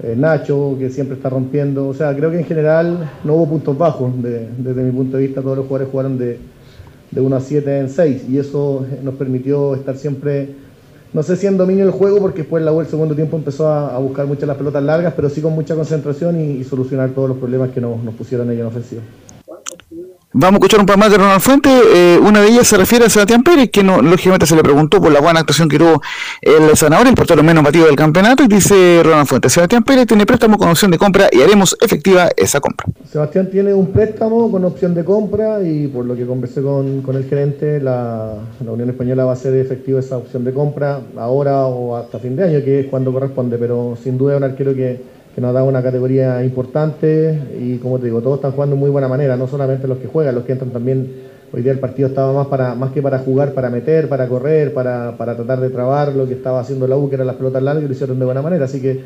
[0.03, 1.87] Eh, Nacho, que siempre está rompiendo.
[1.87, 4.11] O sea, creo que en general no hubo puntos bajos.
[4.21, 6.39] desde mi punto de vista, todos los jugadores jugaron de,
[7.11, 10.49] de 1 a 7 en 6 y eso nos permitió estar siempre,
[11.13, 13.69] no sé si en dominio del juego, porque después la U el segundo tiempo empezó
[13.69, 17.37] a, buscar muchas las pelotas largas, pero sí con mucha concentración y, solucionar todos los
[17.37, 19.01] problemas que nos, nos pusieron ellos en ofensiva.
[20.39, 21.81] Vamos a escuchar un par más de Ronald Fuentes.
[21.95, 25.01] Eh, una de ellas se refiere a Sebastián Pérez, que no, lógicamente se le preguntó
[25.01, 25.99] por la buena actuación que tuvo
[26.41, 28.43] el Zanahoria, el portero menos batido del campeonato.
[28.43, 32.29] Y dice Ronald Fuentes: Sebastián Pérez tiene préstamo con opción de compra y haremos efectiva
[32.37, 32.85] esa compra.
[33.11, 37.15] Sebastián tiene un préstamo con opción de compra y por lo que conversé con, con
[37.15, 41.65] el gerente, la, la, Unión Española va a hacer efectiva esa opción de compra ahora
[41.65, 43.57] o hasta fin de año, que es cuando corresponde.
[43.57, 47.99] Pero sin duda es un arquero que que nos da una categoría importante y como
[47.99, 50.45] te digo, todos están jugando de muy buena manera, no solamente los que juegan, los
[50.45, 51.27] que entran también.
[51.53, 54.73] Hoy día el partido estaba más para más que para jugar, para meter, para correr,
[54.73, 57.83] para, tratar de trabar lo que estaba haciendo la U, que eran las pelotas largas,
[57.83, 58.65] y lo hicieron de buena manera.
[58.65, 58.99] Así que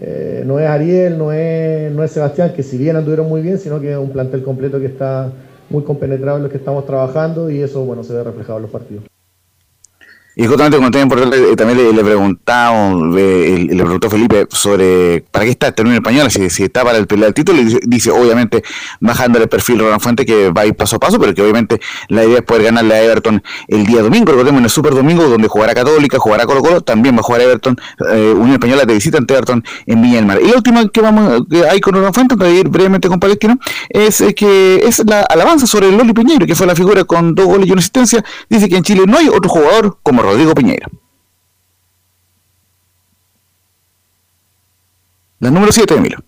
[0.00, 3.58] eh, no es Ariel, no es, no es Sebastián, que si bien anduvieron muy bien,
[3.58, 5.30] sino que es un plantel completo que está
[5.68, 8.70] muy compenetrado en lo que estamos trabajando y eso bueno se ve reflejado en los
[8.70, 9.07] partidos.
[10.40, 15.50] Y justamente como también, eh, también le, preguntaba, le, le, preguntó Felipe sobre para qué
[15.50, 18.62] está el término español, si, si está para el pelear el título, y dice, obviamente
[19.00, 21.80] bajando el perfil Ronald Fuente que va a ir paso a paso, pero que obviamente
[22.06, 25.24] la idea es poder ganarle a Everton el día domingo, recordemos en el Super Domingo,
[25.24, 27.76] donde jugará Católica, jugará Colo Colo, también va a jugar Everton,
[28.08, 30.20] eh, Unión Española de visita ante Everton en Viña.
[30.40, 33.58] Y la última que vamos que hay con Ronald Fuente, para ir brevemente con Palestino,
[33.88, 37.46] es que es la alabanza sobre el Loli Piñeiro, que fue la figura con dos
[37.46, 40.88] goles y una asistencia, dice que en Chile no hay otro jugador como Rodrigo Piñeiro.
[45.40, 46.18] La número 7, Emilio.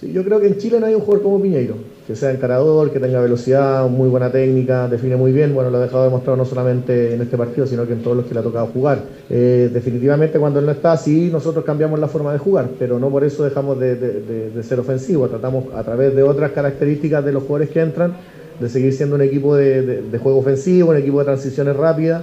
[0.00, 1.74] Sí, yo creo que en Chile no hay un jugador como Piñeiro,
[2.06, 5.52] que sea encarador, que tenga velocidad, muy buena técnica, define muy bien.
[5.52, 8.26] Bueno, lo ha dejado demostrado no solamente en este partido, sino que en todos los
[8.26, 9.02] que le ha tocado jugar.
[9.28, 13.10] Eh, definitivamente, cuando él no está, sí, nosotros cambiamos la forma de jugar, pero no
[13.10, 15.28] por eso dejamos de, ser ofensivos.
[15.28, 18.14] Tratamos a través de otras características de los jugadores que entran
[18.60, 22.22] de seguir siendo un equipo de, juego ofensivo, un equipo de transiciones rápidas.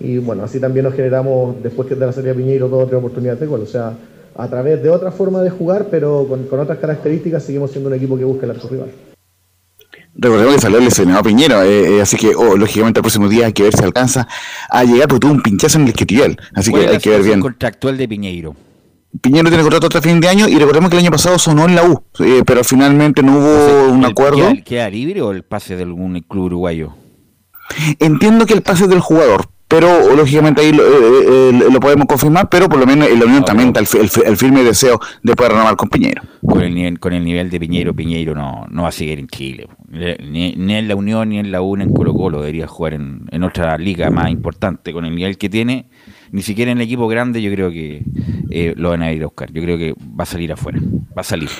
[0.00, 2.98] Y bueno, así también nos generamos, después de la salida de Piñeiro, dos o tres
[2.98, 3.60] oportunidades de gol.
[3.62, 3.96] O sea,
[4.36, 8.18] a través de otra forma de jugar, pero con, otras características, seguimos siendo un equipo
[8.18, 8.90] que busca el arco rival.
[10.18, 13.52] Recordemos que salió lesionado Piñero, eh, eh, así que oh, lógicamente el próximo día hay
[13.52, 14.26] que ver si alcanza
[14.68, 17.40] a llegar, porque tuvo un pinchazo en el esquitial, así que hay que ver bien.
[17.40, 18.56] contractual de Piñeiro?
[19.20, 21.74] Piñero tiene contrato hasta fin de año y recordemos que el año pasado sonó en
[21.74, 24.52] la U, eh, pero finalmente no hubo un acuerdo.
[24.64, 26.94] ¿Queda libre o el pase de algún club uruguayo?
[27.98, 32.68] Entiendo que el pase del jugador, pero lógicamente ahí lo, eh, eh, podemos confirmar, pero
[32.68, 35.88] por lo menos en la Unión también está el, firme deseo de poder renovar con
[35.88, 36.22] Piñero.
[36.46, 39.26] Con el nivel, con el nivel de Piñero, Piñero no, no va a seguir en
[39.26, 39.68] Chile.
[39.90, 42.40] Ni, en la Unión, ni en la U, ni en Colo Colo.
[42.40, 44.92] Debería jugar en, en otra liga más importante.
[44.92, 45.88] Con el nivel que tiene,
[46.32, 48.02] ni siquiera en el equipo grande yo creo que
[48.50, 49.52] eh, lo van a ir a buscar.
[49.52, 50.80] Yo creo que va a salir afuera,
[51.16, 51.50] va a salir.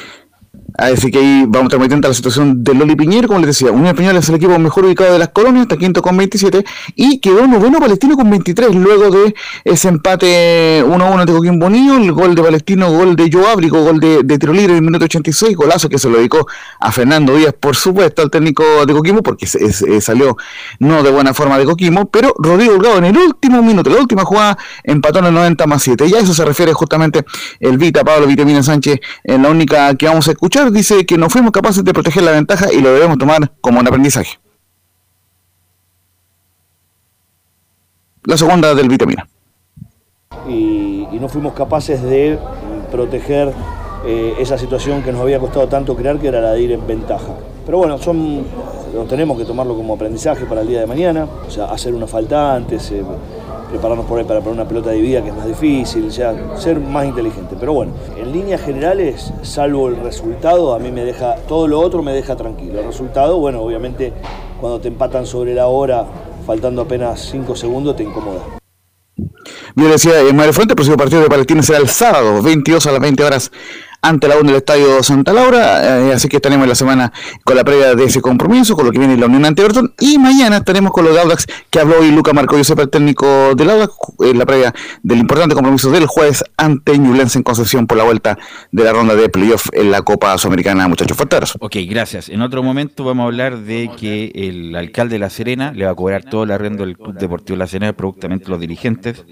[0.78, 3.87] Así que ahí vamos a estar la situación de Loli Piñero, como les decía, Unión
[3.87, 6.65] Española es el equipo mejor ubicado de las colonias, está quinto con 27
[6.95, 9.35] y quedó noveno Palestino con 23 luego de
[9.65, 14.01] ese empate 1-1 de Coquín Bonillo, el gol de Palestino, gol de Joe Ábrico, gol
[14.01, 16.47] de, de tiro libre en el minuto 86, golazo que se lo dedicó
[16.81, 20.37] a Fernando Díaz, por supuesto, al técnico de Coquimbo, porque salió
[20.78, 24.24] no de buena forma de Coquimbo, pero Rodrigo Holgado en el último minuto, la última
[24.27, 26.07] jugada, empató en el 90 más 7.
[26.07, 27.24] Y a eso se refiere justamente
[27.61, 31.28] el Vita, Pablo Vitamina Sánchez, en la única que vamos a escuchar dice que no
[31.31, 34.39] fuimos capaces de proteger la ventaja y lo debemos tomar como un aprendizaje.
[38.24, 39.28] La segunda del vitamina.
[40.48, 42.39] Y, no fuimos capaces de
[42.90, 43.51] proteger
[44.05, 46.86] eh, esa situación que nos había costado tanto crear, que era la de ir en
[46.86, 47.32] ventaja.
[47.64, 48.44] Pero bueno, son,
[49.09, 52.55] tenemos que tomarlo como aprendizaje para el día de mañana, o sea, hacer una falta
[52.55, 53.02] antes, eh,
[53.70, 56.80] prepararnos por ahí para, para una pelota de vida que es más difícil, sea, ser
[56.80, 57.56] más inteligente.
[57.59, 62.02] Pero bueno, en líneas generales, salvo el resultado, a mí me deja, todo lo otro
[62.02, 62.80] me deja tranquilo.
[62.80, 64.12] El resultado, bueno, obviamente
[64.60, 66.06] cuando te empatan sobre la hora,
[66.47, 68.40] faltando apenas 5 segundos, te incomoda.
[69.74, 72.93] Bien decía en Madre Fuente, el próximo partido de Palestina será el sábado, 22 a
[72.93, 73.52] las 20 horas
[74.09, 77.12] ante la U en el Estadio Santa Laura, eh, así que estaremos la semana
[77.45, 80.19] con la previa de ese compromiso, con lo que viene la Unión ante Everton, y
[80.19, 83.70] mañana estaremos con los de Audax, que habló hoy Luca Marco Josep, el técnico del
[83.70, 88.05] Audax, en la previa del importante compromiso del jueves ante Ñublense en Concepción por la
[88.05, 88.39] vuelta
[88.73, 91.37] de la ronda de playoff en la Copa Sudamericana, muchachos, fuerte.
[91.61, 92.28] Ok, gracias.
[92.28, 95.91] En otro momento vamos a hablar de que el alcalde de La Serena le va
[95.91, 99.24] a cobrar todo el arrendo del Club Deportivo La Serena, productamente los dirigentes,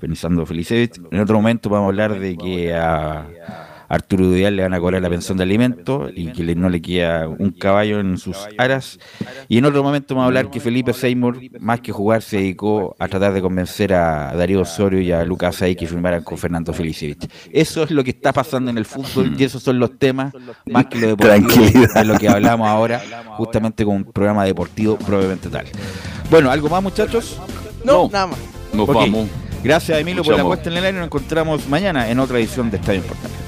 [0.00, 1.00] pensando Felicevich.
[1.10, 3.26] En otro momento vamos a hablar de que a
[3.88, 6.82] Arturo Vidal le van a cobrar la pensión de alimentos y que le- no le
[6.82, 8.98] queda un caballo en sus aras.
[9.48, 12.94] Y en otro momento vamos a hablar que Felipe Seymour, más que jugar, se dedicó
[12.98, 16.72] a tratar de convencer a Darío Osorio y a Lucas Ahí que firmaran con Fernando
[16.72, 17.28] Felicevich.
[17.52, 20.32] Eso es lo que está pasando en el fútbol y esos son los temas,
[20.66, 21.94] más que lo deportivo, Tranquilidad.
[21.94, 23.00] de lo que hablamos ahora,
[23.36, 25.66] justamente con un programa deportivo propiamente tal.
[26.30, 27.40] Bueno, ¿algo más, muchachos?
[27.84, 28.38] No, nada más.
[28.74, 29.28] Nos vamos.
[29.64, 30.56] Gracias, Emilio, por la Escuchamos.
[30.56, 30.98] puesta en el aire.
[30.98, 33.47] Nos encontramos mañana en otra edición de Estadio Importante.